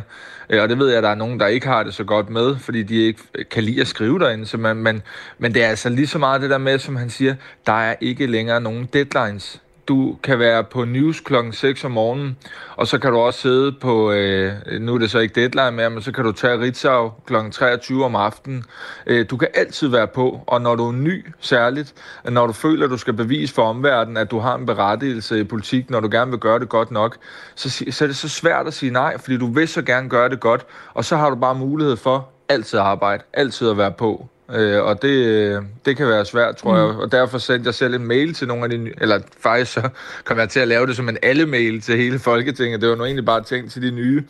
øh, 0.49 0.61
og 0.61 0.69
det 0.69 0.79
ved 0.79 0.87
jeg, 0.87 0.97
at 0.97 1.03
der 1.03 1.09
er 1.09 1.15
nogen, 1.15 1.39
der 1.39 1.47
ikke 1.47 1.67
har 1.67 1.83
det 1.83 1.93
så 1.93 2.03
godt 2.03 2.29
med, 2.29 2.55
fordi 2.57 2.83
de 2.83 2.95
ikke 2.95 3.19
øh, 3.35 3.45
kan 3.51 3.63
lide 3.63 3.81
at 3.81 3.87
skrive 3.87 4.19
derinde. 4.19 4.45
Så 4.45 4.57
man, 4.57 4.77
man, 4.77 5.01
men 5.37 5.53
det 5.53 5.63
er 5.63 5.67
altså 5.67 5.89
lige 5.89 6.07
så 6.07 6.17
meget 6.19 6.41
det 6.41 6.49
der 6.49 6.57
med, 6.57 6.79
som 6.79 6.95
han 6.95 7.09
siger, 7.09 7.35
der 7.65 7.73
er 7.73 7.95
ikke 8.01 8.27
længere 8.27 8.61
nogen 8.61 8.89
deadlines 8.93 9.61
du 9.89 10.17
kan 10.23 10.39
være 10.39 10.63
på 10.63 10.85
news 10.85 11.19
klokken 11.19 11.53
6 11.53 11.83
om 11.83 11.91
morgenen, 11.91 12.37
og 12.75 12.87
så 12.87 12.99
kan 12.99 13.11
du 13.11 13.17
også 13.17 13.39
sidde 13.39 13.71
på, 13.71 14.11
øh, 14.11 14.53
nu 14.79 14.93
er 14.93 14.97
det 14.97 15.11
så 15.11 15.19
ikke 15.19 15.35
deadline 15.35 15.71
mere, 15.71 15.89
men 15.89 16.01
så 16.01 16.11
kan 16.11 16.23
du 16.23 16.31
tage 16.31 16.59
Ritzau 16.59 17.11
klokken 17.25 17.51
23 17.51 18.05
om 18.05 18.15
aftenen. 18.15 18.63
Øh, 19.07 19.25
du 19.29 19.37
kan 19.37 19.47
altid 19.53 19.87
være 19.87 20.07
på, 20.07 20.43
og 20.47 20.61
når 20.61 20.75
du 20.75 20.87
er 20.87 20.91
ny 20.91 21.25
særligt, 21.39 21.93
når 22.25 22.47
du 22.47 22.53
føler, 22.53 22.85
at 22.85 22.91
du 22.91 22.97
skal 22.97 23.13
bevise 23.13 23.53
for 23.53 23.63
omverdenen, 23.63 24.17
at 24.17 24.31
du 24.31 24.39
har 24.39 24.55
en 24.55 24.65
berettigelse 24.65 25.39
i 25.39 25.43
politik, 25.43 25.89
når 25.89 25.99
du 25.99 26.09
gerne 26.11 26.31
vil 26.31 26.39
gøre 26.39 26.59
det 26.59 26.69
godt 26.69 26.91
nok, 26.91 27.17
så, 27.55 27.85
så 27.91 28.05
er 28.05 28.07
det 28.07 28.17
så 28.17 28.29
svært 28.29 28.67
at 28.67 28.73
sige 28.73 28.91
nej, 28.91 29.17
fordi 29.17 29.37
du 29.37 29.47
vil 29.47 29.67
så 29.67 29.81
gerne 29.81 30.09
gøre 30.09 30.29
det 30.29 30.39
godt, 30.39 30.65
og 30.93 31.05
så 31.05 31.17
har 31.17 31.29
du 31.29 31.35
bare 31.35 31.55
mulighed 31.55 31.97
for 31.97 32.29
altid 32.49 32.79
at 32.79 32.85
arbejde, 32.85 33.23
altid 33.33 33.69
at 33.69 33.77
være 33.77 33.91
på. 33.91 34.29
Øh, 34.55 34.83
og 34.83 35.01
det, 35.01 35.67
det 35.85 35.97
kan 35.97 36.07
være 36.07 36.25
svært, 36.25 36.55
tror 36.55 36.71
mm. 36.71 36.77
jeg. 36.77 36.85
Og 36.85 37.11
derfor 37.11 37.37
sendte 37.37 37.67
jeg 37.67 37.73
selv 37.73 37.93
en 37.93 38.07
mail 38.07 38.33
til 38.33 38.47
nogle 38.47 38.63
af 38.63 38.69
de 38.69 38.77
nye, 38.77 38.93
eller 39.01 39.19
faktisk 39.39 39.73
så 39.73 39.89
kom 40.25 40.37
jeg 40.37 40.49
til 40.49 40.59
at 40.59 40.67
lave 40.67 40.87
det 40.87 40.95
som 40.95 41.09
en 41.09 41.17
alle-mail 41.23 41.81
til 41.81 41.97
hele 41.97 42.19
Folketinget. 42.19 42.81
Det 42.81 42.89
var 42.89 42.95
nu 42.95 43.03
egentlig 43.03 43.25
bare 43.25 43.43
tænkt 43.43 43.71
til 43.71 43.81
de 43.81 43.91
nye. 43.91 44.23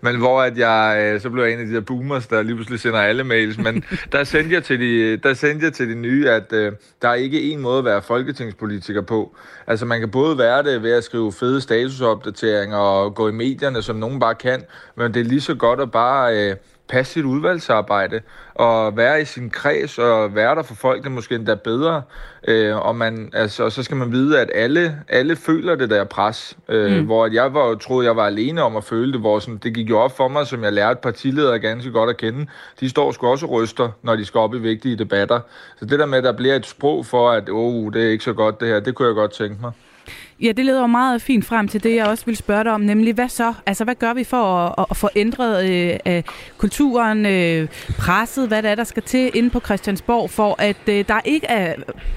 Men 0.00 0.16
hvor 0.16 0.42
at 0.42 0.58
jeg, 0.58 1.12
øh, 1.14 1.20
så 1.20 1.30
blev 1.30 1.44
jeg 1.44 1.52
en 1.52 1.60
af 1.60 1.66
de 1.66 1.74
der 1.74 1.80
boomers, 1.80 2.26
der 2.26 2.42
lige 2.42 2.54
pludselig 2.54 2.80
sender 2.80 3.00
alle 3.00 3.24
mails. 3.24 3.58
Men 3.58 3.84
der 4.12 4.24
sendte 4.24 4.54
jeg 4.54 4.64
til 4.64 4.80
de, 4.80 5.16
der 5.16 5.34
sendte 5.34 5.66
jeg 5.66 5.72
til 5.72 5.88
de 5.88 5.94
nye, 5.94 6.30
at 6.30 6.52
øh, 6.52 6.72
der 7.02 7.08
er 7.08 7.14
ikke 7.14 7.42
en 7.42 7.60
måde 7.60 7.78
at 7.78 7.84
være 7.84 8.02
folketingspolitiker 8.02 9.02
på. 9.02 9.36
Altså 9.66 9.86
man 9.86 10.00
kan 10.00 10.10
både 10.10 10.38
være 10.38 10.62
det 10.62 10.82
ved 10.82 10.92
at 10.92 11.04
skrive 11.04 11.32
fede 11.32 11.60
statusopdateringer 11.60 12.76
og 12.76 13.14
gå 13.14 13.28
i 13.28 13.32
medierne, 13.32 13.82
som 13.82 13.96
nogen 13.96 14.20
bare 14.20 14.34
kan, 14.34 14.64
men 14.96 15.14
det 15.14 15.20
er 15.20 15.24
lige 15.24 15.40
så 15.40 15.54
godt 15.54 15.80
at 15.80 15.90
bare... 15.90 16.50
Øh, 16.50 16.56
passe 16.88 17.12
sit 17.12 17.24
udvalgsarbejde 17.24 18.20
og 18.54 18.96
være 18.96 19.22
i 19.22 19.24
sin 19.24 19.50
kreds 19.50 19.98
og 19.98 20.34
være 20.34 20.54
der 20.54 20.62
for 20.62 20.74
folk, 20.74 21.04
der 21.04 21.10
måske 21.10 21.34
endda 21.34 21.54
bedre. 21.54 22.02
Øh, 22.48 22.76
og, 22.76 22.96
man, 22.96 23.30
altså, 23.32 23.64
og 23.64 23.72
så 23.72 23.82
skal 23.82 23.96
man 23.96 24.12
vide, 24.12 24.40
at 24.40 24.50
alle, 24.54 24.98
alle 25.08 25.36
føler 25.36 25.74
det 25.74 25.90
der 25.90 26.04
pres. 26.04 26.56
Øh, 26.68 26.98
mm. 26.98 27.06
Hvor 27.06 27.26
jeg 27.26 27.54
var, 27.54 27.74
troede, 27.74 28.06
jeg 28.06 28.16
var 28.16 28.26
alene 28.26 28.62
om 28.62 28.76
at 28.76 28.84
føle 28.84 29.12
det. 29.12 29.20
Hvor 29.20 29.38
sådan, 29.38 29.56
det 29.56 29.74
gik 29.74 29.90
jo 29.90 29.98
op 29.98 30.16
for 30.16 30.28
mig, 30.28 30.46
som 30.46 30.64
jeg 30.64 30.72
lærte 30.72 31.00
partiledere 31.02 31.58
ganske 31.58 31.90
godt 31.90 32.10
at 32.10 32.16
kende. 32.16 32.46
De 32.80 32.90
står 32.90 33.12
sgu 33.12 33.26
også 33.26 33.46
og 33.46 33.52
ryster, 33.52 33.90
når 34.02 34.16
de 34.16 34.24
skal 34.24 34.38
op 34.38 34.54
i 34.54 34.58
vigtige 34.58 34.96
debatter. 34.96 35.40
Så 35.78 35.84
det 35.84 35.98
der 35.98 36.06
med, 36.06 36.18
at 36.18 36.24
der 36.24 36.32
bliver 36.32 36.54
et 36.54 36.66
sprog 36.66 37.06
for, 37.06 37.30
at 37.30 37.50
oh, 37.50 37.92
det 37.92 38.04
er 38.04 38.10
ikke 38.10 38.24
så 38.24 38.32
godt 38.32 38.60
det 38.60 38.68
her, 38.68 38.80
det 38.80 38.94
kunne 38.94 39.08
jeg 39.08 39.14
godt 39.14 39.32
tænke 39.32 39.56
mig. 39.60 39.72
Ja, 40.42 40.52
det 40.52 40.64
leder 40.64 40.80
jo 40.80 40.86
meget 40.86 41.22
fint 41.22 41.44
frem 41.44 41.68
til 41.68 41.82
det, 41.82 41.94
jeg 41.94 42.06
også 42.06 42.26
vil 42.26 42.36
spørge 42.36 42.64
dig 42.64 42.72
om, 42.72 42.80
nemlig 42.80 43.14
hvad 43.14 43.28
så? 43.28 43.54
Altså, 43.66 43.84
hvad 43.84 43.94
gør 43.94 44.14
vi 44.14 44.24
for 44.24 44.44
at, 44.44 44.86
at 44.90 44.96
få 44.96 45.08
ændret 45.16 45.70
øh, 46.06 46.22
kulturen, 46.58 47.26
øh, 47.26 47.68
presset, 47.98 48.48
hvad 48.48 48.62
det 48.62 48.70
er, 48.70 48.74
der 48.74 48.84
skal 48.84 49.02
til 49.02 49.30
inde 49.34 49.50
på 49.50 49.60
Christiansborg, 49.60 50.30
for 50.30 50.56
at 50.58 50.88
øh, 50.88 51.04
der 51.08 51.20
ikke 51.24 51.46
er 51.46 51.74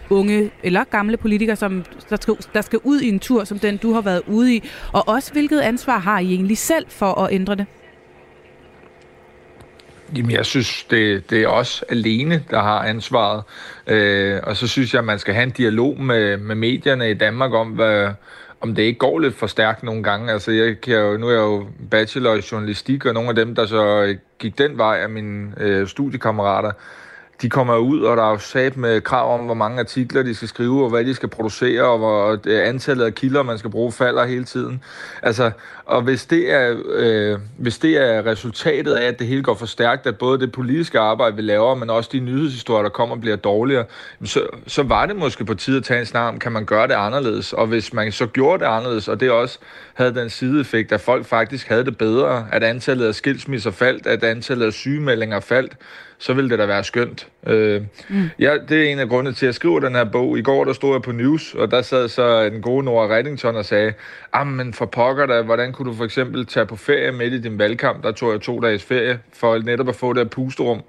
unge 0.09 0.51
eller 0.63 0.83
gamle 0.83 1.17
politikere, 1.17 1.55
som 1.55 1.85
der 2.09 2.17
skal, 2.21 2.35
der 2.53 2.61
skal 2.61 2.79
ud 2.83 3.01
i 3.01 3.09
en 3.09 3.19
tur, 3.19 3.43
som 3.43 3.59
den 3.59 3.77
du 3.77 3.93
har 3.93 4.01
været 4.01 4.21
ude 4.27 4.55
i, 4.55 4.63
og 4.93 5.07
også 5.07 5.31
hvilket 5.31 5.59
ansvar 5.59 5.99
har 5.99 6.19
I 6.19 6.33
egentlig 6.33 6.57
selv 6.57 6.85
for 6.89 7.21
at 7.21 7.33
ændre 7.33 7.55
det? 7.55 7.65
Jamen, 10.15 10.31
jeg 10.31 10.45
synes, 10.45 10.83
det, 10.83 11.29
det 11.29 11.43
er 11.43 11.47
os 11.47 11.83
alene, 11.89 12.43
der 12.49 12.59
har 12.61 12.79
ansvaret. 12.79 13.43
Øh, 13.87 14.39
og 14.43 14.57
så 14.57 14.67
synes 14.67 14.93
jeg, 14.93 14.99
at 14.99 15.05
man 15.05 15.19
skal 15.19 15.33
have 15.33 15.43
en 15.43 15.51
dialog 15.51 15.99
med, 15.99 16.37
med 16.37 16.55
medierne 16.55 17.11
i 17.11 17.13
Danmark 17.13 17.53
om, 17.53 17.67
hvad, 17.67 18.09
om 18.61 18.75
det 18.75 18.83
ikke 18.83 18.99
går 18.99 19.19
lidt 19.19 19.35
for 19.35 19.47
stærkt 19.47 19.83
nogle 19.83 20.03
gange. 20.03 20.31
Altså, 20.31 20.51
jeg 20.51 20.81
kan 20.81 20.95
jo, 20.95 21.17
nu 21.17 21.27
er 21.27 21.31
jeg 21.31 21.39
jo 21.39 21.67
bachelor 21.91 22.35
i 22.35 22.41
journalistik, 22.51 23.05
og 23.05 23.13
nogle 23.13 23.29
af 23.29 23.35
dem, 23.35 23.55
der 23.55 23.65
så 23.65 24.15
gik 24.39 24.57
den 24.57 24.77
vej 24.77 24.99
af 24.99 25.09
mine 25.09 25.53
øh, 25.57 25.87
studiekammerater, 25.87 26.71
de 27.41 27.49
kommer 27.49 27.77
ud, 27.77 28.01
og 28.01 28.17
der 28.17 28.23
er 28.23 28.31
jo 28.31 28.37
sat 28.37 28.77
med 28.77 29.01
krav 29.01 29.39
om, 29.39 29.45
hvor 29.45 29.53
mange 29.53 29.79
artikler 29.79 30.23
de 30.23 30.35
skal 30.35 30.47
skrive, 30.47 30.83
og 30.83 30.89
hvad 30.89 31.05
de 31.05 31.13
skal 31.13 31.29
producere, 31.29 31.83
og 31.83 31.97
hvor 31.97 32.39
antallet 32.63 33.05
af 33.05 33.15
kilder, 33.15 33.43
man 33.43 33.57
skal 33.57 33.71
bruge, 33.71 33.91
falder 33.91 34.25
hele 34.25 34.43
tiden. 34.43 34.83
Altså, 35.23 35.51
og 35.85 36.01
hvis 36.01 36.25
det, 36.25 36.53
er, 36.53 36.75
øh, 36.93 37.39
hvis 37.57 37.79
det 37.79 37.97
er 37.97 38.25
resultatet 38.25 38.93
af, 38.93 39.07
at 39.07 39.19
det 39.19 39.27
hele 39.27 39.43
går 39.43 39.55
for 39.55 39.65
stærkt, 39.65 40.07
at 40.07 40.17
både 40.17 40.39
det 40.39 40.51
politiske 40.51 40.99
arbejde, 40.99 41.35
vi 41.35 41.41
laver, 41.41 41.75
men 41.75 41.89
også 41.89 42.09
de 42.13 42.19
nyhedshistorier, 42.19 42.83
der 42.83 42.89
kommer, 42.89 43.15
bliver 43.15 43.35
dårligere, 43.35 43.85
så, 44.23 44.47
så 44.67 44.83
var 44.83 45.05
det 45.05 45.15
måske 45.15 45.45
på 45.45 45.53
tide 45.53 45.77
at 45.77 45.83
tage 45.83 45.99
en 45.99 46.05
snak 46.05 46.33
om, 46.33 46.39
kan 46.39 46.51
man 46.51 46.65
gøre 46.65 46.87
det 46.87 46.93
anderledes? 46.93 47.53
Og 47.53 47.67
hvis 47.67 47.93
man 47.93 48.11
så 48.11 48.25
gjorde 48.25 48.63
det 48.63 48.69
anderledes, 48.69 49.07
og 49.07 49.19
det 49.19 49.31
også 49.31 49.59
havde 49.93 50.15
den 50.15 50.29
sideeffekt, 50.29 50.91
at 50.91 51.01
folk 51.01 51.25
faktisk 51.25 51.67
havde 51.67 51.85
det 51.85 51.97
bedre, 51.97 52.47
at 52.51 52.63
antallet 52.63 53.05
af 53.05 53.15
skilsmisser 53.15 53.71
faldt, 53.71 54.07
at 54.07 54.23
antallet 54.23 54.65
af 54.65 54.73
sygemeldinger 54.73 55.39
faldt, 55.39 55.77
så 56.21 56.33
ville 56.33 56.49
det 56.49 56.59
da 56.59 56.65
være 56.65 56.83
skønt. 56.83 57.27
Øh, 57.47 57.81
mm. 58.09 58.29
ja, 58.39 58.57
det 58.69 58.87
er 58.87 58.91
en 58.91 58.99
af 58.99 59.09
grundene 59.09 59.35
til, 59.35 59.45
at 59.45 59.47
jeg 59.47 59.55
skriver 59.55 59.79
den 59.79 59.95
her 59.95 60.03
bog. 60.03 60.37
I 60.37 60.41
går 60.41 60.65
der 60.65 60.73
stod 60.73 60.93
jeg 60.93 61.01
på 61.01 61.11
News, 61.11 61.53
og 61.53 61.71
der 61.71 61.81
sad 61.81 62.07
så 62.07 62.49
den 62.49 62.61
gode 62.61 62.85
Nora 62.85 63.15
Reddington 63.15 63.55
og 63.55 63.65
sagde, 63.65 63.93
men 64.45 64.73
for 64.73 64.85
pokker 64.85 65.25
da, 65.25 65.41
hvordan 65.41 65.73
kunne 65.73 65.91
du 65.91 65.95
for 65.97 66.05
eksempel 66.05 66.45
tage 66.45 66.65
på 66.65 66.75
ferie 66.75 67.11
midt 67.11 67.33
i 67.33 67.41
din 67.41 67.59
valgkamp? 67.59 68.03
Der 68.03 68.11
tog 68.11 68.31
jeg 68.31 68.41
to 68.41 68.59
dages 68.59 68.83
ferie 68.83 69.19
for 69.33 69.57
netop 69.57 69.89
at 69.89 69.95
få 69.95 70.13
det 70.13 70.23
her 70.23 70.29
pusterum 70.29 70.81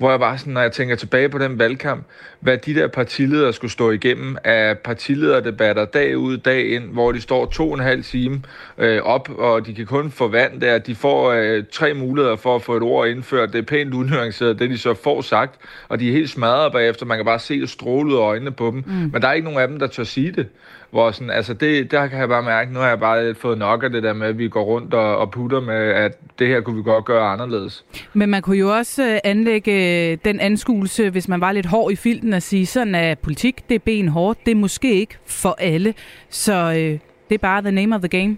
hvor 0.00 0.10
jeg 0.10 0.20
bare 0.20 0.38
sådan, 0.38 0.52
når 0.52 0.60
jeg 0.60 0.72
tænker 0.72 0.96
tilbage 0.96 1.28
på 1.28 1.38
den 1.38 1.58
valgkamp, 1.58 2.04
hvad 2.40 2.58
de 2.58 2.74
der 2.74 2.88
partiledere 2.88 3.52
skulle 3.52 3.70
stå 3.70 3.90
igennem 3.90 4.36
af 4.44 4.78
partilederdebatter 4.78 5.84
dag 5.84 6.16
ud, 6.18 6.36
dag 6.36 6.70
ind, 6.70 6.84
hvor 6.84 7.12
de 7.12 7.20
står 7.20 7.46
to 7.46 7.68
og 7.68 7.74
en 7.74 7.80
halv 7.80 8.04
time 8.04 8.42
øh, 8.78 9.02
op, 9.02 9.28
og 9.38 9.66
de 9.66 9.74
kan 9.74 9.86
kun 9.86 10.10
få 10.10 10.28
vand 10.28 10.60
der. 10.60 10.78
De 10.78 10.94
får 10.94 11.30
øh, 11.30 11.64
tre 11.72 11.94
muligheder 11.94 12.36
for 12.36 12.56
at 12.56 12.62
få 12.62 12.76
et 12.76 12.82
ord 12.82 13.08
indført. 13.08 13.52
Det 13.52 13.58
er 13.58 13.62
pænt 13.62 13.94
unuanceret, 13.94 14.58
det 14.58 14.70
de 14.70 14.78
så 14.78 14.94
får 14.94 15.20
sagt, 15.20 15.54
og 15.88 16.00
de 16.00 16.08
er 16.08 16.12
helt 16.12 16.30
smadret 16.30 16.72
bagefter. 16.72 17.06
Man 17.06 17.18
kan 17.18 17.24
bare 17.24 17.38
se 17.38 17.60
det 17.60 17.70
stråle 17.70 18.10
ud 18.10 18.16
af 18.16 18.22
øjnene 18.22 18.50
på 18.50 18.66
dem. 18.66 18.84
Mm. 18.86 19.10
Men 19.12 19.22
der 19.22 19.28
er 19.28 19.32
ikke 19.32 19.44
nogen 19.44 19.60
af 19.60 19.68
dem, 19.68 19.78
der 19.78 19.86
tør 19.86 20.04
sige 20.04 20.32
det. 20.32 20.46
Hvor 20.90 21.10
sådan, 21.10 21.30
altså 21.30 21.54
det, 21.54 21.90
der 21.90 22.06
kan 22.06 22.18
jeg 22.18 22.28
bare 22.28 22.42
mærke, 22.42 22.72
nu 22.72 22.78
har 22.78 22.88
jeg 22.88 23.00
bare 23.00 23.34
fået 23.34 23.58
nok 23.58 23.82
af 23.82 23.90
det 23.90 24.02
der 24.02 24.12
med, 24.12 24.26
at 24.26 24.38
vi 24.38 24.48
går 24.48 24.62
rundt 24.62 24.94
og, 24.94 25.18
og 25.18 25.30
putter 25.30 25.60
med, 25.60 25.74
at 25.74 26.18
det 26.38 26.48
her 26.48 26.60
kunne 26.60 26.76
vi 26.76 26.82
godt 26.82 27.04
gøre 27.04 27.26
anderledes. 27.28 27.84
Men 28.12 28.30
man 28.30 28.42
kunne 28.42 28.58
jo 28.58 28.76
også 28.76 29.02
øh, 29.02 29.18
anlægge 29.24 30.10
øh, 30.12 30.18
den 30.24 30.40
anskuelse, 30.40 31.10
hvis 31.10 31.28
man 31.28 31.40
var 31.40 31.52
lidt 31.52 31.66
hård 31.66 31.92
i 31.92 31.96
filten, 31.96 32.32
at 32.32 32.42
sige 32.42 32.66
sådan, 32.66 32.94
at 32.94 33.18
politik, 33.18 33.68
det 33.68 33.74
er 33.74 33.78
ben 33.78 34.08
hårdt, 34.08 34.38
det 34.46 34.50
er 34.50 34.56
måske 34.56 34.94
ikke 34.94 35.18
for 35.26 35.56
alle. 35.58 35.94
Så 36.30 36.54
øh, 36.54 36.98
det 37.28 37.34
er 37.34 37.38
bare 37.38 37.62
the 37.62 37.72
name 37.72 37.94
of 37.94 38.00
the 38.00 38.20
game. 38.20 38.36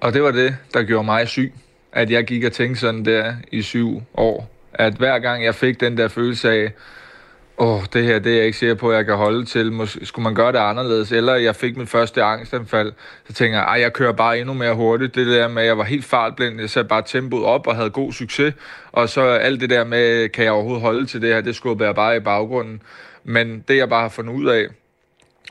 Og 0.00 0.12
det 0.14 0.22
var 0.22 0.30
det, 0.30 0.56
der 0.74 0.82
gjorde 0.82 1.04
mig 1.04 1.28
syg. 1.28 1.52
At 1.92 2.10
jeg 2.10 2.24
gik 2.24 2.44
og 2.44 2.52
tænkte 2.52 2.80
sådan 2.80 3.04
der 3.04 3.34
i 3.52 3.62
syv 3.62 4.02
år. 4.14 4.50
At 4.74 4.94
hver 4.94 5.18
gang 5.18 5.44
jeg 5.44 5.54
fik 5.54 5.80
den 5.80 5.96
der 5.96 6.08
følelse 6.08 6.50
af, 6.50 6.72
åh, 7.58 7.76
oh, 7.76 7.82
det 7.92 8.04
her, 8.04 8.18
det 8.18 8.32
er 8.32 8.36
jeg 8.36 8.46
ikke 8.46 8.58
sikker 8.58 8.74
på, 8.74 8.90
at 8.90 8.96
jeg 8.96 9.06
kan 9.06 9.16
holde 9.16 9.44
til. 9.44 9.72
Måske 9.72 10.06
skulle 10.06 10.22
man 10.22 10.34
gøre 10.34 10.52
det 10.52 10.58
anderledes? 10.58 11.12
Eller 11.12 11.34
jeg 11.34 11.56
fik 11.56 11.76
min 11.76 11.86
første 11.86 12.22
angstanfald, 12.22 12.92
så 13.26 13.32
tænker 13.32 13.58
jeg, 13.58 13.80
jeg 13.80 13.92
kører 13.92 14.12
bare 14.12 14.38
endnu 14.38 14.54
mere 14.54 14.74
hurtigt. 14.74 15.14
Det 15.14 15.26
der 15.26 15.48
med, 15.48 15.62
at 15.62 15.68
jeg 15.68 15.78
var 15.78 15.84
helt 15.84 16.04
fartblind, 16.04 16.60
jeg 16.60 16.70
satte 16.70 16.88
bare 16.88 17.02
tempoet 17.06 17.44
op 17.44 17.66
og 17.66 17.76
havde 17.76 17.90
god 17.90 18.12
succes. 18.12 18.54
Og 18.92 19.08
så 19.08 19.20
alt 19.20 19.60
det 19.60 19.70
der 19.70 19.84
med, 19.84 20.28
kan 20.28 20.44
jeg 20.44 20.52
overhovedet 20.52 20.82
holde 20.82 21.06
til 21.06 21.22
det 21.22 21.34
her, 21.34 21.40
det 21.40 21.56
skubbede 21.56 21.86
jeg 21.86 21.94
bare 21.94 22.16
i 22.16 22.20
baggrunden. 22.20 22.82
Men 23.24 23.64
det 23.68 23.76
jeg 23.76 23.88
bare 23.88 24.02
har 24.02 24.08
fundet 24.08 24.34
ud 24.34 24.46
af, 24.46 24.66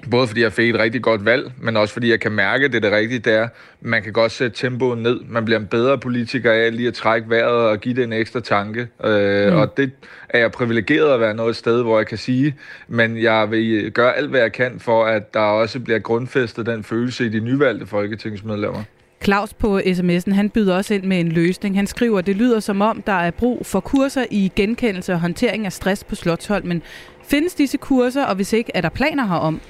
Både 0.10 0.28
fordi 0.28 0.42
jeg 0.42 0.54
fik 0.54 0.70
et 0.70 0.80
rigtig 0.80 1.02
godt 1.02 1.26
valg, 1.26 1.52
men 1.62 1.78
også 1.78 1.94
fordi 1.94 2.10
jeg 2.10 2.20
kan 2.20 2.32
mærke, 2.32 2.66
at 2.66 2.72
det 2.72 2.86
er 2.86 2.90
det 2.90 2.98
rigtige, 2.98 3.20
det 3.20 3.34
er, 3.34 3.48
man 3.82 4.04
kan 4.04 4.14
godt 4.14 4.32
sætte 4.32 4.58
tempoet 4.58 4.98
ned. 4.98 5.20
Man 5.30 5.46
bliver 5.46 5.60
en 5.60 5.68
bedre 5.68 5.98
politiker 5.98 6.52
af 6.52 6.76
lige 6.76 6.88
at 6.88 6.94
trække 6.94 7.30
vejret 7.30 7.70
og 7.70 7.80
give 7.80 7.96
det 7.96 8.04
en 8.04 8.14
ekstra 8.14 8.40
tanke. 8.40 8.88
Øh, 9.04 9.54
mm. 9.54 9.60
Og 9.60 9.78
det 9.78 9.92
er 10.30 10.40
jeg 10.40 10.52
privilegeret 10.52 11.14
at 11.14 11.20
være 11.20 11.34
noget 11.34 11.56
sted, 11.56 11.82
hvor 11.82 12.00
jeg 12.00 12.08
kan 12.08 12.18
sige, 12.18 12.56
men 12.88 13.22
jeg 13.22 13.52
vil 13.52 13.92
gøre 13.92 14.18
alt, 14.18 14.30
hvad 14.30 14.40
jeg 14.40 14.52
kan 14.52 14.80
for, 14.80 15.06
at 15.06 15.34
der 15.34 15.40
også 15.40 15.80
bliver 15.80 16.00
grundfæstet 16.00 16.66
den 16.66 16.84
følelse 16.84 17.26
i 17.26 17.30
de 17.30 17.40
nyvalgte 17.40 17.86
folketingsmedlemmer. 17.86 18.84
Claus 19.24 19.54
på 19.54 19.80
sms'en, 19.80 20.34
han 20.34 20.50
byder 20.50 20.76
også 20.76 20.94
ind 20.94 21.04
med 21.04 21.20
en 21.20 21.32
løsning. 21.32 21.76
Han 21.76 21.88
skriver, 21.88 22.20
at 22.20 22.26
det 22.26 22.36
lyder 22.36 22.60
som 22.60 22.82
om, 22.82 23.02
der 23.02 23.14
er 23.14 23.32
brug 23.32 23.66
for 23.66 23.80
kurser 23.80 24.26
i 24.32 24.52
genkendelse 24.56 25.14
og 25.14 25.20
håndtering 25.20 25.66
af 25.66 25.74
stress 25.74 26.04
på 26.04 26.16
Slotthold, 26.16 26.64
men 26.64 26.82
findes 27.24 27.54
disse 27.54 27.78
kurser, 27.78 28.26
og 28.26 28.36
hvis 28.36 28.54
ikke, 28.54 28.72
er 28.74 28.82
der 28.82 28.90
planer 28.90 29.28
herom? 29.28 29.62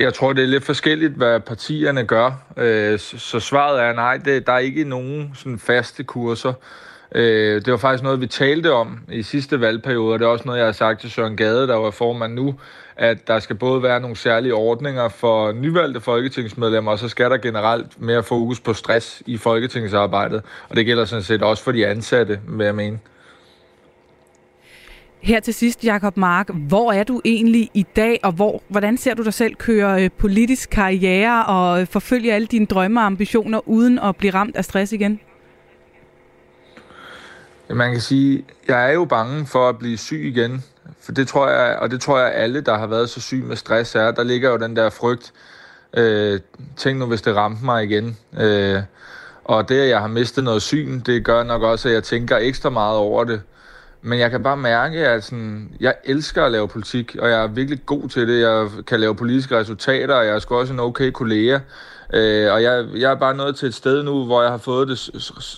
Jeg 0.00 0.14
tror, 0.14 0.32
det 0.32 0.42
er 0.42 0.48
lidt 0.48 0.64
forskelligt, 0.64 1.12
hvad 1.12 1.40
partierne 1.40 2.04
gør. 2.04 2.30
Øh, 2.56 2.98
så 2.98 3.40
svaret 3.40 3.82
er 3.82 3.92
nej, 3.92 4.16
det, 4.16 4.46
der 4.46 4.52
er 4.52 4.58
ikke 4.58 4.84
nogen 4.84 5.32
sådan 5.34 5.58
faste 5.58 6.04
kurser. 6.04 6.52
Øh, 7.14 7.64
det 7.64 7.70
var 7.70 7.76
faktisk 7.76 8.02
noget, 8.02 8.20
vi 8.20 8.26
talte 8.26 8.72
om 8.72 8.98
i 9.08 9.22
sidste 9.22 9.60
valgperiode, 9.60 10.12
og 10.12 10.18
det 10.18 10.24
er 10.24 10.28
også 10.28 10.44
noget, 10.46 10.58
jeg 10.58 10.66
har 10.66 10.72
sagt 10.72 11.00
til 11.00 11.10
Søren 11.10 11.36
Gade, 11.36 11.68
der 11.68 11.76
var 11.76 11.90
formand 11.90 12.34
nu, 12.34 12.54
at 12.96 13.28
der 13.28 13.38
skal 13.38 13.56
både 13.56 13.82
være 13.82 14.00
nogle 14.00 14.16
særlige 14.16 14.54
ordninger 14.54 15.08
for 15.08 15.52
nyvalgte 15.52 16.00
folketingsmedlemmer, 16.00 16.92
og 16.92 16.98
så 16.98 17.08
skal 17.08 17.30
der 17.30 17.38
generelt 17.38 18.02
mere 18.02 18.22
fokus 18.22 18.60
på 18.60 18.74
stress 18.74 19.22
i 19.26 19.36
folketingsarbejdet. 19.36 20.42
Og 20.68 20.76
det 20.76 20.86
gælder 20.86 21.04
sådan 21.04 21.22
set 21.22 21.42
også 21.42 21.64
for 21.64 21.72
de 21.72 21.86
ansatte, 21.86 22.40
vil 22.48 22.64
jeg 22.64 22.74
mene. 22.74 22.98
Her 25.22 25.40
til 25.40 25.54
sidst, 25.54 25.84
Jakob 25.84 26.16
Mark, 26.16 26.50
hvor 26.54 26.92
er 26.92 27.04
du 27.04 27.20
egentlig 27.24 27.70
i 27.74 27.86
dag, 27.96 28.20
og 28.22 28.32
hvor, 28.32 28.62
hvordan 28.68 28.96
ser 28.96 29.14
du 29.14 29.22
dig 29.22 29.34
selv 29.34 29.54
køre 29.54 30.04
øh, 30.04 30.10
politisk 30.18 30.70
karriere 30.70 31.46
og 31.46 31.80
øh, 31.80 31.86
forfølge 31.86 32.32
alle 32.32 32.46
dine 32.46 32.66
drømme 32.66 33.00
og 33.00 33.06
ambitioner 33.06 33.68
uden 33.68 33.98
at 33.98 34.16
blive 34.16 34.34
ramt 34.34 34.56
af 34.56 34.64
stress 34.64 34.92
igen? 34.92 35.20
Man 37.70 37.92
kan 37.92 38.00
sige, 38.00 38.44
jeg 38.68 38.88
er 38.88 38.92
jo 38.92 39.04
bange 39.04 39.46
for 39.46 39.68
at 39.68 39.78
blive 39.78 39.98
syg 39.98 40.22
igen, 40.24 40.64
for 41.00 41.12
det 41.12 41.28
tror 41.28 41.48
jeg, 41.48 41.78
og 41.78 41.90
det 41.90 42.00
tror 42.00 42.18
jeg 42.18 42.34
alle, 42.34 42.60
der 42.60 42.78
har 42.78 42.86
været 42.86 43.10
så 43.10 43.20
syg 43.20 43.44
med 43.44 43.56
stress 43.56 43.94
er, 43.94 44.10
der 44.10 44.22
ligger 44.22 44.50
jo 44.50 44.56
den 44.56 44.76
der 44.76 44.90
frygt. 44.90 45.32
Øh, 45.96 46.40
tænk 46.76 46.98
nu, 46.98 47.06
hvis 47.06 47.22
det 47.22 47.36
ramte 47.36 47.64
mig 47.64 47.84
igen. 47.84 48.16
Øh, 48.40 48.82
og 49.44 49.68
det, 49.68 49.80
at 49.80 49.88
jeg 49.88 50.00
har 50.00 50.08
mistet 50.08 50.44
noget 50.44 50.62
syn, 50.62 51.00
det 51.00 51.24
gør 51.24 51.42
nok 51.42 51.62
også, 51.62 51.88
at 51.88 51.94
jeg 51.94 52.04
tænker 52.04 52.36
ekstra 52.36 52.70
meget 52.70 52.96
over 52.96 53.24
det. 53.24 53.42
Men 54.02 54.18
jeg 54.18 54.30
kan 54.30 54.42
bare 54.42 54.56
mærke, 54.56 55.08
at 55.08 55.24
sådan, 55.24 55.72
jeg 55.80 55.94
elsker 56.04 56.44
at 56.44 56.52
lave 56.52 56.68
politik, 56.68 57.16
og 57.18 57.28
jeg 57.28 57.42
er 57.42 57.46
virkelig 57.46 57.86
god 57.86 58.08
til 58.08 58.28
det. 58.28 58.40
Jeg 58.40 58.68
kan 58.86 59.00
lave 59.00 59.14
politiske 59.14 59.58
resultater, 59.58 60.14
og 60.14 60.26
jeg 60.26 60.34
er 60.34 60.38
sgu 60.38 60.54
også 60.54 60.72
en 60.72 60.80
okay 60.80 61.10
kollega. 61.10 61.58
Øh, 62.14 62.52
og 62.52 62.62
jeg, 62.62 62.86
jeg 62.94 63.10
er 63.10 63.14
bare 63.14 63.36
nået 63.36 63.56
til 63.56 63.68
et 63.68 63.74
sted 63.74 64.02
nu, 64.02 64.24
hvor 64.24 64.42
jeg 64.42 64.50
har 64.50 64.58
fået 64.58 64.88
det 64.88 64.98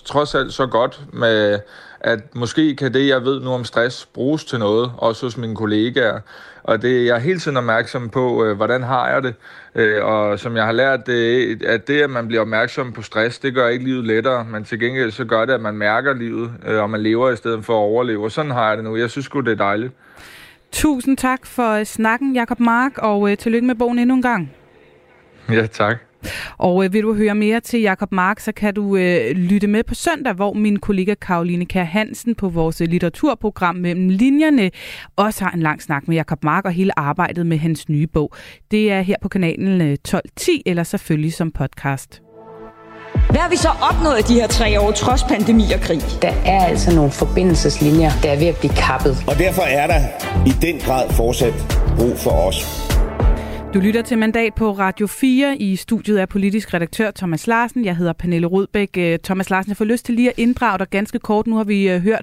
trods 0.05 0.35
alt 0.35 0.53
så 0.53 0.65
godt 0.65 1.01
med, 1.13 1.59
at 1.99 2.35
måske 2.35 2.75
kan 2.75 2.93
det, 2.93 3.07
jeg 3.07 3.25
ved 3.25 3.41
nu 3.41 3.49
om 3.49 3.65
stress, 3.65 4.05
bruges 4.05 4.45
til 4.45 4.59
noget, 4.59 4.91
også 4.97 5.25
hos 5.25 5.37
mine 5.37 5.55
kollegaer. 5.55 6.19
Og 6.63 6.81
det, 6.81 7.05
jeg 7.05 7.15
er 7.15 7.19
hele 7.19 7.39
tiden 7.39 7.57
opmærksom 7.57 8.09
på, 8.09 8.45
øh, 8.45 8.55
hvordan 8.55 8.83
har 8.83 9.09
jeg 9.09 9.23
det. 9.23 9.35
Øh, 9.75 10.05
og 10.05 10.39
som 10.39 10.55
jeg 10.55 10.65
har 10.65 10.71
lært, 10.71 11.07
det, 11.07 11.63
at 11.63 11.87
det, 11.87 12.01
at 12.01 12.09
man 12.09 12.27
bliver 12.27 12.41
opmærksom 12.41 12.91
på 12.91 13.01
stress, 13.01 13.39
det 13.39 13.53
gør 13.53 13.67
ikke 13.67 13.85
livet 13.85 14.05
lettere, 14.05 14.45
men 14.45 14.63
til 14.63 14.79
gengæld 14.79 15.11
så 15.11 15.25
gør 15.25 15.45
det, 15.45 15.53
at 15.53 15.61
man 15.61 15.75
mærker 15.75 16.13
livet, 16.13 16.51
øh, 16.67 16.81
og 16.81 16.89
man 16.89 17.01
lever 17.03 17.29
i 17.29 17.35
stedet 17.35 17.65
for 17.65 17.73
at 17.73 17.83
overleve. 17.83 18.23
Og 18.23 18.31
sådan 18.31 18.51
har 18.51 18.67
jeg 18.67 18.77
det 18.77 18.83
nu. 18.83 18.95
Jeg 18.95 19.09
synes 19.09 19.29
godt 19.29 19.45
det 19.45 19.51
er 19.51 19.55
dejligt. 19.55 19.93
Tusind 20.71 21.17
tak 21.17 21.45
for 21.45 21.83
snakken, 21.83 22.35
Jakob 22.35 22.59
Mark, 22.59 22.97
og 22.97 23.31
øh, 23.31 23.37
tillykke 23.37 23.67
med 23.67 23.75
bogen 23.75 23.99
endnu 23.99 24.15
en 24.15 24.21
gang. 24.21 24.53
Ja, 25.49 25.65
tak. 25.65 25.97
Og 26.57 26.85
øh, 26.85 26.93
vil 26.93 27.03
du 27.03 27.13
høre 27.13 27.35
mere 27.35 27.59
til 27.59 27.81
Jakob 27.81 28.11
Mark, 28.11 28.39
så 28.39 28.51
kan 28.51 28.73
du 28.73 28.95
øh, 28.95 29.31
lytte 29.31 29.67
med 29.67 29.83
på 29.83 29.95
søndag, 29.95 30.33
hvor 30.33 30.53
min 30.53 30.79
kollega 30.79 31.13
Karoline 31.21 31.65
Kær 31.65 31.83
Hansen 31.83 32.35
på 32.35 32.49
vores 32.49 32.81
øh, 32.81 32.87
litteraturprogram 32.87 33.75
Mellem 33.75 34.09
Linjerne 34.09 34.71
også 35.15 35.43
har 35.43 35.51
en 35.51 35.59
lang 35.59 35.81
snak 35.81 36.07
med 36.07 36.15
Jakob 36.15 36.43
Mark 36.43 36.65
og 36.65 36.71
hele 36.71 36.99
arbejdet 36.99 37.45
med 37.45 37.57
hans 37.57 37.89
nye 37.89 38.07
bog. 38.07 38.33
Det 38.71 38.91
er 38.91 39.01
her 39.01 39.15
på 39.21 39.29
kanalen 39.29 39.81
øh, 39.81 39.97
12.10, 40.07 40.61
eller 40.65 40.83
selvfølgelig 40.83 41.33
som 41.33 41.51
podcast. 41.51 42.21
Hvad 43.29 43.41
har 43.41 43.49
vi 43.49 43.55
så 43.55 43.69
opnået 43.81 44.27
de 44.27 44.33
her 44.33 44.47
tre 44.47 44.79
år, 44.79 44.91
trods 44.91 45.23
pandemi 45.23 45.63
og 45.75 45.81
krig? 45.81 46.01
Der 46.21 46.33
er 46.45 46.65
altså 46.65 46.95
nogle 46.95 47.11
forbindelseslinjer, 47.11 48.11
der 48.23 48.31
er 48.31 48.39
ved 48.39 48.47
at 48.47 48.57
blive 48.57 48.73
kappet. 48.73 49.23
Og 49.27 49.35
derfor 49.37 49.61
er 49.61 49.87
der 49.87 50.01
i 50.45 50.49
den 50.61 50.79
grad 50.79 51.09
fortsat 51.09 51.53
brug 51.97 52.17
for 52.17 52.31
os. 52.31 52.82
Du 53.73 53.79
lytter 53.79 54.01
til 54.01 54.17
Mandat 54.17 54.53
på 54.53 54.71
Radio 54.71 55.07
4. 55.07 55.57
I 55.57 55.75
studiet 55.75 56.21
er 56.21 56.25
politisk 56.25 56.73
redaktør 56.73 57.11
Thomas 57.11 57.47
Larsen. 57.47 57.85
Jeg 57.85 57.97
hedder 57.97 58.13
Pernille 58.13 58.47
Rudbæk. 58.47 58.89
Øh, 58.97 59.19
Thomas 59.23 59.49
Larsen, 59.49 59.69
jeg 59.69 59.77
får 59.77 59.85
lyst 59.85 60.05
til 60.05 60.15
lige 60.15 60.29
at 60.29 60.33
inddrage 60.37 60.79
dig 60.79 60.89
ganske 60.89 61.19
kort. 61.19 61.47
Nu 61.47 61.55
har 61.55 61.63
vi 61.63 61.89
øh, 61.89 62.01
hørt 62.01 62.21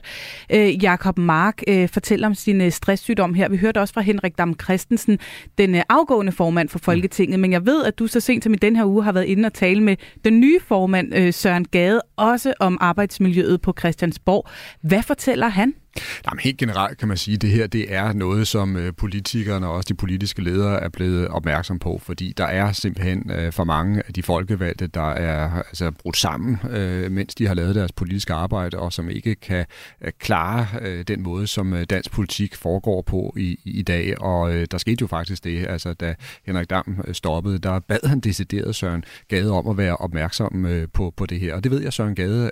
øh, 0.53 0.83
Jakob 0.83 1.19
Mark 1.19 1.63
fortælle 1.93 2.27
om 2.27 2.35
sin 2.35 2.71
stresssygdom 2.71 3.35
her. 3.35 3.49
Vi 3.49 3.57
hørte 3.57 3.81
også 3.81 3.95
fra 3.95 4.01
Henrik 4.01 4.39
Dam 4.39 4.55
Christensen, 4.63 5.19
den 5.59 5.83
afgående 5.89 6.33
formand 6.33 6.69
for 6.69 6.79
Folketinget. 6.79 7.41
Men 7.41 7.53
jeg 7.53 7.67
ved, 7.67 7.85
at 7.85 7.99
du 7.99 8.07
så 8.07 8.21
sent 8.21 8.45
som 8.45 8.55
i 8.55 8.57
den 8.57 8.77
her 8.77 8.85
uge 8.85 9.05
har 9.05 9.13
været 9.13 9.25
inde 9.25 9.47
og 9.47 9.55
tale 9.55 9.83
med 9.83 9.97
den 10.25 10.41
nye 10.41 10.61
formand, 10.69 11.33
Søren 11.33 11.65
Gade, 11.65 12.03
også 12.17 12.55
om 12.61 12.79
arbejdsmiljøet 12.81 13.61
på 13.61 13.75
Christiansborg. 13.79 14.49
Hvad 14.83 15.03
fortæller 15.03 15.49
han? 15.49 15.75
Jamen, 16.27 16.41
helt 16.41 16.59
generelt 16.59 16.99
kan 16.99 17.09
man 17.09 17.17
sige, 17.17 17.35
at 17.35 17.43
det 17.43 17.51
her 17.51 17.67
det 17.67 17.95
er 17.95 18.13
noget, 18.13 18.49
som 18.49 18.77
øh, 18.77 18.93
politikerne 18.97 19.67
og 19.67 19.73
også 19.73 19.87
de 19.89 19.95
politiske 19.95 20.43
ledere 20.43 20.81
er 20.81 20.89
blevet 20.89 21.29
opmærksom 21.29 21.79
på, 21.79 22.01
fordi 22.03 22.35
der 22.37 22.45
er 22.45 22.73
simpelthen 22.73 23.31
øh, 23.31 23.53
for 23.53 23.65
mange 23.65 24.03
af 24.07 24.15
de 24.15 24.23
folkevalgte, 24.23 24.87
der 24.87 25.11
er 25.11 25.63
altså, 25.63 25.91
brudt 25.91 26.17
sammen, 26.17 26.59
øh, 26.71 27.11
mens 27.13 27.35
de 27.35 27.47
har 27.47 27.55
lavet 27.55 27.75
deres 27.75 27.93
politiske 27.93 28.33
arbejde, 28.33 28.79
og 28.79 28.93
som 28.93 29.11
ikke 29.11 29.35
kan 29.35 29.67
klare 30.19 30.67
den 31.03 31.23
måde, 31.23 31.47
som 31.47 31.85
dansk 31.91 32.11
politik 32.11 32.55
foregår 32.55 33.03
på 33.03 33.35
i, 33.37 33.59
i 33.65 33.83
dag. 33.83 34.21
Og 34.21 34.53
der 34.71 34.79
skete 34.79 34.97
jo 35.01 35.07
faktisk 35.07 35.45
det, 35.45 35.67
altså 35.69 35.93
da 35.93 36.15
Henrik 36.47 36.71
Dam 36.71 37.01
stoppede, 37.13 37.59
der 37.59 37.79
bad 37.79 38.09
han 38.09 38.21
decideret 38.21 38.75
Søren 38.75 39.05
Gade 39.29 39.53
om 39.53 39.69
at 39.69 39.77
være 39.77 39.97
opmærksom 39.97 40.67
på, 40.93 41.15
på 41.17 41.27
det 41.27 41.41
her. 41.41 41.55
Og 41.55 41.65
det 41.65 41.73
ved 41.73 41.83
jeg, 41.83 41.93
Søren 41.93 42.15
Gade 42.15 42.51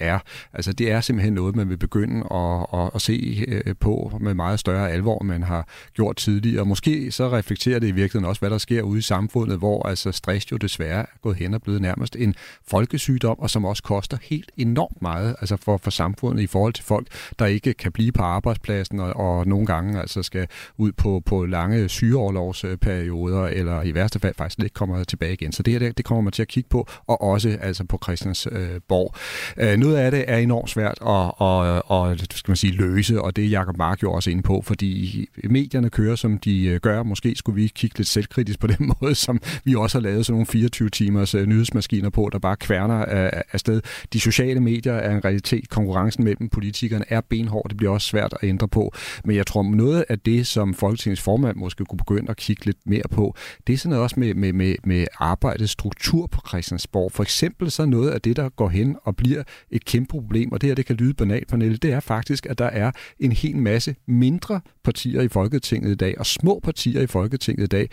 er. 0.00 0.18
Altså 0.52 0.72
det 0.72 0.90
er 0.90 1.00
simpelthen 1.00 1.32
noget, 1.32 1.56
man 1.56 1.68
vil 1.68 1.76
begynde 1.76 2.16
at, 2.16 2.66
at, 2.72 2.79
at 2.86 3.02
se 3.02 3.44
øh, 3.48 3.74
på 3.80 4.18
med 4.20 4.34
meget 4.34 4.60
større 4.60 4.90
alvor, 4.90 5.18
end 5.18 5.28
man 5.28 5.42
har 5.42 5.68
gjort 5.94 6.16
tidligere. 6.16 6.60
Og 6.60 6.66
måske 6.66 7.12
så 7.12 7.28
reflekterer 7.28 7.78
det 7.78 7.88
i 7.88 7.90
virkeligheden 7.90 8.28
også, 8.28 8.40
hvad 8.40 8.50
der 8.50 8.58
sker 8.58 8.82
ude 8.82 8.98
i 8.98 9.02
samfundet, 9.02 9.58
hvor 9.58 9.88
altså 9.88 10.12
stress 10.12 10.52
jo 10.52 10.56
desværre 10.56 11.00
er 11.00 11.18
gået 11.22 11.36
hen 11.36 11.54
og 11.54 11.62
blevet 11.62 11.80
nærmest 11.82 12.16
en 12.16 12.34
folkesygdom, 12.68 13.38
og 13.38 13.50
som 13.50 13.64
også 13.64 13.82
koster 13.82 14.16
helt 14.22 14.50
enormt 14.56 15.02
meget 15.02 15.36
altså 15.40 15.56
for, 15.56 15.76
for 15.76 15.90
samfundet 15.90 16.42
i 16.42 16.46
forhold 16.46 16.72
til 16.72 16.84
folk, 16.84 17.06
der 17.38 17.46
ikke 17.46 17.74
kan 17.74 17.92
blive 17.92 18.12
på 18.12 18.22
arbejdspladsen 18.22 19.00
og, 19.00 19.16
og 19.16 19.46
nogle 19.46 19.66
gange 19.66 20.00
altså 20.00 20.22
skal 20.22 20.46
ud 20.78 20.92
på, 20.92 21.22
på 21.26 21.44
lange 21.44 21.88
sygeårlovsperioder, 21.88 23.46
eller 23.46 23.82
i 23.82 23.94
værste 23.94 24.18
fald 24.20 24.34
faktisk 24.34 24.58
ikke 24.64 24.74
kommer 24.74 25.04
tilbage 25.04 25.32
igen. 25.32 25.52
Så 25.52 25.62
det 25.62 25.80
her, 25.80 25.92
det 25.92 26.04
kommer 26.04 26.22
man 26.22 26.32
til 26.32 26.42
at 26.42 26.48
kigge 26.48 26.68
på, 26.68 26.88
og 27.06 27.22
også 27.22 27.58
altså 27.60 27.84
på 27.84 27.98
Christiansborg. 28.02 29.14
Øh, 29.56 29.76
noget 29.76 29.96
af 29.96 30.10
det 30.10 30.24
er 30.28 30.36
enormt 30.36 30.70
svært 30.70 30.98
at, 31.06 31.32
at, 31.40 32.22
at 32.22 32.38
skal 32.38 32.50
man 32.50 32.56
sige, 32.56 32.69
løse, 32.70 33.22
og 33.22 33.36
det 33.36 33.44
er 33.44 33.48
Jacob 33.48 33.76
Mark 33.78 34.02
jo 34.02 34.12
også 34.12 34.30
inde 34.30 34.42
på, 34.42 34.62
fordi 34.62 35.26
medierne 35.44 35.90
kører, 35.90 36.16
som 36.16 36.38
de 36.38 36.66
øh, 36.66 36.80
gør. 36.80 37.02
Måske 37.02 37.34
skulle 37.36 37.62
vi 37.62 37.68
kigge 37.74 37.98
lidt 37.98 38.08
selvkritisk 38.08 38.58
på 38.60 38.66
den 38.78 38.92
måde, 39.00 39.14
som 39.14 39.40
vi 39.64 39.74
også 39.74 39.98
har 39.98 40.02
lavet 40.02 40.26
sådan 40.26 40.34
nogle 40.34 40.46
24 40.46 40.88
timers 40.88 41.34
øh, 41.34 41.46
nyhedsmaskiner 41.46 42.10
på, 42.10 42.28
der 42.32 42.38
bare 42.38 42.56
kværner 42.56 43.00
øh, 43.00 43.30
afsted. 43.52 43.80
De 44.12 44.20
sociale 44.20 44.60
medier 44.60 44.92
er 44.92 45.16
en 45.16 45.24
realitet. 45.24 45.68
Konkurrencen 45.68 46.24
mellem 46.24 46.48
politikerne 46.48 47.04
er 47.08 47.20
benhård. 47.20 47.68
Det 47.68 47.76
bliver 47.76 47.92
også 47.92 48.06
svært 48.06 48.34
at 48.42 48.48
ændre 48.48 48.68
på. 48.68 48.92
Men 49.24 49.36
jeg 49.36 49.46
tror, 49.46 49.62
noget 49.62 50.04
af 50.08 50.18
det, 50.18 50.46
som 50.46 50.74
Folketingets 50.74 51.22
formand 51.22 51.56
måske 51.56 51.84
kunne 51.84 51.98
begynde 51.98 52.30
at 52.30 52.36
kigge 52.36 52.66
lidt 52.66 52.78
mere 52.86 53.08
på, 53.10 53.34
det 53.66 53.72
er 53.72 53.76
sådan 53.76 53.90
noget 53.90 54.02
også 54.02 54.20
med, 54.20 54.34
med, 54.34 54.52
med, 54.52 54.74
med 54.84 55.06
arbejdets 55.18 55.72
struktur 55.72 56.26
på 56.26 56.40
Christiansborg. 56.48 57.12
For 57.12 57.22
eksempel 57.22 57.70
så 57.70 57.84
noget 57.84 58.10
af 58.10 58.20
det, 58.20 58.36
der 58.36 58.48
går 58.48 58.68
hen 58.68 58.96
og 59.04 59.16
bliver 59.16 59.42
et 59.70 59.84
kæmpe 59.84 60.08
problem, 60.10 60.52
og 60.52 60.60
det 60.60 60.68
her 60.68 60.74
det 60.74 60.86
kan 60.86 60.96
lyde 60.96 61.14
banalt, 61.14 61.48
Pernille, 61.48 61.76
det 61.76 61.92
er 61.92 62.00
faktisk, 62.00 62.46
at 62.46 62.58
der 62.60 62.66
er 62.66 62.90
en 63.18 63.32
hel 63.32 63.56
masse 63.56 63.96
mindre 64.06 64.60
partier 64.84 65.20
i 65.20 65.28
Folketinget 65.28 65.90
i 65.90 65.94
dag, 65.94 66.18
og 66.18 66.26
små 66.26 66.60
partier 66.62 67.00
i 67.00 67.06
Folketinget 67.06 67.64
i 67.64 67.66
dag. 67.66 67.88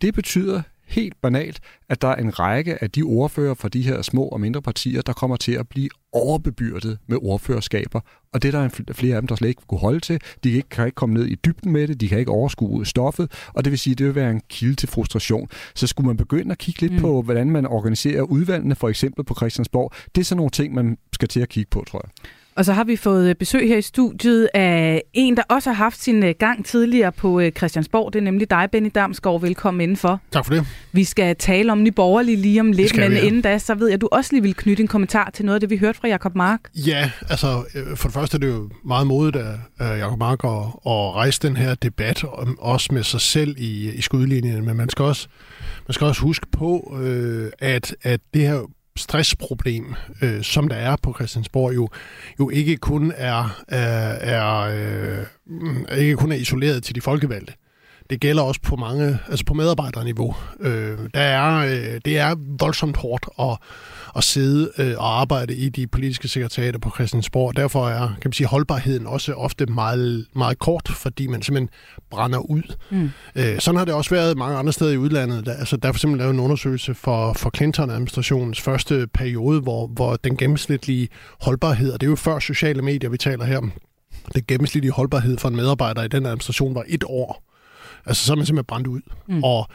Det 0.00 0.14
betyder 0.14 0.62
helt 0.88 1.20
banalt, 1.22 1.60
at 1.88 2.02
der 2.02 2.08
er 2.08 2.16
en 2.16 2.38
række 2.38 2.82
af 2.82 2.90
de 2.90 3.02
ordfører 3.02 3.54
fra 3.54 3.68
de 3.68 3.82
her 3.82 4.02
små 4.02 4.24
og 4.24 4.40
mindre 4.40 4.62
partier, 4.62 5.02
der 5.02 5.12
kommer 5.12 5.36
til 5.36 5.52
at 5.52 5.68
blive 5.68 5.88
overbebyrdet 6.12 6.98
med 7.06 7.18
ordførerskaber. 7.22 8.00
Og 8.32 8.42
det 8.42 8.54
er 8.54 8.58
der 8.58 8.64
er 8.88 8.92
flere 8.92 9.16
af 9.16 9.22
dem, 9.22 9.28
der 9.28 9.34
slet 9.34 9.48
ikke 9.48 9.62
kunne 9.66 9.80
holde 9.80 10.00
til. 10.00 10.20
De 10.44 10.48
kan 10.48 10.56
ikke, 10.56 10.68
kan 10.68 10.86
ikke 10.86 10.94
komme 10.94 11.14
ned 11.14 11.26
i 11.26 11.34
dybden 11.34 11.72
med 11.72 11.88
det, 11.88 12.00
de 12.00 12.08
kan 12.08 12.18
ikke 12.18 12.30
overskue 12.30 12.86
stoffet, 12.86 13.32
og 13.54 13.64
det 13.64 13.70
vil 13.70 13.78
sige, 13.78 13.92
at 13.92 13.98
det 13.98 14.06
vil 14.06 14.14
være 14.14 14.30
en 14.30 14.42
kilde 14.48 14.74
til 14.74 14.88
frustration. 14.88 15.48
Så 15.74 15.86
skulle 15.86 16.06
man 16.06 16.16
begynde 16.16 16.52
at 16.52 16.58
kigge 16.58 16.80
lidt 16.80 16.92
mm. 16.92 17.00
på, 17.00 17.22
hvordan 17.22 17.50
man 17.50 17.66
organiserer 17.66 18.22
udvalgene, 18.22 18.74
for 18.74 18.88
eksempel 18.88 19.24
på 19.24 19.34
Christiansborg. 19.34 19.92
Det 20.14 20.20
er 20.20 20.24
sådan 20.24 20.36
nogle 20.36 20.50
ting, 20.50 20.74
man 20.74 20.98
skal 21.12 21.28
til 21.28 21.40
at 21.40 21.48
kigge 21.48 21.68
på, 21.70 21.84
tror 21.88 22.02
jeg. 22.04 22.10
Og 22.58 22.64
så 22.64 22.72
har 22.72 22.84
vi 22.84 22.96
fået 22.96 23.38
besøg 23.38 23.68
her 23.68 23.76
i 23.76 23.82
studiet 23.82 24.48
af 24.54 25.02
en, 25.12 25.36
der 25.36 25.42
også 25.48 25.70
har 25.70 25.74
haft 25.74 26.02
sin 26.02 26.22
øh, 26.22 26.34
gang 26.38 26.64
tidligere 26.64 27.12
på 27.12 27.40
øh, 27.40 27.52
Christiansborg. 27.52 28.12
Det 28.12 28.18
er 28.18 28.22
nemlig 28.22 28.50
dig, 28.50 28.68
Benny 28.72 28.90
Damsgaard. 28.94 29.40
Velkommen 29.40 29.80
indenfor. 29.80 30.20
Tak 30.32 30.44
for 30.44 30.54
det. 30.54 30.66
Vi 30.92 31.04
skal 31.04 31.36
tale 31.36 31.72
om 31.72 31.82
Nyborgerlige 31.82 32.36
lige 32.36 32.60
om 32.60 32.72
lidt, 32.72 32.96
men 32.96 33.10
vi, 33.10 33.16
ja. 33.16 33.22
inden 33.22 33.42
da, 33.42 33.58
så 33.58 33.74
ved 33.74 33.86
jeg, 33.86 33.94
at 33.94 34.00
du 34.00 34.08
også 34.12 34.32
lige 34.32 34.42
vil 34.42 34.54
knytte 34.54 34.80
en 34.80 34.88
kommentar 34.88 35.30
til 35.30 35.44
noget 35.44 35.54
af 35.54 35.60
det, 35.60 35.70
vi 35.70 35.76
hørte 35.76 35.98
fra 35.98 36.08
Jakob 36.08 36.34
Mark. 36.34 36.60
Ja, 36.74 37.10
altså 37.28 37.64
øh, 37.74 37.96
for 37.96 38.08
det 38.08 38.14
første 38.14 38.36
er 38.36 38.38
det 38.38 38.48
jo 38.48 38.70
meget 38.84 39.06
modigt 39.06 39.36
af 39.78 39.98
Jakob 39.98 40.18
Mark 40.18 40.44
at, 40.44 40.50
at 40.86 41.14
rejse 41.14 41.40
den 41.42 41.56
her 41.56 41.74
debat, 41.74 42.24
også 42.58 42.88
med 42.92 43.02
sig 43.02 43.20
selv 43.20 43.54
i, 43.58 43.90
i 43.90 44.00
skudlinjen, 44.00 44.64
men 44.64 44.76
man 44.76 44.88
skal 44.88 45.04
også, 45.04 45.28
man 45.88 45.92
skal 45.92 46.06
også 46.06 46.20
huske 46.20 46.46
på, 46.52 46.96
at, 47.58 47.94
at 48.02 48.20
det 48.34 48.42
her 48.42 48.60
stressproblem, 48.98 49.94
øh, 50.22 50.42
som 50.42 50.68
der 50.68 50.76
er 50.76 50.96
på 51.02 51.12
Christiansborg, 51.12 51.74
jo, 51.74 51.88
jo 52.40 52.50
ikke 52.50 52.76
kun 52.76 53.12
er, 53.16 53.62
er, 53.68 54.08
er 54.10 54.58
øh, 55.90 55.98
ikke 55.98 56.16
kun 56.16 56.32
er 56.32 56.36
isoleret 56.36 56.82
til 56.82 56.94
de 56.94 57.00
folkevalgte. 57.00 57.52
Det 58.10 58.20
gælder 58.20 58.42
også 58.42 58.60
på 58.60 58.76
mange, 58.76 59.18
altså 59.28 59.44
på 59.44 59.54
medarbejderniveau. 59.54 60.34
Øh, 60.60 60.98
der 61.14 61.20
er, 61.20 61.66
øh, 61.66 62.00
det 62.04 62.18
er 62.18 62.34
voldsomt 62.60 62.96
hårdt 62.96 63.26
at, 63.40 63.58
at 64.16 64.24
sidde 64.24 64.70
øh, 64.78 64.94
og 64.98 65.20
arbejde 65.20 65.56
i 65.56 65.68
de 65.68 65.86
politiske 65.86 66.28
sekretariater 66.28 66.78
på 66.78 66.90
Christiansborg. 66.90 67.56
Derfor 67.56 67.88
er 67.88 68.06
kan 68.06 68.22
man 68.24 68.32
sige, 68.32 68.46
holdbarheden 68.46 69.06
også 69.06 69.32
ofte 69.32 69.66
meget, 69.66 70.26
meget 70.36 70.58
kort, 70.58 70.88
fordi 70.88 71.26
man 71.26 71.42
simpelthen 71.42 71.68
brænder 72.10 72.38
ud. 72.38 72.62
Mm. 72.90 73.10
Øh, 73.36 73.60
sådan 73.60 73.78
har 73.78 73.84
det 73.84 73.94
også 73.94 74.10
været 74.10 74.38
mange 74.38 74.58
andre 74.58 74.72
steder 74.72 74.92
i 74.92 74.96
udlandet. 74.96 75.46
Der, 75.46 75.52
altså, 75.52 75.76
der 75.76 75.88
er 75.88 75.92
for 75.92 75.96
eksempel 75.96 76.18
lavet 76.18 76.34
en 76.34 76.40
undersøgelse 76.40 76.94
for, 76.94 77.32
for 77.32 77.50
Clinton-administrationens 77.56 78.60
første 78.60 79.06
periode, 79.14 79.60
hvor, 79.60 79.86
hvor 79.86 80.16
den 80.16 80.36
gennemsnitlige 80.36 81.08
holdbarhed, 81.40 81.92
og 81.92 82.00
det 82.00 82.06
er 82.06 82.10
jo 82.10 82.16
før 82.16 82.38
sociale 82.38 82.82
medier, 82.82 83.10
vi 83.10 83.18
taler 83.18 83.44
her, 83.44 83.60
den 84.34 84.42
gennemsnitlige 84.48 84.92
holdbarhed 84.92 85.38
for 85.38 85.48
en 85.48 85.56
medarbejder 85.56 86.02
i 86.02 86.08
den 86.08 86.26
administration 86.26 86.74
var 86.74 86.84
et 86.88 87.04
år. 87.06 87.47
Altså, 88.08 88.26
så 88.26 88.32
er 88.32 88.36
man 88.36 88.46
simpelthen 88.46 88.66
brændt 88.66 88.86
ud. 88.86 89.00
Mm. 89.28 89.44
Og 89.44 89.68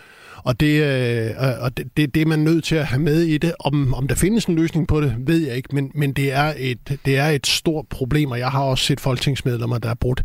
og 0.43 0.59
det, 0.59 0.83
øh, 0.83 1.31
og 1.59 1.77
det, 1.77 1.97
det, 1.97 2.15
det 2.15 2.21
er 2.21 2.25
man 2.25 2.39
nødt 2.39 2.63
til 2.63 2.75
at 2.75 2.85
have 2.85 3.01
med 3.01 3.21
i 3.21 3.37
det. 3.37 3.53
Om, 3.59 3.93
om 3.93 4.07
der 4.07 4.15
findes 4.15 4.45
en 4.45 4.55
løsning 4.55 4.87
på 4.87 5.01
det, 5.01 5.15
ved 5.19 5.47
jeg 5.47 5.55
ikke, 5.55 5.75
men, 5.75 5.91
men 5.95 6.13
det, 6.13 6.33
er 6.33 6.53
et, 6.57 6.99
det 7.05 7.17
er 7.17 7.27
et 7.27 7.47
stort 7.47 7.85
problem, 7.87 8.31
og 8.31 8.39
jeg 8.39 8.49
har 8.49 8.63
også 8.63 8.85
set 8.85 8.99
folketingsmedlemmer, 8.99 9.77
der 9.77 9.89
er 9.89 9.93
brudt 9.93 10.23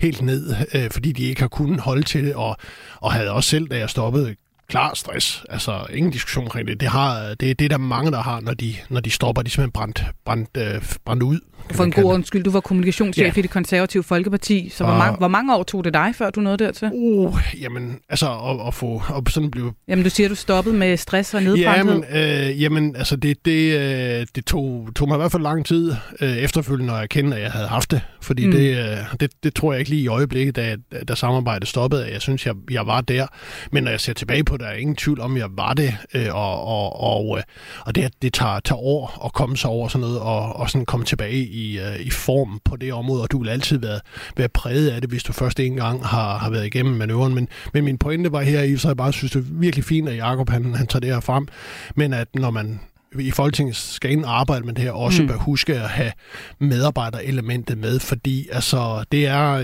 helt 0.00 0.22
ned, 0.22 0.54
øh, 0.74 0.90
fordi 0.90 1.12
de 1.12 1.22
ikke 1.22 1.40
har 1.40 1.48
kunnet 1.48 1.80
holde 1.80 2.02
til 2.02 2.24
det, 2.24 2.34
og, 2.34 2.56
og 3.00 3.12
havde 3.12 3.30
også 3.30 3.50
selv, 3.50 3.68
da 3.68 3.78
jeg 3.78 3.90
stoppede, 3.90 4.34
klar 4.68 4.94
stress. 4.94 5.44
Altså, 5.48 5.86
ingen 5.90 6.12
diskussion 6.12 6.44
omkring 6.44 6.68
det. 6.68 6.80
Det, 6.80 6.88
har, 6.88 7.34
det, 7.40 7.58
det 7.58 7.64
er 7.64 7.68
der 7.68 7.78
mange, 7.78 8.10
der 8.10 8.22
har, 8.22 8.40
når 8.40 8.54
de, 8.54 8.74
når 8.88 9.00
de 9.00 9.10
stopper. 9.10 9.42
De 9.42 9.46
er 9.46 9.50
simpelthen 9.50 9.72
brændt, 9.72 10.04
brændt, 10.24 10.48
øh, 10.56 10.82
brændt 11.04 11.22
ud. 11.22 11.40
For 11.72 11.84
en 11.84 11.92
god 11.92 12.14
undskyld, 12.14 12.44
du 12.44 12.50
var 12.50 12.60
kommunikationschef 12.60 13.36
ja. 13.36 13.40
i 13.40 13.42
det 13.42 13.50
konservative 13.50 14.02
Folkeparti, 14.02 14.68
så 14.68 14.84
hvor, 14.84 14.94
mange, 14.94 15.18
hvor 15.18 15.28
mange 15.28 15.56
år 15.56 15.62
tog 15.62 15.84
det 15.84 15.94
dig, 15.94 16.14
før 16.14 16.30
du 16.30 16.40
nåede 16.40 16.58
dertil? 16.58 16.90
Uh, 16.92 17.38
jamen, 17.60 17.98
altså 18.08 18.26
at, 18.26 18.66
at 18.66 18.74
få 18.74 19.02
at 19.16 19.32
sådan 19.32 19.50
blive... 19.50 19.72
Jamen, 19.88 20.04
du 20.04 20.10
siger, 20.10 20.28
du 20.28 20.34
stoppede 20.34 20.76
med 20.76 20.96
stress 20.96 21.34
og 21.34 21.42
nedbrændthed. 21.42 22.02
Jamen, 22.12 22.48
øh, 22.50 22.62
jamen 22.62 22.96
altså, 22.96 23.16
det, 23.16 23.44
det, 23.44 23.78
øh, 23.78 24.26
det 24.34 24.44
tog, 24.44 24.88
tog 24.96 25.08
mig 25.08 25.16
i 25.16 25.18
hvert 25.18 25.32
fald 25.32 25.42
lang 25.42 25.66
tid 25.66 25.94
øh, 26.20 26.36
efterfølgende, 26.36 26.92
når 26.92 26.98
jeg 26.98 27.08
kendte, 27.08 27.36
at 27.36 27.42
jeg 27.42 27.52
havde 27.52 27.68
haft 27.68 27.90
det. 27.90 28.00
Fordi 28.20 28.46
mm. 28.46 28.52
det, 28.52 28.78
øh, 28.78 28.96
det, 29.20 29.30
det 29.42 29.54
tror 29.54 29.72
jeg 29.72 29.78
ikke 29.78 29.90
lige 29.90 30.02
i 30.02 30.08
øjeblikket, 30.08 30.56
da, 30.56 30.76
da 31.08 31.14
samarbejdet 31.14 31.68
stoppede. 31.68 32.12
Jeg 32.12 32.20
synes, 32.20 32.46
jeg, 32.46 32.54
jeg 32.70 32.86
var 32.86 33.00
der. 33.00 33.26
Men 33.72 33.84
når 33.84 33.90
jeg 33.90 34.00
ser 34.00 34.12
tilbage 34.12 34.44
på 34.44 34.56
det, 34.58 34.68
er 34.68 34.72
ingen 34.72 34.96
tvivl 34.96 35.20
om, 35.20 35.36
jeg 35.36 35.48
var 35.50 35.74
det. 35.74 35.94
Øh, 36.14 36.34
og, 36.34 36.64
og, 36.64 37.00
og, 37.00 37.38
øh, 37.38 37.42
og 37.80 37.94
det, 37.94 38.12
det 38.22 38.32
tager, 38.32 38.60
tager 38.60 38.78
år 38.78 39.22
at 39.24 39.32
komme 39.32 39.56
sig 39.56 39.70
over 39.70 39.88
sådan 39.88 40.00
noget, 40.00 40.20
og, 40.20 40.56
og 40.56 40.70
sådan 40.70 40.86
komme 40.86 41.06
tilbage 41.06 41.46
i, 41.46 41.78
øh, 41.78 42.00
i 42.00 42.10
form 42.10 42.60
på 42.64 42.76
det 42.76 42.92
område, 42.92 43.22
og 43.22 43.30
du 43.30 43.38
vil 43.38 43.48
altid 43.48 43.78
være, 43.78 44.00
være 44.36 44.48
præget 44.48 44.90
af 44.90 45.00
det, 45.00 45.10
hvis 45.10 45.22
du 45.22 45.32
først 45.32 45.60
en 45.60 45.76
gang 45.76 46.06
har, 46.06 46.38
har 46.38 46.50
været 46.50 46.66
igennem 46.66 46.94
manøvren. 46.94 47.34
Men, 47.34 47.48
men 47.74 47.84
min 47.84 47.98
pointe 47.98 48.32
var 48.32 48.40
her 48.40 48.62
i, 48.62 48.76
så 48.76 48.88
jeg 48.88 48.96
bare 48.96 49.12
synes, 49.12 49.32
det 49.32 49.38
er 49.38 49.44
virkelig 49.50 49.84
fint, 49.84 50.08
at 50.08 50.16
Jacob 50.16 50.50
han, 50.50 50.74
han 50.74 50.86
tager 50.86 51.00
det 51.00 51.14
her 51.14 51.20
frem. 51.20 51.48
Men 51.94 52.12
at 52.12 52.28
når 52.34 52.50
man 52.50 52.80
i 53.18 53.30
Folketinget 53.30 53.76
skal 53.76 54.10
ind 54.10 54.24
og 54.24 54.40
arbejde 54.40 54.66
med 54.66 54.74
det 54.74 54.84
her, 54.84 54.92
også 54.92 55.22
mm. 55.22 55.28
bør 55.28 55.36
huske 55.36 55.74
at 55.74 55.88
have 55.88 56.12
medarbejderelementet 56.58 57.78
med, 57.78 57.98
fordi 57.98 58.48
altså, 58.52 59.04
det 59.12 59.26
er, 59.26 59.62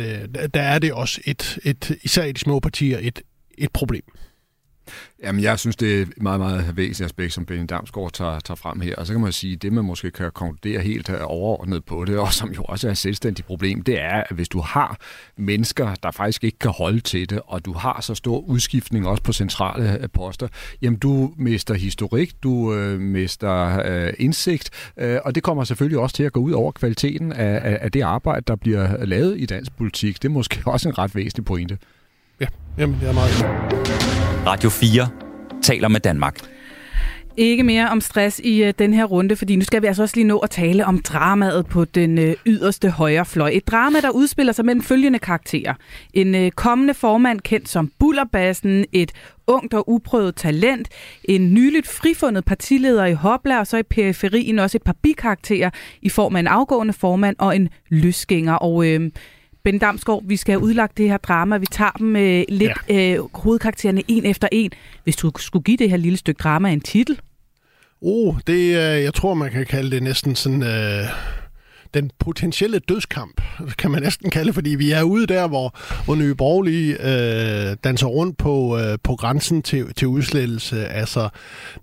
der 0.55 0.63
er 0.63 0.79
det 0.79 0.93
også 0.93 1.21
et, 1.25 1.59
et, 1.65 1.97
især 2.03 2.25
i 2.25 2.33
de 2.33 2.41
små 2.41 2.61
partier, 2.61 2.99
et, 3.01 3.23
et 3.59 3.71
problem. 3.73 4.05
Jamen, 5.23 5.43
jeg 5.43 5.59
synes, 5.59 5.77
det 5.77 5.99
er 5.99 6.03
et 6.03 6.23
meget, 6.23 6.41
meget 6.41 6.77
væsentligt 6.77 7.07
aspekt, 7.07 7.33
som 7.33 7.47
Benny 7.47 7.67
Damsgaard 7.69 8.13
tager, 8.13 8.41
tager 8.41 8.57
frem 8.57 8.81
her. 8.81 8.97
Og 8.97 9.07
så 9.07 9.13
kan 9.13 9.23
man 9.23 9.33
sige, 9.33 9.53
at 9.53 9.63
det, 9.63 9.73
man 9.73 9.85
måske 9.85 10.11
kan 10.11 10.31
konkludere 10.33 10.81
helt 10.81 11.11
øh, 11.11 11.17
overordnet 11.23 11.85
på 11.85 12.05
det, 12.05 12.19
og 12.19 12.33
som 12.33 12.53
jo 12.53 12.63
også 12.63 12.87
er 12.87 12.91
et 12.91 12.99
selvstændigt 12.99 13.47
problem, 13.47 13.83
det 13.83 14.01
er, 14.01 14.23
at 14.31 14.33
hvis 14.37 14.49
du 14.49 14.61
har 14.61 14.99
mennesker, 15.37 15.95
der 16.03 16.11
faktisk 16.11 16.45
ikke 16.45 16.59
kan 16.59 16.71
holde 16.71 17.01
til 17.01 17.31
det, 17.31 17.41
og 17.47 17.65
du 17.65 17.73
har 17.73 18.01
så 18.01 18.15
stor 18.15 18.39
udskiftning 18.39 19.09
også 19.09 19.23
på 19.23 19.33
centrale 19.33 20.01
øh, 20.01 20.09
poster, 20.13 20.49
jamen 20.83 20.99
du 20.99 21.33
mister 21.37 21.75
historik, 21.75 22.33
du 22.43 22.75
øh, 22.75 23.01
mister 23.01 23.83
øh, 23.87 24.13
indsigt, 24.19 24.71
øh, 24.97 25.19
og 25.25 25.35
det 25.35 25.43
kommer 25.43 25.65
selvfølgelig 25.65 25.99
også 25.99 26.17
til 26.17 26.23
at 26.23 26.33
gå 26.33 26.41
ud 26.41 26.53
over 26.53 26.73
kvaliteten 26.73 27.33
af, 27.33 27.61
af, 27.71 27.79
af 27.81 27.93
det 27.93 28.03
arbejde, 28.03 28.45
der 28.47 28.57
bliver 28.57 29.05
lavet 29.05 29.41
i 29.41 29.47
dansk 29.47 29.77
politik. 29.77 30.23
Det 30.23 30.29
er 30.29 30.33
måske 30.33 30.63
også 30.73 30.89
en 30.89 30.99
ret 30.99 31.15
væsentlig 31.15 31.45
pointe. 31.45 31.79
Ja, 32.41 32.47
jamen 32.79 32.97
det 33.01 33.09
er 33.09 33.13
meget 33.13 34.24
Radio 34.47 34.71
4 34.71 35.09
taler 35.63 35.89
med 35.89 36.01
Danmark. 36.01 36.39
Ikke 37.37 37.63
mere 37.63 37.89
om 37.89 38.01
stress 38.01 38.41
i 38.45 38.65
øh, 38.65 38.75
den 38.79 38.95
her 38.95 39.05
runde, 39.05 39.37
fordi 39.37 39.57
nu 39.57 39.65
skal 39.65 39.83
vi 39.83 39.87
altså 39.87 40.03
også 40.03 40.17
lige 40.17 40.27
nå 40.27 40.39
at 40.39 40.51
tale 40.51 40.87
om 40.87 40.99
dramaet 40.99 41.67
på 41.67 41.85
den 41.85 42.19
uh, 42.19 42.35
yderste 42.47 42.91
højre 42.91 43.25
fløj. 43.27 43.51
Et 43.55 43.69
drama, 43.69 44.01
der 44.01 44.11
udspiller 44.11 44.53
sig 44.53 44.65
mellem 44.65 44.83
følgende 44.83 45.19
karakterer. 45.19 45.75
En 46.15 46.35
uh, 46.35 46.49
kommende 46.51 46.95
formand 46.95 47.41
kendt 47.41 47.69
som 47.69 47.91
Bullerbassen, 47.99 48.85
et 48.93 49.13
ungt 49.47 49.75
og 49.75 49.89
uprøvet 49.89 50.37
talent, 50.37 50.89
en 51.25 51.55
nyligt 51.55 51.89
frifundet 51.89 52.45
partileder 52.45 53.05
i 53.05 53.13
Hopla, 53.13 53.59
og 53.59 53.67
så 53.67 53.77
i 53.77 53.83
periferien 53.83 54.59
også 54.59 54.79
et 54.79 54.83
par 54.83 54.97
bikarakterer 55.03 55.71
i 56.03 56.09
form 56.09 56.37
af 56.37 56.41
en 56.41 56.47
afgående 56.47 56.93
formand 56.93 57.37
og 57.39 57.57
en 57.57 57.69
løsgænger. 57.89 58.55
Og 58.55 58.87
øh, 58.87 59.11
Ben 59.65 59.79
Damsgaard, 59.79 60.23
vi 60.25 60.37
skal 60.37 60.53
have 60.53 60.63
udlagt 60.63 60.99
det 60.99 61.09
her 61.09 61.17
drama. 61.17 61.57
Vi 61.57 61.67
tager 61.67 61.91
dem 61.91 62.17
øh, 62.17 62.45
lidt 62.49 62.73
ja. 62.89 63.15
øh, 63.15 63.25
hovedkaraktererne 63.35 64.03
en 64.09 64.25
efter 64.25 64.49
en. 64.53 64.71
Hvis 65.05 65.17
du 65.17 65.33
skulle 65.39 65.63
give 65.63 65.77
det 65.77 65.91
her 65.91 65.97
lille 65.97 66.17
stykke 66.17 66.39
drama 66.39 66.73
en 66.73 66.81
titel? 66.81 67.21
Oh, 68.03 68.35
det, 68.47 68.63
øh, 68.63 69.03
jeg 69.03 69.15
tror, 69.15 69.35
man 69.35 69.51
kan 69.51 69.67
kalde 69.67 69.91
det 69.91 70.03
næsten 70.03 70.35
sådan... 70.35 70.63
Øh 70.63 71.05
den 71.95 72.11
potentielle 72.19 72.79
dødskamp, 72.79 73.41
kan 73.79 73.91
man 73.91 74.03
næsten 74.03 74.31
kalde 74.31 74.53
fordi 74.53 74.71
vi 74.71 74.91
er 74.91 75.03
ude 75.03 75.27
der, 75.27 75.49
hvor, 75.49 75.75
hvor 76.05 76.15
Nye 76.15 76.35
Borgerlige 76.35 76.93
øh, 76.93 77.77
danser 77.85 78.07
rundt 78.07 78.39
på, 78.39 78.79
øh, 78.79 78.99
på 79.03 79.17
grænsen 79.17 79.63
til, 79.63 79.95
til 79.95 80.09
udslettelse. 80.09 80.87
Altså, 80.87 81.29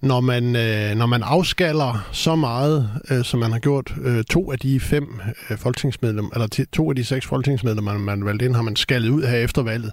når 0.02 0.22
man, 0.22 0.56
øh, 0.56 0.96
når 0.96 1.06
man 1.06 1.24
afskaller 1.24 2.08
så 2.12 2.36
meget, 2.36 2.90
øh, 3.12 3.24
som 3.24 3.40
man 3.40 3.52
har 3.52 3.60
gjort, 3.60 3.94
øh, 4.02 4.24
to 4.24 4.52
af 4.52 4.60
de 4.60 4.80
fem 4.80 5.20
øh, 5.50 5.58
folketingsmedlemmer, 5.58 6.32
eller 6.34 6.66
to 6.74 6.90
af 6.90 6.96
de 6.96 7.04
seks 7.04 7.26
folketingsmedlemmer, 7.26 7.98
man 7.98 8.26
valgte 8.26 8.46
ind, 8.46 8.56
har 8.56 8.62
man 8.62 8.76
skaldet 8.76 9.10
ud 9.10 9.24
her 9.24 9.38
efter 9.38 9.62
valget. 9.62 9.92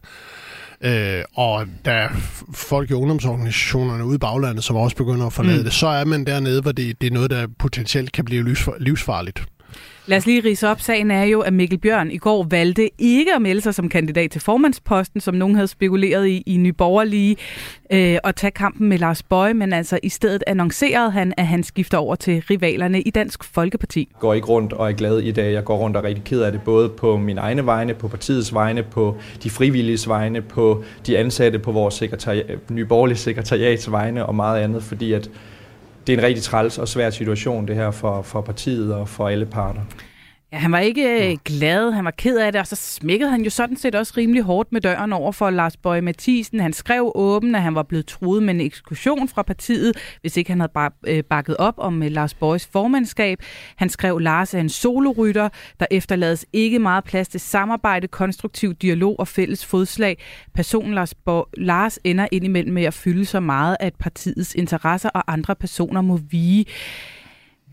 Øh, 0.80 1.22
og 1.34 1.66
der 1.84 1.92
er 1.92 2.08
folk 2.54 2.90
i 2.90 2.92
ungdomsorganisationerne 2.92 4.04
ude 4.04 4.14
i 4.14 4.18
baglandet, 4.18 4.64
som 4.64 4.76
også 4.76 4.96
begynder 4.96 5.26
at 5.26 5.32
forlade 5.32 5.58
mm. 5.58 5.64
det, 5.64 5.72
så 5.72 5.86
er 5.86 6.04
man 6.04 6.24
dernede, 6.24 6.62
hvor 6.62 6.72
det, 6.72 7.00
det 7.00 7.06
er 7.06 7.10
noget, 7.10 7.30
der 7.30 7.46
potentielt 7.58 8.12
kan 8.12 8.24
blive 8.24 8.54
livsfarligt. 8.78 9.44
Lad 10.06 10.18
os 10.18 10.26
lige 10.26 10.44
rise 10.44 10.68
op. 10.68 10.80
Sagen 10.80 11.10
er 11.10 11.24
jo, 11.24 11.40
at 11.40 11.52
Mikkel 11.52 11.78
Bjørn 11.78 12.10
i 12.10 12.16
går 12.18 12.46
valgte 12.50 12.90
ikke 12.98 13.34
at 13.34 13.42
melde 13.42 13.60
sig 13.60 13.74
som 13.74 13.88
kandidat 13.88 14.30
til 14.30 14.40
formandsposten, 14.40 15.20
som 15.20 15.34
nogen 15.34 15.54
havde 15.54 15.68
spekuleret 15.68 16.28
i 16.28 16.42
i 16.46 16.56
Nyborgerlige, 16.56 17.36
øh, 17.92 18.18
og 18.24 18.36
tage 18.36 18.50
kampen 18.50 18.88
med 18.88 18.98
Lars 18.98 19.22
Bøje, 19.22 19.54
men 19.54 19.72
altså 19.72 19.98
i 20.02 20.08
stedet 20.08 20.44
annoncerede 20.46 21.10
han, 21.10 21.34
at 21.36 21.46
han 21.46 21.62
skifter 21.62 21.98
over 21.98 22.14
til 22.14 22.42
rivalerne 22.50 23.00
i 23.00 23.10
Dansk 23.10 23.44
Folkeparti. 23.44 24.08
Jeg 24.12 24.20
går 24.20 24.34
ikke 24.34 24.46
rundt 24.46 24.72
og 24.72 24.88
er 24.88 24.92
glad 24.92 25.18
i 25.18 25.30
dag. 25.30 25.52
Jeg 25.52 25.64
går 25.64 25.76
rundt 25.76 25.96
og 25.96 26.02
er 26.02 26.08
rigtig 26.08 26.24
ked 26.24 26.40
af 26.40 26.52
det, 26.52 26.60
både 26.62 26.88
på 26.88 27.16
mine 27.16 27.40
egne 27.40 27.66
vegne, 27.66 27.94
på 27.94 28.08
partiets 28.08 28.54
vegne, 28.54 28.82
på 28.82 29.16
de 29.42 29.50
frivillige 29.50 29.98
vegne, 30.06 30.42
på 30.42 30.84
de 31.06 31.18
ansatte 31.18 31.58
på 31.58 31.72
vores 31.72 32.02
sekretari- 32.02 32.42
Nyborgerlige 32.70 33.18
sekretariats 33.18 33.90
vegne 33.90 34.26
og 34.26 34.34
meget 34.34 34.62
andet, 34.62 34.82
fordi 34.82 35.12
at 35.12 35.30
det 36.08 36.14
er 36.14 36.18
en 36.18 36.24
rigtig 36.24 36.42
træls 36.42 36.78
og 36.78 36.88
svær 36.88 37.10
situation, 37.10 37.68
det 37.68 37.76
her 37.76 37.90
for, 37.90 38.22
for 38.22 38.40
partiet 38.40 38.94
og 38.94 39.08
for 39.08 39.28
alle 39.28 39.46
parter. 39.46 39.80
Ja, 40.52 40.58
han 40.58 40.72
var 40.72 40.78
ikke 40.78 41.30
øh, 41.30 41.36
glad, 41.44 41.92
han 41.92 42.04
var 42.04 42.10
ked 42.10 42.38
af 42.38 42.52
det, 42.52 42.60
og 42.60 42.66
så 42.66 42.76
smækkede 42.76 43.30
han 43.30 43.42
jo 43.42 43.50
sådan 43.50 43.76
set 43.76 43.94
også 43.94 44.14
rimelig 44.16 44.42
hårdt 44.42 44.72
med 44.72 44.80
døren 44.80 45.12
over 45.12 45.32
for 45.32 45.50
Lars 45.50 45.76
Bøge 45.76 46.02
Mathisen. 46.02 46.60
Han 46.60 46.72
skrev 46.72 47.12
åben, 47.14 47.54
at 47.54 47.62
han 47.62 47.74
var 47.74 47.82
blevet 47.82 48.06
truet 48.06 48.42
med 48.42 48.54
en 48.54 48.60
ekskursion 48.60 49.28
fra 49.28 49.42
partiet, 49.42 49.96
hvis 50.20 50.36
ikke 50.36 50.50
han 50.50 50.60
havde 50.60 50.90
øh, 51.06 51.24
bakket 51.24 51.56
op 51.56 51.74
om 51.76 52.02
øh, 52.02 52.10
Lars 52.10 52.34
Bøjes 52.34 52.66
formandskab. 52.66 53.38
Han 53.76 53.88
skrev, 53.88 54.18
Lars 54.18 54.54
er 54.54 54.60
en 54.60 54.68
solorytter, 54.68 55.48
der 55.80 55.86
efterlades 55.90 56.46
ikke 56.52 56.78
meget 56.78 57.04
plads 57.04 57.28
til 57.28 57.40
samarbejde, 57.40 58.08
konstruktiv 58.08 58.74
dialog 58.74 59.20
og 59.20 59.28
fælles 59.28 59.66
fodslag. 59.66 60.18
Personen 60.54 60.94
Lars, 60.94 61.14
Bo- 61.14 61.48
Lars 61.56 61.98
ender 62.04 62.28
indimellem 62.32 62.74
med 62.74 62.84
at 62.84 62.94
fylde 62.94 63.24
så 63.24 63.40
meget, 63.40 63.76
at 63.80 63.94
partiets 63.94 64.54
interesser 64.54 65.08
og 65.08 65.32
andre 65.32 65.54
personer 65.54 66.00
må 66.00 66.16
vige. 66.30 66.64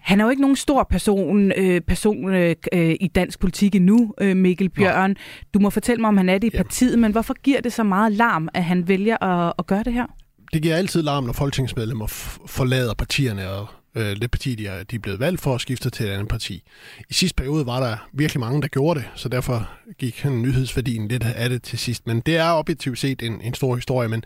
Han 0.05 0.19
er 0.19 0.23
jo 0.23 0.29
ikke 0.29 0.41
nogen 0.41 0.55
stor 0.55 0.87
person, 0.89 1.51
øh, 1.57 1.81
person 1.81 2.33
øh, 2.33 2.55
øh, 2.73 2.95
i 2.99 3.07
dansk 3.07 3.39
politik 3.39 3.75
endnu, 3.75 4.13
øh, 4.21 4.37
Mikkel 4.37 4.69
Bjørn. 4.69 5.09
Nå. 5.09 5.15
Du 5.53 5.59
må 5.59 5.69
fortælle 5.69 6.01
mig, 6.01 6.07
om 6.07 6.17
han 6.17 6.29
er 6.29 6.37
det 6.37 6.53
i 6.53 6.57
partiet, 6.57 6.99
men 6.99 7.11
hvorfor 7.11 7.33
giver 7.41 7.61
det 7.61 7.73
så 7.73 7.83
meget 7.83 8.11
larm, 8.11 8.49
at 8.53 8.63
han 8.63 8.87
vælger 8.87 9.23
at, 9.23 9.53
at 9.59 9.67
gøre 9.67 9.83
det 9.83 9.93
her? 9.93 10.05
Det 10.53 10.61
giver 10.61 10.75
altid 10.75 11.01
larm, 11.01 11.23
når 11.23 11.33
folketingsmedlemmer 11.33 12.07
forlader 12.47 12.93
partierne 12.93 13.49
og 13.49 13.67
øh, 13.95 14.15
det 14.15 14.31
parti, 14.31 14.55
de 14.55 14.67
er, 14.67 14.83
de 14.83 14.95
er 14.95 14.99
blevet 14.99 15.19
valgt 15.19 15.41
for 15.41 15.55
at 15.55 15.61
skifte 15.61 15.89
til 15.89 16.05
et 16.05 16.09
andet 16.09 16.27
parti. 16.27 16.63
I 17.09 17.13
sidste 17.13 17.35
periode 17.35 17.65
var 17.65 17.79
der 17.79 18.07
virkelig 18.13 18.39
mange, 18.39 18.61
der 18.61 18.67
gjorde 18.67 18.99
det, 18.99 19.09
så 19.15 19.29
derfor 19.29 19.69
gik 19.99 20.21
han 20.21 20.41
nyhedsværdien 20.41 21.07
lidt 21.07 21.23
af 21.23 21.49
det 21.49 21.63
til 21.63 21.79
sidst. 21.79 22.07
Men 22.07 22.19
det 22.19 22.37
er 22.37 22.51
objektivt 22.51 22.99
set 22.99 23.21
en, 23.21 23.41
en 23.41 23.53
stor 23.53 23.75
historie, 23.75 24.09
men 24.09 24.23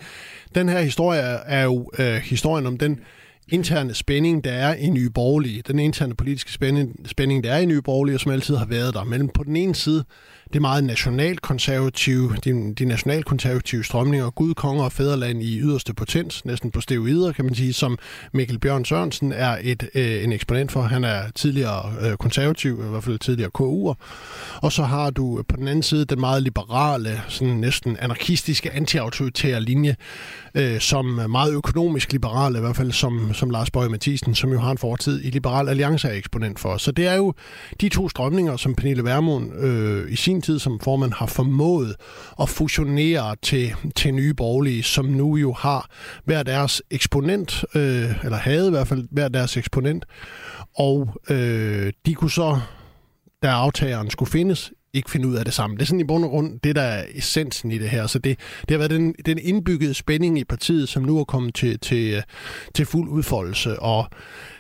den 0.56 0.70
her 0.70 0.82
historie 0.82 1.22
er 1.46 1.64
jo 1.64 1.92
øh, 2.00 2.16
historien 2.16 2.66
om 2.66 2.78
den 2.78 3.00
interne 3.52 3.94
spænding, 3.94 4.44
der 4.44 4.52
er 4.52 4.76
i 4.76 4.90
Nye 4.90 5.10
Borgerlige, 5.10 5.62
den 5.68 5.80
interne 5.80 6.16
politiske 6.16 6.52
spænding, 6.52 6.96
spænding, 7.06 7.44
der 7.44 7.52
er 7.52 7.60
i 7.60 7.66
Nye 7.66 7.82
Borgerlige, 7.82 8.16
og 8.16 8.20
som 8.20 8.32
altid 8.32 8.56
har 8.56 8.66
været 8.66 8.94
der, 8.94 9.04
mellem 9.04 9.30
på 9.30 9.44
den 9.44 9.56
ene 9.56 9.76
side 9.76 10.04
det 10.54 10.62
meget 10.62 10.84
nationalkonservative, 10.84 12.36
de, 12.46 12.74
de 12.74 12.86
nationalkonservative 12.86 13.84
strømninger, 13.84 14.30
Gud, 14.30 14.54
konger 14.54 14.84
og 14.84 14.92
Fæderland 14.92 15.44
i 15.44 15.60
yderste 15.60 15.94
potens, 15.94 16.46
næsten 16.46 16.72
på 16.72 16.82
steroider, 16.82 17.32
kan 17.32 17.46
man 17.46 17.56
sige, 17.56 17.74
som 17.74 17.98
Mikkel 18.34 18.60
Bjørn 18.60 18.86
Sørensen 18.86 19.32
er 19.32 19.58
et, 19.62 19.90
øh, 19.96 20.24
en 20.24 20.32
eksponent 20.32 20.72
for. 20.72 20.82
Han 20.82 21.04
er 21.04 21.22
tidligere 21.36 21.94
øh, 22.02 22.18
konservativ, 22.18 22.84
i 22.86 22.90
hvert 22.90 23.04
fald 23.04 23.20
tidligere 23.20 23.52
KU'er. 23.60 23.94
Og 24.62 24.72
så 24.72 24.84
har 24.84 25.10
du 25.10 25.44
på 25.48 25.56
den 25.56 25.68
anden 25.68 25.84
side 25.84 26.06
den 26.06 26.20
meget 26.20 26.44
liberale, 26.44 27.22
sådan 27.28 27.54
næsten 27.54 27.98
anarkistiske, 28.00 28.72
antiautoritære 28.72 29.62
linje, 29.62 29.96
øh, 30.56 30.80
som 30.80 31.06
meget 31.06 31.54
økonomisk 31.54 32.12
liberale, 32.12 32.58
i 32.58 32.62
hvert 32.62 32.76
fald 32.76 32.92
som, 32.92 33.34
som 33.34 33.50
Lars 33.50 33.72
Bøge 33.72 33.90
Mathisen, 33.90 34.36
som 34.36 34.52
jo 34.52 34.60
har 34.60 34.72
en 34.72 34.78
fortid 34.78 35.24
i 35.24 35.30
Liberal 35.30 35.70
Alliance 35.70 36.08
er 36.08 36.14
eksponent 36.14 36.60
for. 36.60 36.78
Så 36.78 36.92
det 36.92 37.08
er 37.08 37.16
jo 37.16 37.34
de 37.82 37.90
to 37.90 38.10
strømninger, 38.10 38.58
som 38.58 38.76
Pernille 38.76 39.04
Vermund 39.04 39.54
øh, 39.54 40.12
i 40.12 40.16
sin 40.16 40.39
sin 40.40 40.54
tid 40.54 40.60
som 40.60 40.80
formand 40.80 41.14
har 41.14 41.26
formået 41.26 41.96
at 42.42 42.50
fusionere 42.50 43.36
til, 43.42 43.74
til 43.96 44.14
nye 44.14 44.34
borgerlige, 44.34 44.84
som 44.84 45.06
nu 45.06 45.38
jo 45.38 45.54
har 45.54 45.90
hver 46.26 46.44
deres 46.44 46.82
eksponent, 46.92 47.66
øh, 47.76 48.24
eller 48.24 48.38
havde 48.38 48.68
i 48.68 48.70
hvert 48.70 48.88
fald 48.88 49.08
hver 49.12 49.28
deres 49.28 49.58
eksponent, 49.58 50.06
og 50.78 51.22
øh, 51.30 51.94
de 52.06 52.14
kunne 52.14 52.32
så, 52.32 52.60
da 53.44 53.48
aftageren 53.48 54.10
skulle 54.10 54.32
findes, 54.32 54.72
ikke 54.94 55.12
finde 55.12 55.28
ud 55.28 55.36
af 55.36 55.46
det 55.46 55.54
samme. 55.54 55.76
Det 55.76 55.82
er 55.82 55.86
sådan 55.86 56.00
i 56.00 56.04
bund 56.04 56.24
og 56.24 56.30
grund 56.30 56.60
det, 56.60 56.76
der 56.76 56.82
er 56.82 57.06
essensen 57.16 57.72
i 57.72 57.78
det 57.78 57.90
her. 57.90 58.08
Så 58.08 58.20
det, 58.20 58.40
det 58.62 58.72
har 58.72 58.78
været 58.78 58.92
den, 58.92 59.16
den 59.26 59.40
indbyggede 59.42 59.94
spænding 59.94 60.40
i 60.40 60.44
partiet, 60.44 60.90
som 60.90 61.04
nu 61.04 61.20
er 61.20 61.24
kommet 61.24 61.56
til, 61.56 61.80
til, 61.80 62.14
øh, 62.14 62.22
til 62.76 62.86
fuld 62.86 63.10
udfoldelse. 63.10 63.80
Og 63.80 64.08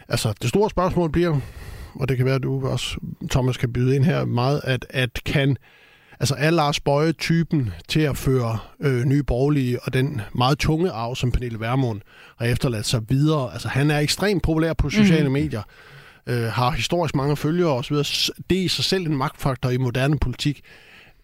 altså, 0.10 0.34
det 0.42 0.50
store 0.50 0.70
spørgsmål 0.70 1.12
bliver, 1.12 1.40
og 2.00 2.10
det 2.10 2.18
kan 2.18 2.26
være, 2.26 2.36
at 2.36 2.44
du 2.44 2.68
også, 2.68 2.98
Thomas, 3.32 3.58
kan 3.58 3.74
byde 3.74 3.96
ind 3.96 4.04
her 4.04 4.26
meget, 4.26 4.62
at, 4.64 4.86
at 4.90 5.20
kan 5.26 5.58
altså 6.20 6.36
er 6.38 6.52
Lars 6.52 6.80
Bøje 6.80 7.12
typen 7.12 7.74
til 7.88 8.00
at 8.00 8.18
føre 8.18 8.58
øh, 8.82 9.06
nye 9.06 9.24
borgerlige 9.24 9.80
og 9.84 9.94
den 9.94 10.22
meget 10.36 10.60
tunge 10.60 10.92
arv, 10.92 11.16
som 11.16 11.32
Pernille 11.32 11.60
Vermund 11.60 12.02
har 12.40 12.46
efterladt 12.46 12.86
sig 12.86 13.02
videre. 13.10 13.54
Altså 13.54 13.68
han 13.68 13.92
er 13.92 14.00
ekstremt 14.00 14.44
populær 14.44 14.74
på 14.74 14.90
sociale 14.90 15.28
mm. 15.28 15.34
medier, 15.34 15.62
øh, 16.28 16.44
har 16.44 16.72
historisk 16.72 17.16
mange 17.16 17.38
følgere 17.38 17.72
osv. 17.72 17.96
Det 18.50 18.60
er 18.60 18.64
i 18.64 18.68
sig 18.68 18.86
selv 18.86 19.08
en 19.08 19.18
magtfaktor 19.18 19.70
i 19.70 19.78
moderne 19.78 20.20
politik 20.20 20.62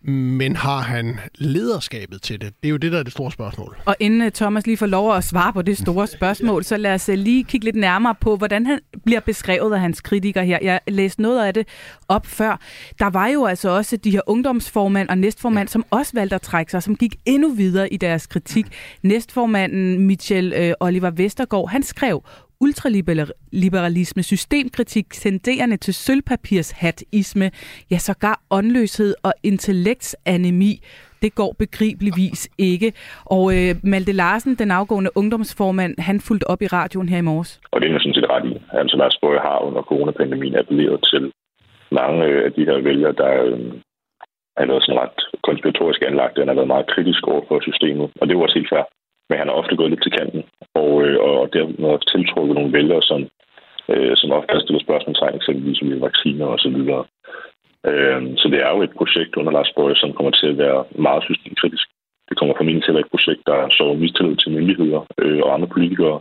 men 0.08 0.56
har 0.56 0.80
han 0.80 1.20
lederskabet 1.36 2.22
til 2.22 2.42
det? 2.42 2.54
Det 2.64 2.68
er 2.68 2.72
jo 2.72 2.78
det, 2.78 2.92
der 2.92 3.00
er 3.00 3.04
det 3.04 3.12
store 3.12 3.32
spørgsmål. 3.32 3.78
Og 3.86 3.96
inden 4.00 4.22
øh, 4.22 4.32
Thomas 4.32 4.68
lige 4.68 4.78
får 4.78 4.86
lov 4.86 5.16
at 5.16 5.24
svare 5.24 5.54
på 5.54 5.62
det 5.62 5.78
store 5.78 6.08
spørgsmål, 6.08 6.64
så 6.64 6.78
lad 6.78 6.94
os 6.94 7.10
øh, 7.10 7.18
lige 7.18 7.44
kigge 7.44 7.66
lidt 7.66 7.76
nærmere 7.76 8.16
på, 8.22 8.36
hvordan 8.36 8.66
han 8.66 8.80
bliver 9.06 9.20
beskrevet 9.20 9.74
af 9.74 9.80
hans 9.80 10.02
kritikere 10.02 10.46
her. 10.46 10.60
Jeg 10.62 10.80
læste 10.88 11.22
noget 11.22 11.46
af 11.46 11.54
det 11.54 11.68
op 12.08 12.26
før. 12.26 12.60
Der 13.00 13.10
var 13.10 13.28
jo 13.28 13.46
altså 13.46 13.70
også 13.70 13.98
de 13.98 14.12
her 14.12 14.22
ungdomsformand 14.28 15.10
og 15.10 15.18
næstformand, 15.18 15.70
ja. 15.70 15.72
som 15.72 15.86
også 15.90 16.12
valgte 16.16 16.36
at 16.36 16.42
trække 16.42 16.72
sig, 16.72 16.84
som 16.84 16.96
gik 16.96 17.16
endnu 17.26 17.54
videre 17.54 17.94
i 17.94 17.98
deres 17.98 18.28
kritik. 18.28 18.66
Næstformanden 19.04 20.00
Michel 20.00 20.54
øh, 20.54 20.74
Oliver 20.80 21.12
Vestergaard, 21.12 21.70
han 21.70 21.84
skrev, 21.84 22.24
ultraliberalisme, 22.62 24.24
systemkritik 24.24 25.06
tenderende 25.10 25.78
til 25.78 25.94
sølvpapirshatisme, 25.94 27.52
ja 27.92 27.98
sågar 27.98 28.42
åndløshed 28.52 29.16
og 29.24 29.34
intellektsanemi. 29.44 30.74
Det 31.22 31.36
går 31.36 31.56
begribeligvis 31.60 32.50
ikke. 32.58 32.94
Og 33.26 33.44
øh, 33.56 33.76
Malte 33.84 34.12
Larsen, 34.12 34.56
den 34.56 34.72
afgående 34.72 35.12
ungdomsformand, 35.16 35.94
han 36.00 36.20
fulgte 36.28 36.48
op 36.54 36.62
i 36.62 36.68
radioen 36.68 37.10
her 37.10 37.18
i 37.18 37.28
morges. 37.32 37.62
Og 37.72 37.82
det 37.82 37.92
er 37.92 38.00
sådan 38.00 38.14
set 38.14 38.30
ret 38.30 38.46
i. 38.52 38.54
Altså 38.82 38.98
Lars 38.98 39.18
Bøge 39.22 39.40
har 39.40 39.60
under 39.68 39.82
coronapandemien 39.82 40.56
appelleret 40.56 41.00
til 41.12 41.32
mange 41.92 42.26
øh, 42.26 42.46
af 42.46 42.52
de 42.54 42.66
her 42.66 42.78
vælgere, 42.82 43.14
der 43.22 43.32
øh, 43.44 43.60
er 44.62 44.66
noget 44.66 44.84
sådan 44.84 45.02
ret 45.04 45.20
konspiratorisk 45.48 46.02
anlagt. 46.08 46.38
Den 46.38 46.48
har 46.48 46.56
været 46.56 46.74
meget 46.74 46.92
kritisk 46.94 47.28
over 47.28 47.42
for 47.48 47.60
systemet, 47.62 48.08
og 48.22 48.28
det 48.28 48.36
var 48.36 48.44
også 48.44 48.60
helt 48.60 48.70
fair 48.74 48.86
men 49.30 49.38
han 49.40 49.48
har 49.48 49.56
ofte 49.56 49.76
gået 49.76 49.92
lidt 49.92 50.04
til 50.04 50.16
kanten, 50.20 50.44
og, 50.82 50.92
øh, 51.06 51.18
og 51.30 51.54
dermed 51.54 51.90
har 51.92 51.98
tiltrukket 51.98 52.56
nogle 52.56 52.74
vælgere, 52.78 53.02
som, 53.02 53.22
øh, 53.94 54.14
som 54.20 54.32
ofte 54.38 54.54
har 54.54 54.62
stillet 54.64 54.86
spørgsmålstegn, 54.88 55.36
eksempelvis 55.36 55.82
med 55.82 56.00
vacciner 56.08 56.46
og 56.46 56.60
så 56.60 56.70
videre. 56.70 57.04
Øh, 57.90 58.22
så 58.40 58.46
det 58.52 58.60
er 58.66 58.72
jo 58.76 58.82
et 58.82 58.98
projekt 59.00 59.36
under 59.40 59.52
Lars 59.52 59.72
Borg, 59.76 59.98
som 59.98 60.14
kommer 60.14 60.32
til 60.32 60.48
at 60.48 60.58
være 60.58 60.80
meget 61.08 61.24
systemkritisk. 61.24 61.88
Det 62.30 62.38
kommer 62.38 62.56
formentlig 62.56 62.84
til 62.84 62.92
at 62.92 62.98
være 62.98 63.08
et 63.08 63.16
projekt, 63.16 63.42
der 63.50 63.70
så 63.80 63.86
mistillid 63.94 64.36
til 64.38 64.52
myndigheder 64.52 65.02
øh, 65.22 65.40
og 65.46 65.54
andre 65.54 65.68
politikere, 65.76 66.18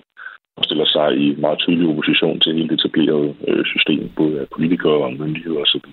og 0.57 0.65
stiller 0.65 0.85
sig 0.85 1.09
i 1.25 1.27
meget 1.45 1.59
tydelig 1.59 1.89
opposition 1.89 2.41
til 2.41 2.55
hele 2.55 2.69
det 2.69 2.79
etablerede 2.79 3.35
øh, 3.49 3.65
system, 3.73 4.11
både 4.17 4.41
af 4.41 4.47
politikere 4.57 4.99
og 5.05 5.13
myndigheder 5.13 5.61
osv. 5.61 5.89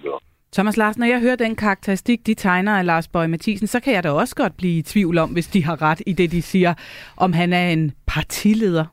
Thomas 0.54 0.78
Larsen, 0.78 1.00
når 1.00 1.08
jeg 1.08 1.20
hører 1.20 1.36
den 1.36 1.56
karakteristik, 1.56 2.28
de 2.28 2.34
tegner 2.34 2.78
af 2.78 2.86
Lars 2.86 3.08
Bøge 3.08 3.28
Mathisen, 3.28 3.68
så 3.68 3.80
kan 3.80 3.94
jeg 3.94 4.04
da 4.04 4.12
også 4.12 4.36
godt 4.36 4.58
blive 4.58 4.78
i 4.78 4.82
tvivl 4.82 5.18
om, 5.18 5.30
hvis 5.30 5.48
de 5.48 5.64
har 5.64 5.82
ret 5.82 6.02
i 6.06 6.14
det, 6.14 6.32
de 6.32 6.42
siger, 6.42 6.74
om 7.18 7.34
han 7.34 7.54
er 7.54 7.70
en 7.70 7.92
partileder. 8.06 8.86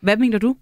Hvad 0.00 0.16
mener 0.16 0.38
du? 0.38 0.56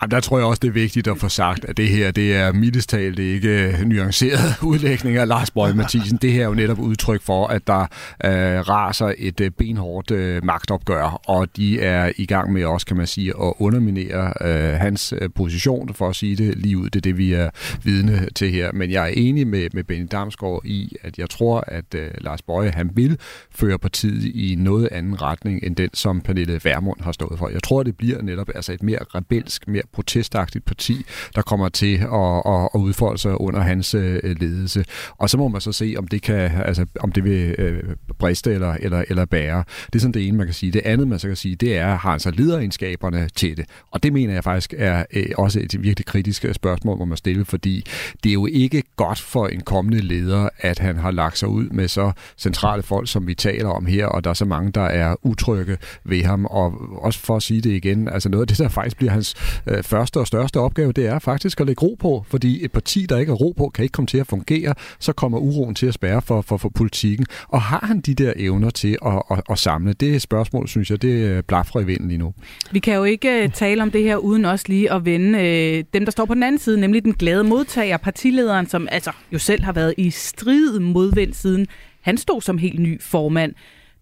Jamen, 0.00 0.10
der 0.10 0.20
tror 0.20 0.38
jeg 0.38 0.46
også, 0.46 0.60
det 0.60 0.68
er 0.68 0.72
vigtigt 0.72 1.08
at 1.08 1.18
få 1.18 1.28
sagt, 1.28 1.64
at 1.64 1.76
det 1.76 1.88
her, 1.88 2.10
det 2.10 2.36
er 2.36 2.52
mildest 2.52 2.88
talt 2.88 3.18
ikke 3.18 3.48
øh, 3.48 3.80
nuanceret 3.80 4.40
udlægning 4.62 5.16
af 5.16 5.28
Lars 5.28 5.50
Bøge 5.50 5.74
Mathisen. 5.74 6.18
Det 6.22 6.32
her 6.32 6.42
er 6.42 6.46
jo 6.46 6.54
netop 6.54 6.78
udtryk 6.78 7.22
for, 7.22 7.46
at 7.46 7.66
der 7.66 7.80
øh, 8.24 8.68
raser 8.68 9.12
et 9.18 9.40
øh, 9.40 9.50
benhårdt 9.50 10.10
øh, 10.10 10.44
magtopgør, 10.44 11.20
og 11.26 11.56
de 11.56 11.80
er 11.80 12.12
i 12.16 12.26
gang 12.26 12.52
med 12.52 12.64
også, 12.64 12.86
kan 12.86 12.96
man 12.96 13.06
sige, 13.06 13.28
at 13.28 13.52
underminere 13.58 14.32
øh, 14.40 14.80
hans 14.80 15.14
øh, 15.18 15.30
position, 15.34 15.94
for 15.94 16.08
at 16.08 16.16
sige 16.16 16.36
det 16.36 16.58
lige 16.58 16.78
ud. 16.78 16.84
Det 16.84 16.96
er 16.96 17.00
det, 17.00 17.18
vi 17.18 17.32
er 17.32 17.50
vidne 17.84 18.28
til 18.34 18.50
her. 18.50 18.72
Men 18.72 18.90
jeg 18.90 19.02
er 19.02 19.12
enig 19.16 19.46
med, 19.46 19.68
med 19.72 19.84
Benny 19.84 20.08
Damsgaard 20.12 20.62
i, 20.64 20.96
at 21.02 21.18
jeg 21.18 21.30
tror, 21.30 21.64
at 21.66 21.94
øh, 21.94 22.10
Lars 22.18 22.42
Bøge, 22.42 22.70
han 22.70 22.90
vil 22.94 23.18
føre 23.50 23.78
partiet 23.78 24.24
i 24.24 24.54
noget 24.58 24.88
anden 24.92 25.22
retning, 25.22 25.60
end 25.62 25.76
den, 25.76 25.90
som 25.94 26.20
Pernille 26.20 26.60
Vermund 26.64 27.00
har 27.00 27.12
stået 27.12 27.38
for. 27.38 27.48
Jeg 27.48 27.62
tror, 27.62 27.82
det 27.82 27.96
bliver 27.96 28.22
netop 28.22 28.48
altså 28.54 28.72
et 28.72 28.82
mere 28.82 28.98
rebelsk, 29.14 29.68
mere 29.68 29.81
protestagtigt 29.92 30.64
parti, 30.64 31.04
der 31.34 31.42
kommer 31.42 31.68
til 31.68 31.94
at, 31.94 32.42
at, 32.46 32.68
at 32.74 32.78
udfolde 32.78 33.18
sig 33.18 33.40
under 33.40 33.60
hans 33.60 33.94
øh, 33.94 34.20
ledelse. 34.40 34.84
Og 35.18 35.30
så 35.30 35.36
må 35.38 35.48
man 35.48 35.60
så 35.60 35.72
se, 35.72 35.94
om 35.98 36.08
det 36.08 36.22
kan, 36.22 36.50
altså, 36.64 36.86
om 37.00 37.12
det 37.12 37.24
vil 37.24 37.54
øh, 37.58 37.82
briste 38.18 38.52
eller, 38.52 38.76
eller, 38.80 39.04
eller 39.08 39.24
bære. 39.24 39.64
Det 39.86 39.94
er 39.94 40.00
sådan 40.00 40.14
det 40.14 40.28
ene, 40.28 40.36
man 40.36 40.46
kan 40.46 40.54
sige. 40.54 40.72
Det 40.72 40.82
andet, 40.84 41.08
man 41.08 41.18
så 41.18 41.28
kan 41.28 41.36
sige, 41.36 41.54
det 41.54 41.76
er, 41.76 41.94
har 41.94 42.10
han 42.10 42.20
så 42.20 42.30
lederegenskaberne 42.30 43.28
til 43.34 43.56
det? 43.56 43.64
Og 43.90 44.02
det 44.02 44.12
mener 44.12 44.34
jeg 44.34 44.44
faktisk 44.44 44.74
er 44.78 45.04
øh, 45.12 45.26
også 45.38 45.60
et 45.60 45.82
virkelig 45.82 46.06
kritisk 46.06 46.44
øh, 46.44 46.54
spørgsmål, 46.54 46.96
hvor 46.96 47.04
man 47.04 47.16
stille, 47.16 47.44
fordi 47.44 47.86
det 48.24 48.28
er 48.28 48.34
jo 48.34 48.46
ikke 48.46 48.82
godt 48.96 49.20
for 49.20 49.46
en 49.46 49.60
kommende 49.60 50.00
leder, 50.00 50.48
at 50.58 50.78
han 50.78 50.96
har 50.96 51.10
lagt 51.10 51.38
sig 51.38 51.48
ud 51.48 51.68
med 51.68 51.88
så 51.88 52.12
centrale 52.38 52.82
folk, 52.82 53.08
som 53.08 53.26
vi 53.26 53.34
taler 53.34 53.68
om 53.68 53.86
her, 53.86 54.06
og 54.06 54.24
der 54.24 54.30
er 54.30 54.34
så 54.34 54.44
mange, 54.44 54.72
der 54.72 54.82
er 54.82 55.16
utrygge 55.22 55.76
ved 56.04 56.24
ham. 56.24 56.44
Og 56.44 56.74
også 57.02 57.18
for 57.18 57.36
at 57.36 57.42
sige 57.42 57.60
det 57.60 57.70
igen, 57.70 58.08
altså 58.08 58.28
noget 58.28 58.42
af 58.42 58.46
det, 58.48 58.58
der 58.58 58.68
faktisk 58.68 58.96
bliver 58.96 59.12
hans 59.12 59.34
øh, 59.76 59.82
første 59.82 60.20
og 60.20 60.26
største 60.26 60.60
opgave, 60.60 60.92
det 60.92 61.06
er 61.06 61.18
faktisk 61.18 61.60
at 61.60 61.66
lægge 61.66 61.82
ro 61.82 61.96
på, 62.00 62.24
fordi 62.28 62.64
et 62.64 62.72
parti, 62.72 63.06
der 63.08 63.18
ikke 63.18 63.32
er 63.32 63.36
ro 63.36 63.54
på, 63.56 63.68
kan 63.68 63.82
ikke 63.82 63.92
komme 63.92 64.06
til 64.06 64.18
at 64.18 64.26
fungere, 64.26 64.74
så 64.98 65.12
kommer 65.12 65.38
uroen 65.38 65.74
til 65.74 65.86
at 65.86 65.94
spærre 65.94 66.22
for, 66.22 66.40
for, 66.40 66.56
for 66.56 66.68
politikken. 66.68 67.26
Og 67.48 67.62
har 67.62 67.84
han 67.86 68.00
de 68.00 68.14
der 68.14 68.32
evner 68.36 68.70
til 68.70 68.98
at, 69.06 69.22
at, 69.30 69.42
at 69.50 69.58
samle? 69.58 69.92
Det 69.92 70.22
spørgsmål, 70.22 70.68
synes 70.68 70.90
jeg, 70.90 71.02
det 71.02 71.08
øh, 71.08 71.42
blafrer 71.42 71.72
blaffer 71.72 71.80
i 71.80 71.84
vinden 71.84 72.08
lige 72.08 72.18
nu. 72.18 72.34
Vi 72.70 72.78
kan 72.78 72.94
jo 72.94 73.04
ikke 73.04 73.42
øh, 73.42 73.52
tale 73.52 73.82
om 73.82 73.90
det 73.90 74.02
her 74.02 74.16
uden 74.16 74.44
også 74.44 74.64
lige 74.68 74.92
at 74.92 75.04
vende 75.04 75.38
øh, 75.38 75.84
dem, 75.94 76.04
der 76.04 76.12
står 76.12 76.24
på 76.24 76.34
den 76.34 76.42
anden 76.42 76.58
side, 76.58 76.80
nemlig 76.80 77.04
den 77.04 77.14
glade 77.14 77.44
modtager, 77.44 77.96
partilederen, 77.96 78.66
som 78.66 78.88
altså 78.90 79.10
jo 79.32 79.38
selv 79.38 79.64
har 79.64 79.72
været 79.72 79.94
i 79.96 80.10
strid 80.10 80.78
modvind 80.78 81.32
siden 81.32 81.66
han 82.00 82.18
stod 82.18 82.40
som 82.40 82.58
helt 82.58 82.78
ny 82.78 83.00
formand. 83.02 83.54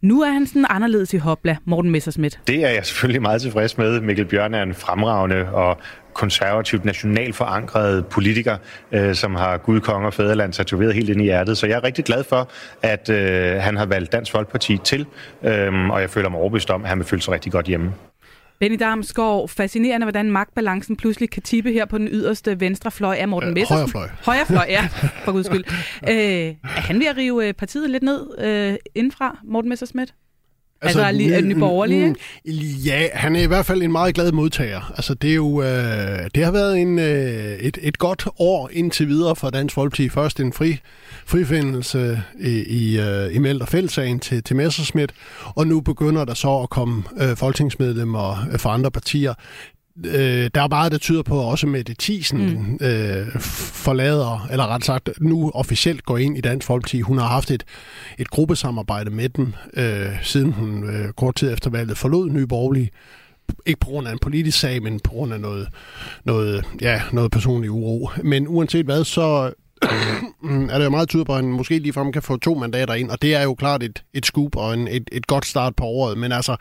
Nu 0.02 0.22
er 0.22 0.30
han 0.30 0.46
sådan 0.46 0.66
anderledes 0.70 1.14
i 1.14 1.16
hopla, 1.16 1.56
Morten 1.64 1.90
Messersmith. 1.90 2.36
Det 2.46 2.64
er 2.64 2.68
jeg 2.68 2.86
selvfølgelig 2.86 3.22
meget 3.22 3.42
tilfreds 3.42 3.78
med. 3.78 4.00
Mikkel 4.00 4.24
Bjørn 4.24 4.54
er 4.54 4.62
en 4.62 4.74
fremragende 4.74 5.52
og 5.52 5.78
konservativt 6.12 6.84
nationalt 6.84 7.36
forankret 7.36 8.06
politiker, 8.06 8.56
øh, 8.92 9.14
som 9.14 9.34
har 9.34 9.56
Gud, 9.56 9.80
Kong 9.80 10.06
og 10.06 10.14
Fæderland 10.14 10.52
tatoveret 10.52 10.94
helt 10.94 11.08
ind 11.08 11.20
i 11.20 11.24
hjertet. 11.24 11.58
Så 11.58 11.66
jeg 11.66 11.76
er 11.76 11.84
rigtig 11.84 12.04
glad 12.04 12.24
for, 12.24 12.48
at 12.82 13.10
øh, 13.10 13.52
han 13.52 13.76
har 13.76 13.86
valgt 13.86 14.12
Dansk 14.12 14.32
Folkeparti 14.32 14.78
til, 14.84 15.06
øh, 15.42 15.90
og 15.90 16.00
jeg 16.00 16.10
føler 16.10 16.28
mig 16.28 16.40
overbevist 16.40 16.70
om, 16.70 16.82
at 16.82 16.88
han 16.88 16.98
vil 16.98 17.06
føle 17.06 17.22
sig 17.22 17.34
rigtig 17.34 17.52
godt 17.52 17.66
hjemme. 17.66 17.92
Benny 18.60 18.76
Damsgaard, 18.78 19.48
fascinerende, 19.48 20.04
hvordan 20.04 20.30
magtbalancen 20.30 20.96
pludselig 20.96 21.30
kan 21.30 21.42
tippe 21.42 21.72
her 21.72 21.84
på 21.84 21.98
den 21.98 22.08
yderste 22.08 22.60
venstre 22.60 22.90
fløj 22.90 23.16
af 23.16 23.28
Morten 23.28 23.48
øh, 23.48 23.54
Messerschmidt. 23.54 23.92
Højre 23.92 24.08
fløj. 24.22 24.34
Højre 24.34 24.46
fløj, 24.46 24.66
ja, 24.68 24.88
for 25.24 25.32
guds 25.32 25.46
skyld. 25.46 25.64
Øh, 26.08 26.16
er 26.16 26.54
han 26.62 27.00
ved 27.00 27.06
at 27.06 27.16
rive 27.16 27.48
øh, 27.48 27.54
partiet 27.54 27.90
lidt 27.90 28.02
ned 28.02 28.26
øh, 28.38 28.74
indfra, 28.94 29.38
Morten 29.44 29.68
Messerschmidt? 29.68 30.14
Altså, 30.82 31.02
altså 31.02 31.18
lige 31.18 31.42
Nye 31.42 31.54
Borgerlige, 31.54 32.08
mm, 32.08 32.52
Ja, 32.84 33.08
han 33.12 33.36
er 33.36 33.40
i 33.42 33.46
hvert 33.46 33.66
fald 33.66 33.82
en 33.82 33.92
meget 33.92 34.14
glad 34.14 34.32
modtager. 34.32 34.92
Altså, 34.96 35.14
det, 35.14 35.30
er 35.30 35.34
jo, 35.34 35.62
øh, 35.62 36.30
det 36.34 36.44
har 36.44 36.50
været 36.50 36.78
en, 36.78 36.98
øh, 36.98 37.58
et, 37.58 37.78
et 37.82 37.98
godt 37.98 38.28
år 38.38 38.70
indtil 38.72 39.08
videre 39.08 39.36
for 39.36 39.50
Dansk 39.50 39.74
Folkeparti. 39.74 40.08
Først 40.08 40.40
en 40.40 40.52
fri, 40.52 40.78
frifindelse 41.30 42.22
i, 42.40 42.50
i, 42.50 43.00
øh, 43.00 43.34
i 43.34 43.38
Meldt- 43.38 43.62
og 43.62 43.68
Fældsagen 43.68 44.20
til, 44.20 44.42
til 44.42 44.56
Messerschmidt, 44.56 45.12
og 45.44 45.66
nu 45.66 45.80
begynder 45.80 46.24
der 46.24 46.34
så 46.34 46.58
at 46.58 46.70
komme 46.70 47.02
øh, 47.20 47.36
folketingsmedlemmer 47.36 48.46
øh, 48.52 48.60
fra 48.60 48.74
andre 48.74 48.90
partier 48.90 49.34
øh, 50.04 50.50
der 50.54 50.62
er 50.62 50.68
meget, 50.68 50.92
der 50.92 50.98
tyder 50.98 51.22
på, 51.22 51.40
at 51.40 51.46
også 51.46 51.66
Mette 51.66 51.94
Thiesen 52.00 52.38
mm. 52.38 52.86
øh, 52.86 53.40
forlader, 53.84 54.48
eller 54.50 54.66
ret 54.66 54.84
sagt, 54.84 55.10
nu 55.20 55.50
officielt 55.54 56.04
går 56.04 56.18
ind 56.18 56.38
i 56.38 56.40
Dansk 56.40 56.66
Folkeparti. 56.66 57.00
Hun 57.00 57.18
har 57.18 57.26
haft 57.26 57.50
et, 57.50 57.64
et 58.18 58.30
gruppesamarbejde 58.30 59.10
med 59.10 59.28
dem, 59.28 59.52
øh, 59.74 60.06
siden 60.22 60.52
hun 60.52 60.84
øh, 60.84 61.12
kort 61.12 61.34
tid 61.34 61.52
efter 61.52 61.70
valget 61.70 61.98
forlod 61.98 62.30
Nye 62.30 62.46
Borgerlige. 62.46 62.90
Ikke 63.66 63.80
på 63.80 63.86
grund 63.86 64.08
af 64.08 64.12
en 64.12 64.18
politisk 64.18 64.60
sag, 64.60 64.82
men 64.82 65.00
på 65.00 65.10
grund 65.10 65.32
af 65.32 65.40
noget, 65.40 65.68
noget, 66.24 66.64
ja, 66.80 67.02
noget 67.12 67.30
personlig 67.30 67.70
uro. 67.70 68.10
Men 68.22 68.48
uanset 68.48 68.84
hvad, 68.84 69.04
så 69.04 69.52
er 70.70 70.78
det 70.78 70.84
jo 70.84 70.90
meget 70.90 71.08
tydeligt 71.08 71.26
på, 71.26 71.32
at 71.32 71.44
han 71.44 71.52
måske 71.52 71.78
ligefrem 71.78 72.12
kan 72.12 72.22
få 72.22 72.36
to 72.36 72.54
mandater 72.54 72.94
ind, 72.94 73.10
og 73.10 73.22
det 73.22 73.34
er 73.34 73.42
jo 73.42 73.54
klart 73.54 73.82
et, 73.82 74.04
et 74.12 74.26
scoop 74.26 74.56
og 74.56 74.74
en, 74.74 74.88
et, 74.88 75.08
et 75.12 75.26
godt 75.26 75.46
start 75.46 75.76
på 75.76 75.84
året. 75.84 76.18
Men 76.18 76.32
altså, 76.32 76.56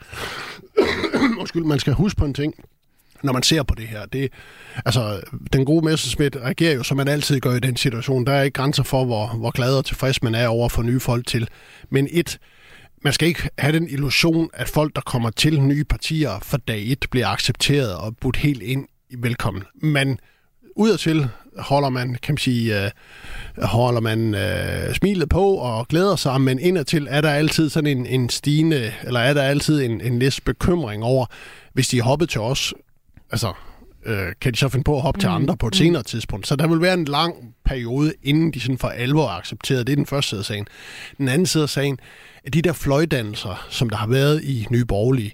undskyld, 1.40 1.64
man 1.64 1.78
skal 1.78 1.92
huske 1.92 2.18
på 2.18 2.24
en 2.24 2.34
ting 2.34 2.54
når 3.22 3.32
man 3.32 3.42
ser 3.42 3.62
på 3.62 3.74
det 3.74 3.88
her. 3.88 4.06
Det, 4.06 4.32
altså, 4.84 5.20
den 5.52 5.64
gode 5.64 5.84
Messerschmidt 5.84 6.36
reagerer 6.36 6.74
jo, 6.74 6.82
som 6.82 6.96
man 6.96 7.08
altid 7.08 7.40
gør 7.40 7.54
i 7.54 7.60
den 7.60 7.76
situation. 7.76 8.26
Der 8.26 8.32
er 8.32 8.42
ikke 8.42 8.54
grænser 8.54 8.82
for, 8.82 9.04
hvor, 9.04 9.26
hvor 9.26 9.50
glad 9.50 9.76
og 9.76 9.84
tilfreds 9.84 10.22
man 10.22 10.34
er 10.34 10.48
over 10.48 10.68
for 10.68 10.82
nye 10.82 11.00
folk 11.00 11.26
til. 11.26 11.48
Men 11.90 12.08
et, 12.10 12.38
man 13.04 13.12
skal 13.12 13.28
ikke 13.28 13.48
have 13.58 13.72
den 13.72 13.88
illusion, 13.88 14.50
at 14.52 14.68
folk, 14.68 14.96
der 14.96 15.00
kommer 15.00 15.30
til 15.30 15.62
nye 15.62 15.84
partier 15.84 16.38
for 16.42 16.56
dag 16.56 16.92
et, 16.92 17.06
bliver 17.10 17.28
accepteret 17.28 17.94
og 17.94 18.16
budt 18.16 18.36
helt 18.36 18.62
ind 18.62 18.86
i 19.10 19.16
velkommen. 19.18 19.62
Men 19.82 20.18
udadtil 20.76 21.28
holder 21.58 21.88
man, 21.88 22.16
kan 22.22 22.32
man 22.32 22.38
sige, 22.38 22.84
øh, 22.84 22.90
holder 23.62 24.00
man 24.00 24.34
øh, 24.34 24.94
smilet 24.94 25.28
på 25.28 25.54
og 25.54 25.88
glæder 25.88 26.16
sig, 26.16 26.40
men 26.40 26.58
indadtil 26.58 27.06
er 27.10 27.20
der 27.20 27.30
altid 27.30 27.70
sådan 27.70 27.98
en, 27.98 28.06
en 28.06 28.28
stigende, 28.28 28.92
eller 29.02 29.20
er 29.20 29.34
der 29.34 29.42
altid 29.42 29.82
en, 29.82 30.00
en 30.00 30.18
lis 30.18 30.40
bekymring 30.40 31.04
over, 31.04 31.26
hvis 31.72 31.88
de 31.88 31.98
er 31.98 32.02
hoppet 32.02 32.28
til 32.28 32.40
os, 32.40 32.74
altså, 33.30 33.52
øh, 34.06 34.26
kan 34.40 34.52
de 34.52 34.58
så 34.58 34.68
finde 34.68 34.84
på 34.84 34.96
at 34.96 35.02
hoppe 35.02 35.18
mm. 35.18 35.20
til 35.20 35.28
andre 35.28 35.56
på 35.56 35.66
et 35.66 35.74
mm. 35.74 35.78
senere 35.78 36.02
tidspunkt. 36.02 36.46
Så 36.46 36.56
der 36.56 36.66
vil 36.66 36.80
være 36.80 36.94
en 36.94 37.04
lang 37.04 37.34
periode, 37.64 38.12
inden 38.22 38.50
de 38.50 38.60
sådan 38.60 38.78
for 38.78 38.88
alvor 38.88 39.24
er 39.24 39.38
accepteret. 39.38 39.86
Det 39.86 39.92
er 39.92 39.96
den 39.96 40.06
første 40.06 40.28
side 40.28 40.38
af 40.38 40.44
sagen. 40.44 40.66
Den 41.18 41.28
anden 41.28 41.46
side 41.46 41.62
af 41.62 41.68
sagen, 41.68 41.98
at 42.44 42.54
de 42.54 42.62
der 42.62 42.72
fløjdannelser, 42.72 43.66
som 43.70 43.90
der 43.90 43.96
har 43.96 44.06
været 44.06 44.44
i 44.44 44.66
Nye 44.70 44.84
Borgerlige, 44.84 45.32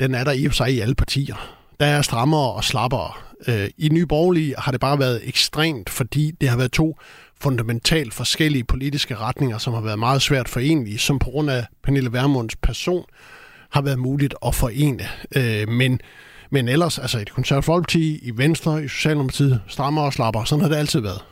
den 0.00 0.14
er 0.14 0.24
der 0.24 0.32
i 0.32 0.44
og 0.44 0.52
for 0.52 0.56
sig 0.56 0.74
i 0.74 0.80
alle 0.80 0.94
partier. 0.94 1.56
Der 1.80 1.86
er 1.86 2.02
strammere 2.02 2.52
og 2.52 2.64
slappere. 2.64 3.12
Øh, 3.48 3.68
I 3.78 3.88
Nye 3.88 4.06
Borgerlige 4.06 4.54
har 4.58 4.72
det 4.72 4.80
bare 4.80 4.98
været 4.98 5.20
ekstremt, 5.24 5.90
fordi 5.90 6.30
det 6.40 6.48
har 6.48 6.56
været 6.56 6.72
to 6.72 6.98
fundamentalt 7.40 8.14
forskellige 8.14 8.64
politiske 8.64 9.16
retninger, 9.16 9.58
som 9.58 9.74
har 9.74 9.80
været 9.80 9.98
meget 9.98 10.22
svært 10.22 10.48
forenlige, 10.48 10.98
som 10.98 11.18
på 11.18 11.30
grund 11.30 11.50
af 11.50 11.66
Pernille 11.82 12.12
Vermunds 12.12 12.56
person 12.56 13.04
har 13.70 13.82
været 13.82 13.98
muligt 13.98 14.34
at 14.46 14.54
forene. 14.54 15.04
Øh, 15.36 15.68
men 15.68 16.00
men 16.50 16.68
ellers, 16.68 16.98
altså 16.98 17.18
i 17.18 17.20
det 17.20 17.32
konservative 17.32 17.62
folkeparti, 17.62 18.18
i 18.22 18.30
Venstre, 18.36 18.84
i 18.84 18.88
Socialdemokratiet, 18.88 19.60
strammer 19.66 20.02
og 20.02 20.12
slapper. 20.12 20.44
Sådan 20.44 20.62
har 20.62 20.68
det 20.68 20.76
altid 20.76 21.00
været. 21.00 21.24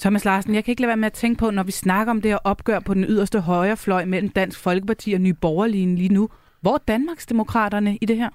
Thomas 0.00 0.24
Larsen, 0.24 0.54
jeg 0.54 0.64
kan 0.64 0.72
ikke 0.72 0.82
lade 0.82 0.88
være 0.88 0.96
med 0.96 1.06
at 1.06 1.12
tænke 1.12 1.38
på, 1.38 1.50
når 1.50 1.62
vi 1.62 1.72
snakker 1.72 2.10
om 2.10 2.20
det 2.20 2.30
her 2.30 2.38
opgør 2.44 2.80
på 2.80 2.94
den 2.94 3.04
yderste 3.04 3.40
højre 3.40 3.76
fløj 3.76 4.04
mellem 4.04 4.28
Dansk 4.28 4.58
Folkeparti 4.58 5.12
og 5.12 5.20
Nye 5.20 5.34
Borgerlige 5.34 5.96
lige 5.96 6.08
nu. 6.08 6.28
Hvor 6.60 6.74
er 6.74 6.78
Danmarksdemokraterne 6.88 7.98
i 8.00 8.06
det 8.06 8.16
her? 8.16 8.28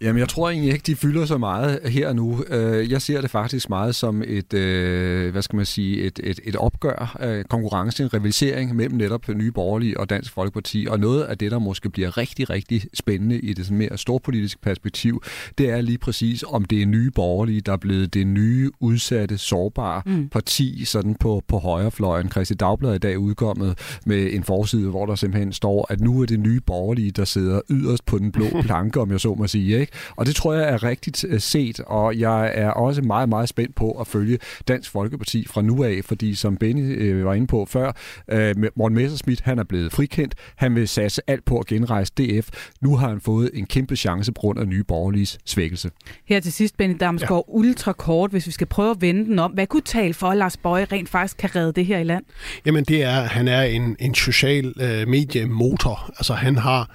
Jamen, 0.00 0.20
jeg 0.20 0.28
tror 0.28 0.50
egentlig 0.50 0.72
ikke, 0.72 0.82
de 0.86 0.96
fylder 0.96 1.24
så 1.24 1.38
meget 1.38 1.80
her 1.84 2.12
nu. 2.12 2.44
Øh, 2.48 2.90
jeg 2.90 3.02
ser 3.02 3.20
det 3.20 3.30
faktisk 3.30 3.68
meget 3.68 3.94
som 3.94 4.22
et, 4.26 4.54
øh, 4.54 5.32
hvad 5.32 5.42
skal 5.42 5.56
man 5.56 5.66
sige, 5.66 6.02
et, 6.02 6.20
et, 6.24 6.40
et 6.44 6.56
opgør, 6.56 7.16
øh, 7.20 7.44
konkurrence, 7.44 8.02
en 8.02 8.14
rivalisering 8.14 8.76
mellem 8.76 8.96
netop 8.96 9.28
Nye 9.28 9.52
Borgerlige 9.52 10.00
og 10.00 10.10
Dansk 10.10 10.32
Folkeparti. 10.32 10.86
Og 10.90 11.00
noget 11.00 11.22
af 11.22 11.38
det, 11.38 11.50
der 11.50 11.58
måske 11.58 11.90
bliver 11.90 12.16
rigtig, 12.16 12.50
rigtig 12.50 12.82
spændende 12.94 13.38
i 13.38 13.52
det 13.52 13.70
mere 13.70 13.98
storpolitiske 13.98 14.60
perspektiv, 14.60 15.22
det 15.58 15.70
er 15.70 15.80
lige 15.80 15.98
præcis, 15.98 16.44
om 16.48 16.64
det 16.64 16.82
er 16.82 16.86
Nye 16.86 17.10
Borgerlige, 17.10 17.60
der 17.60 17.72
er 17.72 17.76
blevet 17.76 18.14
det 18.14 18.26
nye, 18.26 18.70
udsatte, 18.80 19.38
sårbare 19.38 20.02
mm. 20.06 20.28
parti 20.28 20.84
sådan 20.84 21.14
på, 21.14 21.42
på 21.48 21.58
højrefløjen. 21.58 22.30
Christi 22.30 22.54
Dagblad 22.54 22.90
er 22.90 22.94
i 22.94 22.98
dag 22.98 23.18
udkommet 23.18 23.78
med 24.06 24.32
en 24.32 24.44
forside, 24.44 24.90
hvor 24.90 25.06
der 25.06 25.14
simpelthen 25.14 25.52
står, 25.52 25.86
at 25.88 26.00
nu 26.00 26.22
er 26.22 26.26
det 26.26 26.40
Nye 26.40 26.60
Borgerlige, 26.60 27.10
der 27.10 27.24
sidder 27.24 27.60
yderst 27.70 28.06
på 28.06 28.18
den 28.18 28.32
blå 28.32 28.46
planke, 28.66 29.00
om 29.00 29.10
jeg 29.10 29.20
så 29.20 29.34
må 29.34 29.46
sige. 29.46 29.80
Ikke? 29.80 29.85
Ikke? 29.86 29.98
Og 30.16 30.26
det 30.26 30.34
tror 30.34 30.52
jeg 30.52 30.68
er 30.68 30.82
rigtigt 30.82 31.24
øh, 31.28 31.40
set, 31.40 31.80
og 31.80 32.18
jeg 32.18 32.52
er 32.54 32.70
også 32.70 33.02
meget, 33.02 33.28
meget 33.28 33.48
spændt 33.48 33.74
på 33.74 33.90
at 33.90 34.06
følge 34.06 34.38
Dansk 34.68 34.90
Folkeparti 34.90 35.46
fra 35.46 35.62
nu 35.62 35.84
af, 35.84 36.00
fordi 36.04 36.34
som 36.34 36.56
Benny 36.56 37.02
øh, 37.02 37.24
var 37.24 37.34
inde 37.34 37.46
på 37.46 37.66
før, 37.70 37.92
øh, 38.28 38.54
Morten 38.76 38.96
Messerschmidt, 38.96 39.40
han 39.40 39.58
er 39.58 39.64
blevet 39.64 39.92
frikendt. 39.92 40.34
Han 40.56 40.74
vil 40.74 40.88
satse 40.88 41.22
alt 41.26 41.44
på 41.44 41.58
at 41.58 41.66
genrejse 41.66 42.12
DF. 42.18 42.48
Nu 42.80 42.96
har 42.96 43.08
han 43.08 43.20
fået 43.20 43.50
en 43.54 43.66
kæmpe 43.66 43.96
chance 43.96 44.32
på 44.32 44.40
grund 44.40 44.58
af 44.58 44.68
nye 44.68 44.84
borgerlige 44.84 45.38
svækkelse. 45.44 45.90
Her 46.28 46.40
til 46.40 46.52
sidst, 46.52 46.76
Benny 46.76 46.96
Damsgaard, 47.00 47.44
ja. 47.48 47.54
ultra 47.54 47.92
kort, 47.92 48.30
hvis 48.30 48.46
vi 48.46 48.52
skal 48.52 48.66
prøve 48.66 48.90
at 48.90 49.00
vende 49.00 49.24
den 49.24 49.38
om. 49.38 49.50
Hvad 49.50 49.66
kunne 49.66 49.82
tale 49.82 50.14
for, 50.14 50.26
at 50.26 50.36
Lars 50.36 50.56
Bøje 50.56 50.84
rent 50.92 51.08
faktisk 51.08 51.36
kan 51.36 51.56
redde 51.56 51.72
det 51.72 51.86
her 51.86 51.98
i 51.98 52.04
land? 52.04 52.24
Jamen 52.66 52.84
det 52.84 53.02
er, 53.02 53.20
han 53.20 53.48
er 53.48 53.62
en, 53.62 53.96
en 53.98 54.14
social 54.14 54.74
øh, 54.80 55.08
mediemotor. 55.08 56.10
Altså 56.18 56.34
han 56.34 56.56
har 56.56 56.90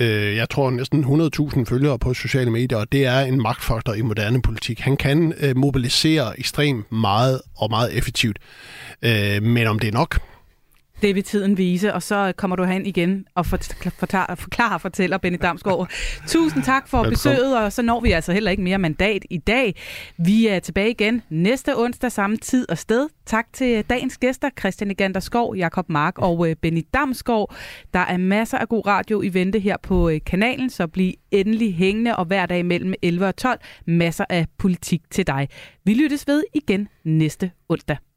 øh, 0.00 0.36
jeg 0.36 0.50
tror 0.50 0.70
næsten 0.70 1.04
100.000 1.04 1.64
følgere 1.64 1.98
på 1.98 2.14
sociale 2.14 2.50
medier, 2.50 2.78
og 2.78 2.92
det 2.92 3.06
er 3.06 3.20
en 3.20 3.42
magtfaktor 3.42 3.94
i 3.94 4.02
moderne 4.02 4.42
politik. 4.42 4.80
Han 4.80 4.96
kan 4.96 5.34
øh, 5.40 5.56
mobilisere 5.56 6.38
ekstremt 6.38 6.92
meget 6.92 7.40
og 7.56 7.70
meget 7.70 7.96
effektivt. 7.96 8.38
Øh, 9.02 9.42
men 9.42 9.66
om 9.66 9.78
det 9.78 9.88
er 9.88 9.92
nok, 9.92 10.18
det 11.02 11.14
vil 11.14 11.24
tiden 11.24 11.58
vise, 11.58 11.94
og 11.94 12.02
så 12.02 12.32
kommer 12.36 12.56
du 12.56 12.64
hen 12.64 12.86
igen 12.86 13.26
og 13.34 13.46
forklare 13.46 14.74
og 14.74 14.80
fortæller 14.80 15.18
Benny 15.18 15.38
Damsgaard. 15.42 15.90
Tusind 16.26 16.62
tak 16.62 16.88
for 16.88 16.98
Velkommen. 16.98 17.12
besøget, 17.12 17.58
og 17.58 17.72
så 17.72 17.82
når 17.82 18.00
vi 18.00 18.12
altså 18.12 18.32
heller 18.32 18.50
ikke 18.50 18.62
mere 18.62 18.78
mandat 18.78 19.24
i 19.30 19.38
dag. 19.38 19.74
Vi 20.18 20.46
er 20.46 20.58
tilbage 20.58 20.90
igen 20.90 21.22
næste 21.30 21.78
onsdag 21.78 22.12
samme 22.12 22.36
tid 22.36 22.70
og 22.70 22.78
sted. 22.78 23.08
Tak 23.26 23.46
til 23.52 23.84
dagens 23.84 24.18
gæster, 24.18 24.50
Christian 24.58 24.90
Egander 24.90 25.20
Skov, 25.20 25.56
Jakob 25.56 25.88
Mark 25.88 26.18
og 26.18 26.48
øh, 26.48 26.56
Benny 26.56 26.86
Damsgaard. 26.94 27.54
Der 27.94 28.00
er 28.00 28.16
masser 28.16 28.58
af 28.58 28.68
god 28.68 28.86
radio 28.86 29.22
i 29.22 29.34
vente 29.34 29.58
her 29.58 29.76
på 29.82 30.08
øh, 30.08 30.20
kanalen, 30.26 30.70
så 30.70 30.86
bliv 30.86 31.12
endelig 31.30 31.74
hængende, 31.74 32.16
og 32.16 32.24
hver 32.24 32.46
dag 32.46 32.66
mellem 32.66 32.94
11 33.02 33.26
og 33.26 33.36
12 33.36 33.60
masser 33.86 34.24
af 34.28 34.46
politik 34.58 35.02
til 35.10 35.26
dig. 35.26 35.48
Vi 35.84 35.94
lyttes 35.94 36.26
ved 36.26 36.44
igen 36.54 36.88
næste 37.04 37.50
onsdag. 37.68 38.11